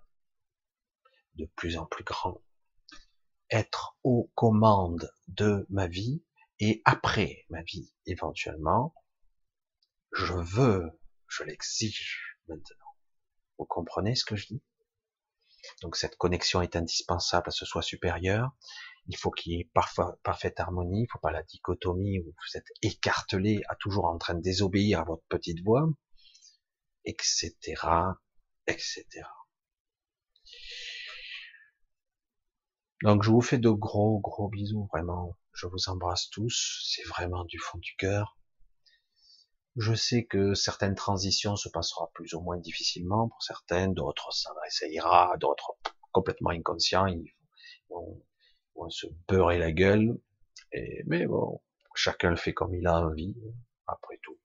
de 1.35 1.45
plus 1.57 1.77
en 1.77 1.85
plus 1.85 2.05
grand, 2.05 2.41
être 3.49 3.97
aux 4.03 4.31
commandes 4.35 5.11
de 5.27 5.65
ma 5.69 5.87
vie 5.87 6.23
et 6.59 6.81
après 6.85 7.45
ma 7.49 7.63
vie 7.63 7.93
éventuellement, 8.05 8.93
je 10.13 10.33
veux, 10.33 10.99
je 11.27 11.43
l'exige 11.43 12.37
maintenant. 12.47 12.95
Vous 13.57 13.65
comprenez 13.65 14.15
ce 14.15 14.23
que 14.23 14.37
je 14.37 14.47
dis? 14.47 14.63
Donc 15.81 15.97
cette 15.97 16.15
connexion 16.15 16.61
est 16.61 16.77
indispensable 16.77 17.49
à 17.49 17.51
ce 17.51 17.65
soi 17.65 17.81
supérieur. 17.81 18.51
Il 19.07 19.17
faut 19.17 19.31
qu'il 19.31 19.53
y 19.53 19.59
ait 19.61 19.69
parfois 19.73 20.17
parfaite 20.23 20.59
harmonie, 20.59 20.99
il 20.99 21.03
ne 21.03 21.07
faut 21.11 21.19
pas 21.19 21.31
la 21.31 21.43
dichotomie 21.43 22.19
où 22.19 22.25
vous 22.25 22.57
êtes 22.57 22.67
écartelé 22.81 23.61
à 23.69 23.75
toujours 23.75 24.05
en 24.05 24.17
train 24.17 24.35
de 24.35 24.41
désobéir 24.41 24.99
à 24.99 25.03
votre 25.03 25.23
petite 25.29 25.63
voix 25.63 25.89
etc., 27.05 27.53
etc. 28.67 29.05
Donc 33.03 33.23
je 33.23 33.31
vous 33.31 33.41
fais 33.41 33.57
de 33.57 33.69
gros 33.69 34.19
gros 34.19 34.49
bisous, 34.49 34.87
vraiment. 34.91 35.37
Je 35.53 35.67
vous 35.67 35.89
embrasse 35.89 36.29
tous, 36.29 36.83
c'est 36.85 37.07
vraiment 37.07 37.45
du 37.45 37.57
fond 37.59 37.77
du 37.79 37.95
cœur. 37.97 38.37
Je 39.75 39.93
sais 39.93 40.25
que 40.25 40.53
certaines 40.53 40.95
transitions 40.95 41.55
se 41.55 41.69
passeront 41.69 42.07
plus 42.13 42.33
ou 42.33 42.41
moins 42.41 42.57
difficilement 42.57 43.29
pour 43.29 43.41
certaines, 43.41 43.93
d'autres 43.93 44.33
ça, 44.33 44.51
ira, 44.87 45.35
d'autres 45.39 45.77
complètement 46.11 46.49
inconscients, 46.49 47.05
se 48.89 49.07
beurrer 49.27 49.57
la 49.57 49.71
gueule. 49.71 50.17
Et, 50.71 51.03
mais 51.07 51.25
bon, 51.25 51.61
chacun 51.95 52.30
le 52.30 52.38
fait 52.38 52.53
comme 52.53 52.73
il 52.73 52.88
a 52.88 52.99
envie, 52.99 53.36
après 53.88 54.19
tout. 54.21 54.39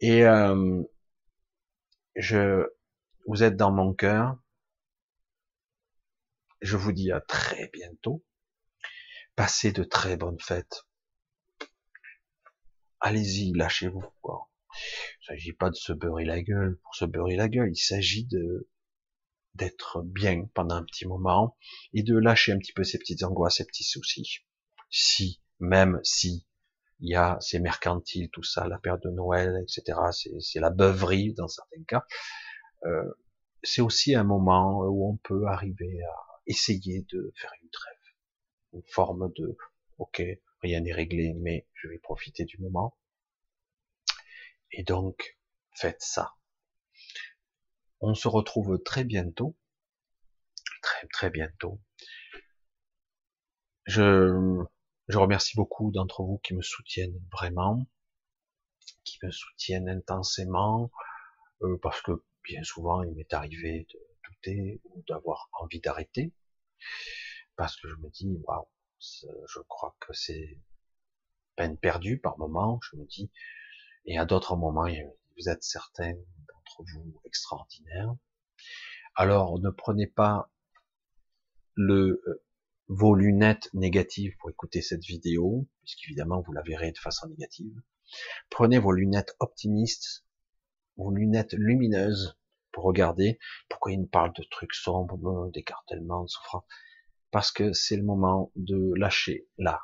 Et 0.00 0.24
euh, 0.24 0.82
je, 2.16 2.66
vous 3.26 3.42
êtes 3.42 3.56
dans 3.56 3.72
mon 3.72 3.92
cœur. 3.94 4.38
Je 6.62 6.76
vous 6.76 6.92
dis 6.92 7.10
à 7.10 7.20
très 7.20 7.68
bientôt. 7.72 8.24
Passez 9.34 9.72
de 9.72 9.82
très 9.82 10.16
bonnes 10.16 10.40
fêtes. 10.40 10.84
Allez-y, 13.00 13.52
lâchez-vous. 13.52 14.04
Il 14.24 14.28
ne 14.28 15.24
s'agit 15.26 15.52
pas 15.52 15.70
de 15.70 15.74
se 15.74 15.92
beurrer 15.92 16.24
la 16.24 16.42
gueule 16.42 16.78
pour 16.82 16.94
se 16.94 17.04
beurrer 17.04 17.36
la 17.36 17.48
gueule. 17.48 17.70
Il 17.70 17.80
s'agit 17.80 18.26
de 18.26 18.68
d'être 19.54 20.02
bien 20.02 20.46
pendant 20.54 20.76
un 20.76 20.84
petit 20.84 21.06
moment 21.06 21.56
et 21.92 22.02
de 22.02 22.16
lâcher 22.16 22.52
un 22.52 22.58
petit 22.58 22.72
peu 22.72 22.84
ces 22.84 22.98
petites 22.98 23.22
angoisses, 23.22 23.56
ces 23.56 23.66
petits 23.66 23.84
soucis. 23.84 24.40
Si, 24.90 25.40
même 25.58 26.00
si 26.02 26.46
il 27.00 27.10
y 27.10 27.14
a 27.14 27.38
ces 27.40 27.60
mercantiles, 27.60 28.30
tout 28.30 28.42
ça, 28.42 28.68
la 28.68 28.78
période 28.78 29.02
de 29.02 29.10
Noël, 29.10 29.62
etc. 29.62 29.98
C'est 30.40 30.60
la 30.60 30.70
beuverie 30.70 31.32
dans 31.34 31.48
certains 31.48 31.82
cas. 31.84 32.04
Euh, 32.84 33.04
c'est 33.62 33.80
aussi 33.80 34.14
un 34.14 34.24
moment 34.24 34.80
où 34.84 35.10
on 35.10 35.16
peut 35.16 35.46
arriver 35.46 36.02
à 36.02 36.40
essayer 36.46 37.06
de 37.12 37.32
faire 37.36 37.52
une 37.62 37.70
trêve, 37.70 37.94
une 38.74 38.82
forme 38.86 39.32
de 39.36 39.56
ok, 39.98 40.22
rien 40.62 40.80
n'est 40.80 40.92
réglé, 40.92 41.34
mais 41.34 41.66
je 41.74 41.88
vais 41.88 41.98
profiter 41.98 42.44
du 42.44 42.58
moment. 42.58 42.96
Et 44.72 44.82
donc, 44.82 45.38
faites 45.74 46.00
ça. 46.00 46.34
On 48.02 48.14
se 48.14 48.28
retrouve 48.28 48.82
très 48.82 49.04
bientôt, 49.04 49.56
très 50.82 51.06
très 51.08 51.30
bientôt. 51.30 51.80
Je 53.86 54.64
je 55.08 55.18
remercie 55.18 55.56
beaucoup 55.56 55.90
d'entre 55.90 56.22
vous 56.22 56.38
qui 56.38 56.54
me 56.54 56.62
soutiennent 56.62 57.20
vraiment, 57.32 57.86
qui 59.04 59.18
me 59.22 59.30
soutiennent 59.30 59.88
intensément, 59.88 60.90
euh, 61.62 61.78
parce 61.82 62.00
que 62.02 62.12
bien 62.44 62.62
souvent 62.62 63.02
il 63.02 63.14
m'est 63.14 63.32
arrivé 63.34 63.86
de 63.92 63.98
douter 64.24 64.80
ou 64.84 65.02
d'avoir 65.08 65.48
envie 65.52 65.80
d'arrêter, 65.80 66.32
parce 67.56 67.76
que 67.76 67.88
je 67.88 67.96
me 67.96 68.08
dis, 68.10 68.38
waouh, 68.44 68.66
je 69.00 69.60
crois 69.68 69.96
que 70.00 70.12
c'est 70.12 70.58
peine 71.56 71.76
perdue 71.76 72.18
par 72.18 72.38
moment, 72.38 72.80
je 72.82 72.96
me 72.96 73.04
dis, 73.06 73.30
et 74.06 74.18
à 74.18 74.24
d'autres 74.24 74.56
moments, 74.56 74.88
vous 75.36 75.48
êtes 75.48 75.62
certains 75.62 76.14
extraordinaires. 77.24 78.14
Alors 79.14 79.58
ne 79.60 79.70
prenez 79.70 80.06
pas 80.06 80.50
le 81.74 82.22
euh, 82.26 82.44
vos 82.88 83.14
lunettes 83.14 83.70
négatives 83.72 84.36
pour 84.38 84.50
écouter 84.50 84.82
cette 84.82 85.04
vidéo, 85.04 85.68
puisqu'évidemment 85.82 86.40
vous 86.40 86.52
la 86.52 86.62
verrez 86.62 86.90
de 86.92 86.98
façon 86.98 87.28
négative. 87.28 87.80
Prenez 88.50 88.78
vos 88.78 88.92
lunettes 88.92 89.36
optimistes, 89.38 90.24
vos 90.96 91.10
lunettes 91.10 91.52
lumineuses 91.52 92.36
pour 92.72 92.84
regarder 92.84 93.38
pourquoi 93.68 93.92
il 93.92 94.00
me 94.00 94.06
parle 94.06 94.32
de 94.34 94.44
trucs 94.50 94.74
sombres, 94.74 95.50
d'écartèlement, 95.52 96.24
de 96.24 96.28
souffrance. 96.28 96.64
Parce 97.30 97.52
que 97.52 97.72
c'est 97.72 97.96
le 97.96 98.02
moment 98.02 98.50
de 98.56 98.92
lâcher 98.96 99.46
là. 99.56 99.80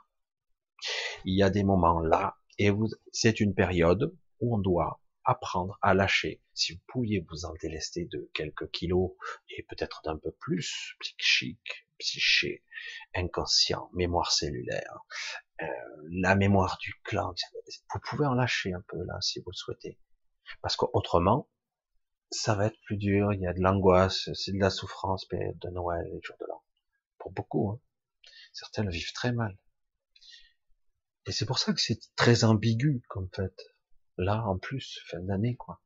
Il 1.24 1.37
y 1.37 1.43
a 1.43 1.51
des 1.51 1.62
moments 1.62 2.01
là, 2.01 2.37
et 2.59 2.70
c'est 3.12 3.41
une 3.41 3.55
période 3.55 4.16
où 4.41 4.57
on 4.57 4.59
doit 4.59 5.01
apprendre 5.27 5.79
à 5.83 5.93
lâcher. 5.93 6.41
Si 6.55 6.74
vous 6.74 6.81
pouviez 6.87 7.27
vous 7.29 7.45
en 7.45 7.53
délester 7.61 8.07
de 8.07 8.31
quelques 8.33 8.70
kilos 8.70 9.12
et 9.51 9.64
peut-être 9.64 10.01
d'un 10.05 10.16
peu 10.16 10.31
plus 10.31 10.97
psychique, 11.01 11.87
psyché, 11.99 12.62
inconscient, 13.14 13.91
mémoire 13.93 14.33
cellulaire, 14.33 15.05
euh, 15.62 15.66
la 16.11 16.37
mémoire 16.37 16.79
du 16.81 16.95
clan. 17.03 17.35
Vous 17.93 18.01
pouvez 18.05 18.27
en 18.27 18.35
lâcher 18.35 18.72
un 18.72 18.83
peu 18.89 19.03
là 19.05 19.20
si 19.20 19.41
vous 19.41 19.51
le 19.51 19.57
souhaitez. 19.57 19.99
Parce 20.62 20.77
qu'autrement, 20.77 21.49
ça 22.31 22.55
va 22.55 22.66
être 22.66 22.81
plus 22.83 22.97
dur, 22.97 23.33
il 23.33 23.41
y 23.41 23.47
a 23.47 23.53
de 23.53 23.61
l'angoisse, 23.61 24.31
c'est 24.35 24.53
de 24.53 24.61
la 24.61 24.70
souffrance, 24.70 25.27
de 25.29 25.70
Noël, 25.70 26.07
les 26.12 26.20
jours 26.22 26.37
de 26.41 26.47
l'an. 26.47 26.62
Pour 27.18 27.33
beaucoup, 27.33 27.70
hein. 27.70 27.81
certains 28.53 28.85
le 28.85 28.91
vivent 28.91 29.12
très 29.12 29.33
mal. 29.33 29.57
Et 31.27 31.33
c'est 31.33 31.47
pour 31.47 31.59
ça 31.59 31.72
que 31.72 31.81
c'est 31.81 32.01
très 32.14 32.45
ambigu 32.45 33.03
comme 33.09 33.29
fait. 33.35 33.76
Là, 34.18 34.42
en 34.44 34.58
plus, 34.58 35.00
fin 35.06 35.20
d'année, 35.20 35.56
quoi. 35.56 35.82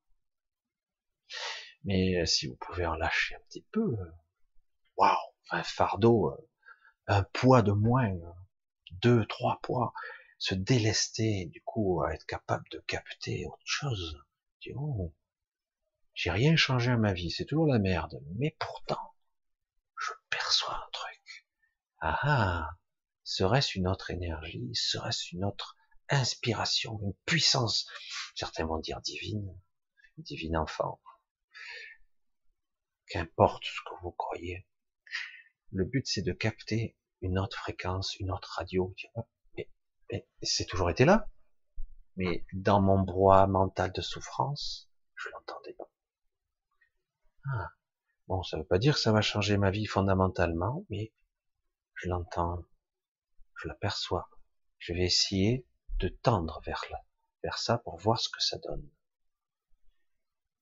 Mais 1.84 2.24
si 2.26 2.46
vous 2.46 2.56
pouvez 2.56 2.86
en 2.86 2.94
lâcher 2.94 3.34
un 3.34 3.40
petit 3.48 3.66
peu, 3.72 3.96
waouh, 4.96 5.16
un 5.50 5.62
fardeau, 5.62 6.36
un 7.06 7.22
poids 7.22 7.62
de 7.62 7.72
moins, 7.72 8.12
deux, 8.92 9.24
trois 9.26 9.58
poids, 9.62 9.92
se 10.38 10.54
délester, 10.54 11.46
du 11.46 11.62
coup, 11.62 12.02
à 12.02 12.14
être 12.14 12.26
capable 12.26 12.68
de 12.70 12.78
capter 12.86 13.46
autre 13.46 13.62
chose. 13.64 14.18
Oh, 14.74 15.12
j'ai 16.14 16.30
rien 16.30 16.56
changé 16.56 16.90
à 16.90 16.96
ma 16.96 17.12
vie, 17.12 17.30
c'est 17.30 17.46
toujours 17.46 17.66
la 17.66 17.78
merde, 17.78 18.22
mais 18.36 18.56
pourtant, 18.58 19.14
je 19.98 20.12
perçois 20.28 20.74
un 20.74 20.90
truc. 20.92 21.46
Ah 22.00 22.18
ah, 22.22 22.70
serait-ce 23.24 23.78
une 23.78 23.88
autre 23.88 24.10
énergie, 24.10 24.70
serait-ce 24.74 25.34
une 25.34 25.44
autre 25.44 25.76
inspiration, 26.10 26.98
une 27.02 27.14
puissance, 27.24 27.86
certains 28.34 28.66
vont 28.66 28.78
dire 28.78 29.00
divine, 29.00 29.56
divine 30.18 30.56
enfant. 30.56 31.00
Qu'importe 33.06 33.64
ce 33.64 33.80
que 33.88 34.02
vous 34.02 34.12
croyez. 34.12 34.66
Le 35.72 35.84
but, 35.84 36.06
c'est 36.06 36.22
de 36.22 36.32
capter 36.32 36.96
une 37.22 37.38
autre 37.38 37.56
fréquence, 37.58 38.16
une 38.16 38.30
autre 38.30 38.50
radio. 38.56 38.94
Mais, 40.10 40.26
c'est 40.42 40.66
toujours 40.66 40.90
été 40.90 41.04
là. 41.04 41.28
Mais 42.16 42.44
dans 42.52 42.80
mon 42.80 43.00
brouhaha 43.00 43.46
mental 43.46 43.92
de 43.92 44.00
souffrance, 44.00 44.90
je 45.14 45.28
l'entendais 45.30 45.74
pas. 45.74 45.90
Ah. 47.52 47.70
Bon, 48.26 48.42
ça 48.42 48.58
veut 48.58 48.64
pas 48.64 48.78
dire 48.78 48.94
que 48.94 49.00
ça 49.00 49.12
va 49.12 49.22
changer 49.22 49.56
ma 49.56 49.70
vie 49.70 49.86
fondamentalement, 49.86 50.84
mais 50.88 51.12
je 51.94 52.08
l'entends, 52.08 52.64
je 53.56 53.68
l'aperçois. 53.68 54.28
Je 54.78 54.92
vais 54.92 55.04
essayer 55.04 55.66
de 56.00 56.08
tendre 56.08 56.60
vers 56.64 56.82
là, 56.90 57.04
vers 57.42 57.58
ça 57.58 57.78
pour 57.78 57.98
voir 57.98 58.18
ce 58.18 58.30
que 58.30 58.42
ça 58.42 58.58
donne. 58.58 58.88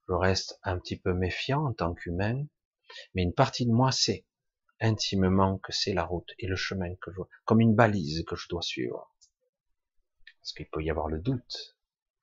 Je 0.09 0.15
reste 0.15 0.59
un 0.63 0.79
petit 0.79 0.99
peu 0.99 1.15
méfiant 1.15 1.67
en 1.67 1.73
tant 1.73 1.95
qu'humain, 1.95 2.45
mais 3.15 3.23
une 3.23 3.35
partie 3.35 3.65
de 3.65 3.71
moi 3.71 3.93
sait 3.93 4.27
intimement 4.81 5.59
que 5.59 5.73
c'est 5.73 5.95
la 5.95 6.05
route 6.05 6.33
et 6.39 6.47
le 6.47 6.57
chemin 6.57 6.95
que 6.97 7.13
je 7.13 7.17
vois, 7.17 7.29
comme 7.45 7.61
une 7.61 7.75
balise 7.75 8.25
que 8.27 8.35
je 8.35 8.49
dois 8.49 8.63
suivre. 8.63 9.15
Parce 10.41 10.53
qu'il 10.53 10.69
peut 10.69 10.83
y 10.83 10.91
avoir 10.91 11.09
le 11.09 11.21
doute. 11.21 11.77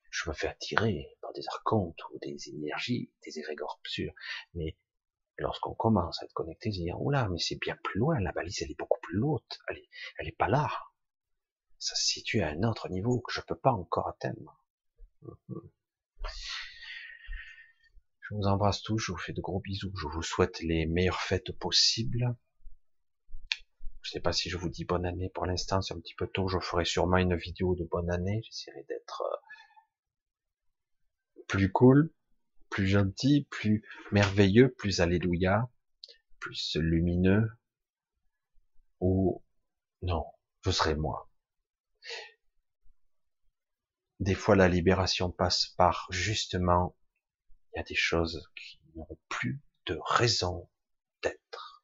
Je 0.09 0.29
me 0.29 0.33
fais 0.33 0.47
attirer 0.47 1.17
par 1.21 1.31
des 1.33 1.47
archontes 1.47 1.99
ou 2.13 2.19
des 2.19 2.49
énergies, 2.49 3.11
des 3.25 3.39
égrégores 3.39 3.79
purs. 3.83 4.13
Mais 4.53 4.77
lorsqu'on 5.37 5.73
commence 5.73 6.21
à 6.21 6.25
être 6.25 6.33
connecté, 6.33 6.71
se 6.71 6.79
dire, 6.79 7.01
oula, 7.01 7.29
mais 7.29 7.39
c'est 7.39 7.59
bien 7.59 7.77
plus 7.83 7.99
loin, 7.99 8.19
la 8.19 8.31
balise, 8.31 8.61
elle 8.61 8.71
est 8.71 8.79
beaucoup 8.79 8.99
plus 9.01 9.21
haute, 9.21 9.59
elle 9.69 9.77
est, 9.77 9.89
elle 10.17 10.27
est 10.27 10.37
pas 10.37 10.47
là. 10.47 10.69
Ça 11.85 11.93
se 11.93 12.03
situe 12.03 12.41
à 12.41 12.47
un 12.47 12.63
autre 12.63 12.89
niveau 12.89 13.21
que 13.21 13.31
je 13.31 13.41
peux 13.41 13.55
pas 13.55 13.71
encore 13.71 14.07
atteindre. 14.07 14.59
Mhm. 15.21 15.69
Je 18.21 18.33
vous 18.33 18.47
embrasse 18.47 18.81
tous, 18.81 18.97
je 18.97 19.11
vous 19.11 19.19
fais 19.19 19.33
de 19.33 19.41
gros 19.41 19.59
bisous, 19.59 19.95
je 19.95 20.07
vous 20.07 20.23
souhaite 20.23 20.59
les 20.61 20.87
meilleures 20.87 21.21
fêtes 21.21 21.51
possibles. 21.51 22.35
Je 24.01 24.09
sais 24.09 24.19
pas 24.19 24.33
si 24.33 24.49
je 24.49 24.57
vous 24.57 24.69
dis 24.69 24.83
bonne 24.83 25.05
année 25.05 25.29
pour 25.29 25.45
l'instant, 25.45 25.83
c'est 25.83 25.93
un 25.93 25.99
petit 25.99 26.15
peu 26.15 26.25
tôt, 26.25 26.47
je 26.47 26.57
ferai 26.57 26.85
sûrement 26.85 27.17
une 27.17 27.35
vidéo 27.35 27.75
de 27.75 27.83
bonne 27.83 28.09
année, 28.09 28.41
j'essaierai 28.41 28.83
d'être 28.89 29.21
euh, 31.37 31.43
plus 31.47 31.71
cool, 31.71 32.11
plus 32.71 32.87
gentil, 32.87 33.47
plus 33.51 33.83
merveilleux, 34.11 34.73
plus 34.73 35.01
alléluia, 35.01 35.69
plus 36.39 36.77
lumineux, 36.77 37.47
ou 39.01 39.43
non, 40.01 40.25
je 40.61 40.71
serai 40.71 40.95
moi. 40.95 41.29
Des 44.19 44.35
fois, 44.35 44.55
la 44.55 44.67
libération 44.67 45.29
passe 45.29 45.67
par 45.77 46.07
justement 46.09 46.95
il 47.73 47.77
y 47.77 47.81
a 47.81 47.83
des 47.83 47.95
choses 47.95 48.49
qui 48.55 48.79
n'ont 48.95 49.19
plus 49.27 49.61
de 49.87 49.99
raison 50.05 50.69
d'être. 51.21 51.83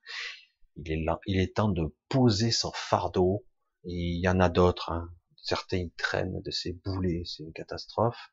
Il 0.78 1.40
est 1.40 1.56
temps 1.56 1.70
de 1.70 1.94
poser 2.08 2.52
son 2.52 2.72
fardeau. 2.72 3.46
Il 3.84 4.22
y 4.22 4.30
en 4.30 4.40
a 4.40 4.50
d'autres. 4.50 4.92
Hein. 4.92 5.14
Certains 5.36 5.78
y 5.78 5.92
traînent 5.92 6.42
de 6.42 6.52
ces 6.52 6.74
boulets, 6.74 7.24
c'est 7.26 7.44
une 7.44 7.52
catastrophe. 7.52 8.32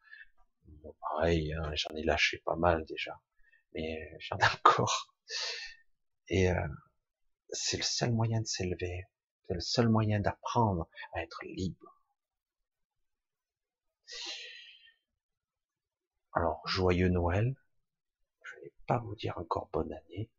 pareil, 1.01 1.53
hein, 1.53 1.73
j'en 1.75 1.95
ai 1.97 2.05
lâché 2.05 2.39
pas 2.45 2.57
mal 2.57 2.85
déjà, 2.87 3.21
mais 3.75 4.17
j'en 4.21 4.39
ai 4.39 4.45
encore. 4.45 5.13
Et 6.29 6.51
euh, 6.51 6.69
c'est 7.51 7.79
le 7.79 7.83
seul 7.83 8.13
moyen 8.13 8.41
de 8.41 8.47
s'élever. 8.47 9.05
C'est 9.47 9.55
le 9.55 9.61
seul 9.61 9.89
moyen 9.89 10.21
d'apprendre 10.21 10.89
à 11.15 11.23
être 11.23 11.41
libre. 11.45 11.98
Alors, 16.33 16.63
joyeux 16.67 17.09
Noël. 17.09 17.57
Je 18.43 18.57
ne 18.57 18.61
vais 18.63 18.73
pas 18.87 18.99
vous 18.99 19.17
dire 19.17 19.37
encore 19.39 19.69
bonne 19.73 19.93
année. 19.93 20.31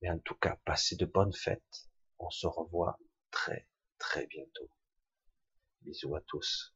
Mais 0.00 0.10
en 0.10 0.18
tout 0.18 0.36
cas, 0.36 0.58
passez 0.64 0.96
de 0.96 1.06
bonnes 1.06 1.32
fêtes. 1.32 1.88
On 2.18 2.30
se 2.30 2.46
revoit 2.46 2.98
très, 3.30 3.68
très 3.98 4.26
bientôt. 4.26 4.70
Bisous 5.82 6.14
à 6.14 6.20
tous. 6.22 6.74